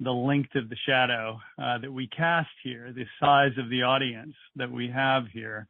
the 0.00 0.10
length 0.10 0.54
of 0.56 0.68
the 0.68 0.76
shadow 0.86 1.40
uh, 1.58 1.78
that 1.78 1.92
we 1.92 2.06
cast 2.06 2.50
here, 2.62 2.92
the 2.94 3.06
size 3.18 3.52
of 3.58 3.70
the 3.70 3.82
audience 3.82 4.34
that 4.56 4.70
we 4.70 4.88
have 4.88 5.26
here. 5.32 5.66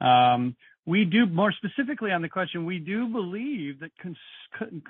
Um, 0.00 0.56
We 0.84 1.04
do 1.04 1.26
more 1.26 1.52
specifically 1.52 2.10
on 2.10 2.22
the 2.22 2.28
question, 2.28 2.64
we 2.64 2.78
do 2.78 3.06
believe 3.06 3.78
that 3.80 3.92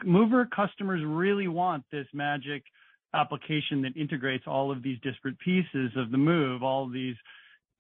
mover 0.04 0.46
customers 0.46 1.02
really 1.04 1.48
want 1.48 1.84
this 1.92 2.06
magic 2.14 2.62
application 3.14 3.82
that 3.82 3.96
integrates 3.96 4.44
all 4.46 4.72
of 4.72 4.82
these 4.82 4.98
disparate 5.02 5.38
pieces 5.38 5.92
of 5.96 6.10
the 6.10 6.18
move, 6.18 6.62
all 6.62 6.88
these 6.88 7.16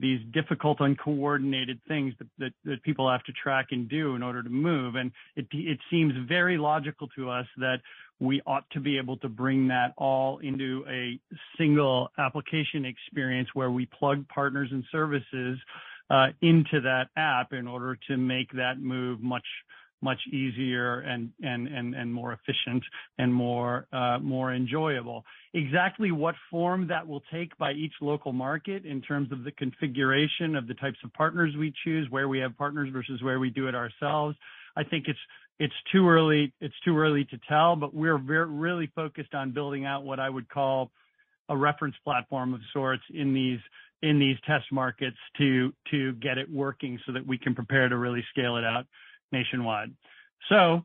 these 0.00 0.20
difficult, 0.32 0.80
uncoordinated 0.80 1.78
things 1.86 2.12
that 2.38 2.82
people 2.82 3.08
have 3.08 3.22
to 3.22 3.32
track 3.32 3.66
and 3.70 3.88
do 3.88 4.16
in 4.16 4.22
order 4.22 4.42
to 4.42 4.50
move. 4.50 4.96
And 4.96 5.12
it 5.36 5.46
it 5.52 5.78
seems 5.90 6.12
very 6.28 6.58
logical 6.58 7.08
to 7.16 7.30
us 7.30 7.46
that 7.58 7.78
we 8.18 8.42
ought 8.46 8.68
to 8.70 8.80
be 8.80 8.98
able 8.98 9.16
to 9.18 9.28
bring 9.28 9.68
that 9.68 9.94
all 9.96 10.38
into 10.38 10.84
a 10.88 11.18
single 11.56 12.10
application 12.18 12.84
experience 12.84 13.48
where 13.54 13.70
we 13.70 13.86
plug 13.86 14.26
partners 14.28 14.68
and 14.72 14.84
services 14.90 15.58
into 16.42 16.80
that 16.82 17.08
app 17.16 17.52
in 17.52 17.66
order 17.66 17.98
to 18.08 18.16
make 18.16 18.52
that 18.52 18.80
move 18.80 19.22
much 19.22 19.46
much 20.02 20.18
easier 20.32 21.00
and 21.00 21.30
and 21.42 21.68
and 21.68 21.94
and 21.94 22.12
more 22.12 22.32
efficient 22.32 22.82
and 23.18 23.32
more 23.32 23.86
uh 23.92 24.18
more 24.18 24.52
enjoyable. 24.52 25.24
Exactly 25.54 26.10
what 26.10 26.34
form 26.50 26.88
that 26.88 27.06
will 27.06 27.22
take 27.32 27.56
by 27.56 27.72
each 27.72 27.92
local 28.00 28.32
market 28.32 28.84
in 28.84 29.00
terms 29.00 29.30
of 29.30 29.44
the 29.44 29.52
configuration 29.52 30.56
of 30.56 30.66
the 30.66 30.74
types 30.74 30.98
of 31.04 31.12
partners 31.12 31.54
we 31.56 31.72
choose, 31.84 32.10
where 32.10 32.28
we 32.28 32.40
have 32.40 32.56
partners 32.58 32.88
versus 32.92 33.22
where 33.22 33.38
we 33.38 33.48
do 33.48 33.68
it 33.68 33.74
ourselves, 33.74 34.36
I 34.76 34.82
think 34.84 35.06
it's 35.06 35.18
it's 35.58 35.74
too 35.92 36.08
early 36.08 36.52
it's 36.60 36.74
too 36.84 36.98
early 36.98 37.24
to 37.26 37.38
tell, 37.48 37.76
but 37.76 37.94
we're 37.94 38.16
really 38.16 38.90
focused 38.94 39.34
on 39.34 39.52
building 39.52 39.84
out 39.86 40.02
what 40.02 40.18
I 40.18 40.28
would 40.28 40.48
call 40.48 40.90
a 41.48 41.56
reference 41.56 41.94
platform 42.04 42.54
of 42.54 42.60
sorts 42.72 43.02
in 43.12 43.34
these 43.34 43.60
test 44.46 44.66
markets 44.72 45.16
to 45.38 45.72
get 46.20 46.38
it 46.38 46.50
working 46.50 46.98
so 47.06 47.12
that 47.12 47.26
we 47.26 47.38
can 47.38 47.54
prepare 47.54 47.88
to 47.88 47.96
really 47.96 48.24
scale 48.30 48.56
it 48.56 48.64
out 48.64 48.86
nationwide. 49.32 49.92
So 50.48 50.84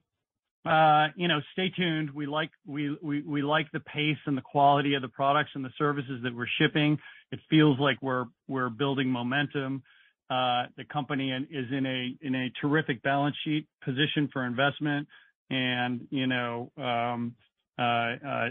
uh, 0.67 1.07
you 1.15 1.27
know, 1.27 1.39
stay 1.53 1.69
tuned. 1.69 2.11
We 2.11 2.25
like 2.25 2.51
the 2.67 3.81
pace 3.85 4.17
and 4.25 4.37
the 4.37 4.41
quality 4.41 4.95
of 4.95 5.01
the 5.01 5.07
products 5.07 5.51
and 5.55 5.63
the 5.63 5.71
services 5.77 6.19
that 6.23 6.35
we're 6.35 6.47
shipping. 6.59 6.97
It 7.31 7.39
feels 7.49 7.79
like 7.79 7.97
we're 8.01 8.69
building 8.69 9.09
momentum. 9.09 9.83
Uh, 10.29 10.65
the 10.75 10.83
company 10.91 11.31
is 11.31 11.67
in 11.71 12.35
a 12.35 12.51
terrific 12.59 13.01
balance 13.01 13.35
sheet 13.45 13.65
position 13.83 14.29
for 14.33 14.45
investment 14.45 15.07
and, 15.49 16.05
you 16.09 16.27
know, 16.27 16.69
um, 16.77 17.33
uh, 17.79 18.49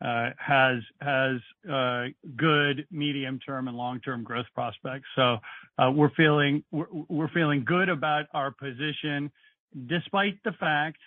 has 0.00 0.82
has 1.00 1.36
uh 1.72 2.04
good 2.36 2.86
medium-term 2.90 3.66
and 3.68 3.76
long-term 3.76 4.22
growth 4.22 4.46
prospects. 4.54 5.06
So 5.16 5.38
uh 5.78 5.90
we're 5.90 6.10
feeling 6.10 6.62
we're 6.70 6.86
we're 7.08 7.28
feeling 7.28 7.64
good 7.64 7.88
about 7.88 8.26
our 8.34 8.50
position 8.50 9.32
despite 9.86 10.42
the 10.44 10.52
fact, 10.52 10.98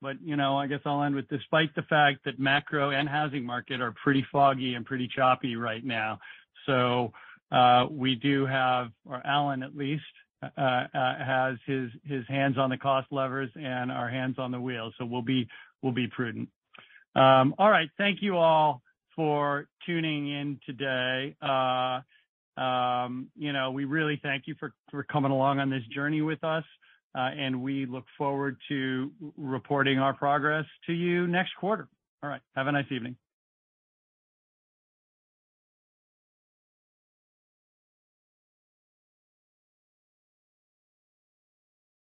but, 0.00 0.16
you 0.22 0.36
know, 0.36 0.56
I 0.56 0.66
guess 0.66 0.80
I'll 0.84 1.02
end 1.02 1.14
with 1.14 1.28
despite 1.28 1.74
the 1.74 1.82
fact 1.82 2.24
that 2.24 2.38
macro 2.38 2.90
and 2.90 3.08
housing 3.08 3.44
market 3.44 3.80
are 3.80 3.94
pretty 4.02 4.24
foggy 4.30 4.74
and 4.74 4.84
pretty 4.84 5.08
choppy 5.08 5.56
right 5.56 5.84
now. 5.84 6.18
So 6.66 7.12
uh 7.50 7.86
we 7.90 8.14
do 8.14 8.46
have, 8.46 8.88
or 9.06 9.22
Allen 9.26 9.62
at 9.62 9.74
least, 9.74 10.04
uh 10.42 10.60
uh 10.94 11.24
has 11.24 11.56
his, 11.64 11.90
his 12.04 12.26
hands 12.28 12.58
on 12.58 12.68
the 12.68 12.76
cost 12.76 13.08
levers 13.10 13.50
and 13.56 13.90
our 13.90 14.08
hands 14.10 14.38
on 14.38 14.50
the 14.50 14.60
wheel. 14.60 14.92
So 14.98 15.06
we'll 15.06 15.22
be 15.22 15.48
we'll 15.80 15.92
be 15.92 16.08
prudent. 16.08 16.48
Um, 17.16 17.54
all 17.58 17.70
right. 17.70 17.88
Thank 17.96 18.22
you 18.22 18.36
all 18.36 18.82
for 19.14 19.68
tuning 19.86 20.28
in 20.28 20.58
today. 20.66 21.36
Uh, 21.40 22.00
um, 22.60 23.28
you 23.36 23.52
know, 23.52 23.70
we 23.70 23.84
really 23.84 24.18
thank 24.22 24.44
you 24.46 24.54
for 24.58 24.72
coming 25.04 25.30
along 25.30 25.60
on 25.60 25.70
this 25.70 25.82
journey 25.92 26.22
with 26.22 26.42
us, 26.44 26.64
uh, 27.14 27.30
and 27.36 27.62
we 27.62 27.86
look 27.86 28.04
forward 28.16 28.56
to 28.68 29.10
reporting 29.36 29.98
our 29.98 30.12
progress 30.14 30.64
to 30.86 30.92
you 30.92 31.26
next 31.26 31.50
quarter. 31.58 31.88
All 32.22 32.30
right. 32.30 32.40
Have 32.54 32.66
a 32.66 32.72
nice 32.72 32.86
evening. 32.90 33.16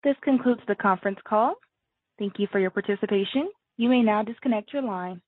This 0.04 0.16
concludes 0.22 0.60
the 0.66 0.74
conference 0.74 1.18
call. 1.26 1.54
Thank 2.18 2.34
you 2.38 2.48
for 2.50 2.58
your 2.58 2.70
participation. 2.70 3.48
You 3.76 3.88
may 3.88 4.02
now 4.02 4.22
disconnect 4.22 4.72
your 4.72 4.82
line. 4.82 5.20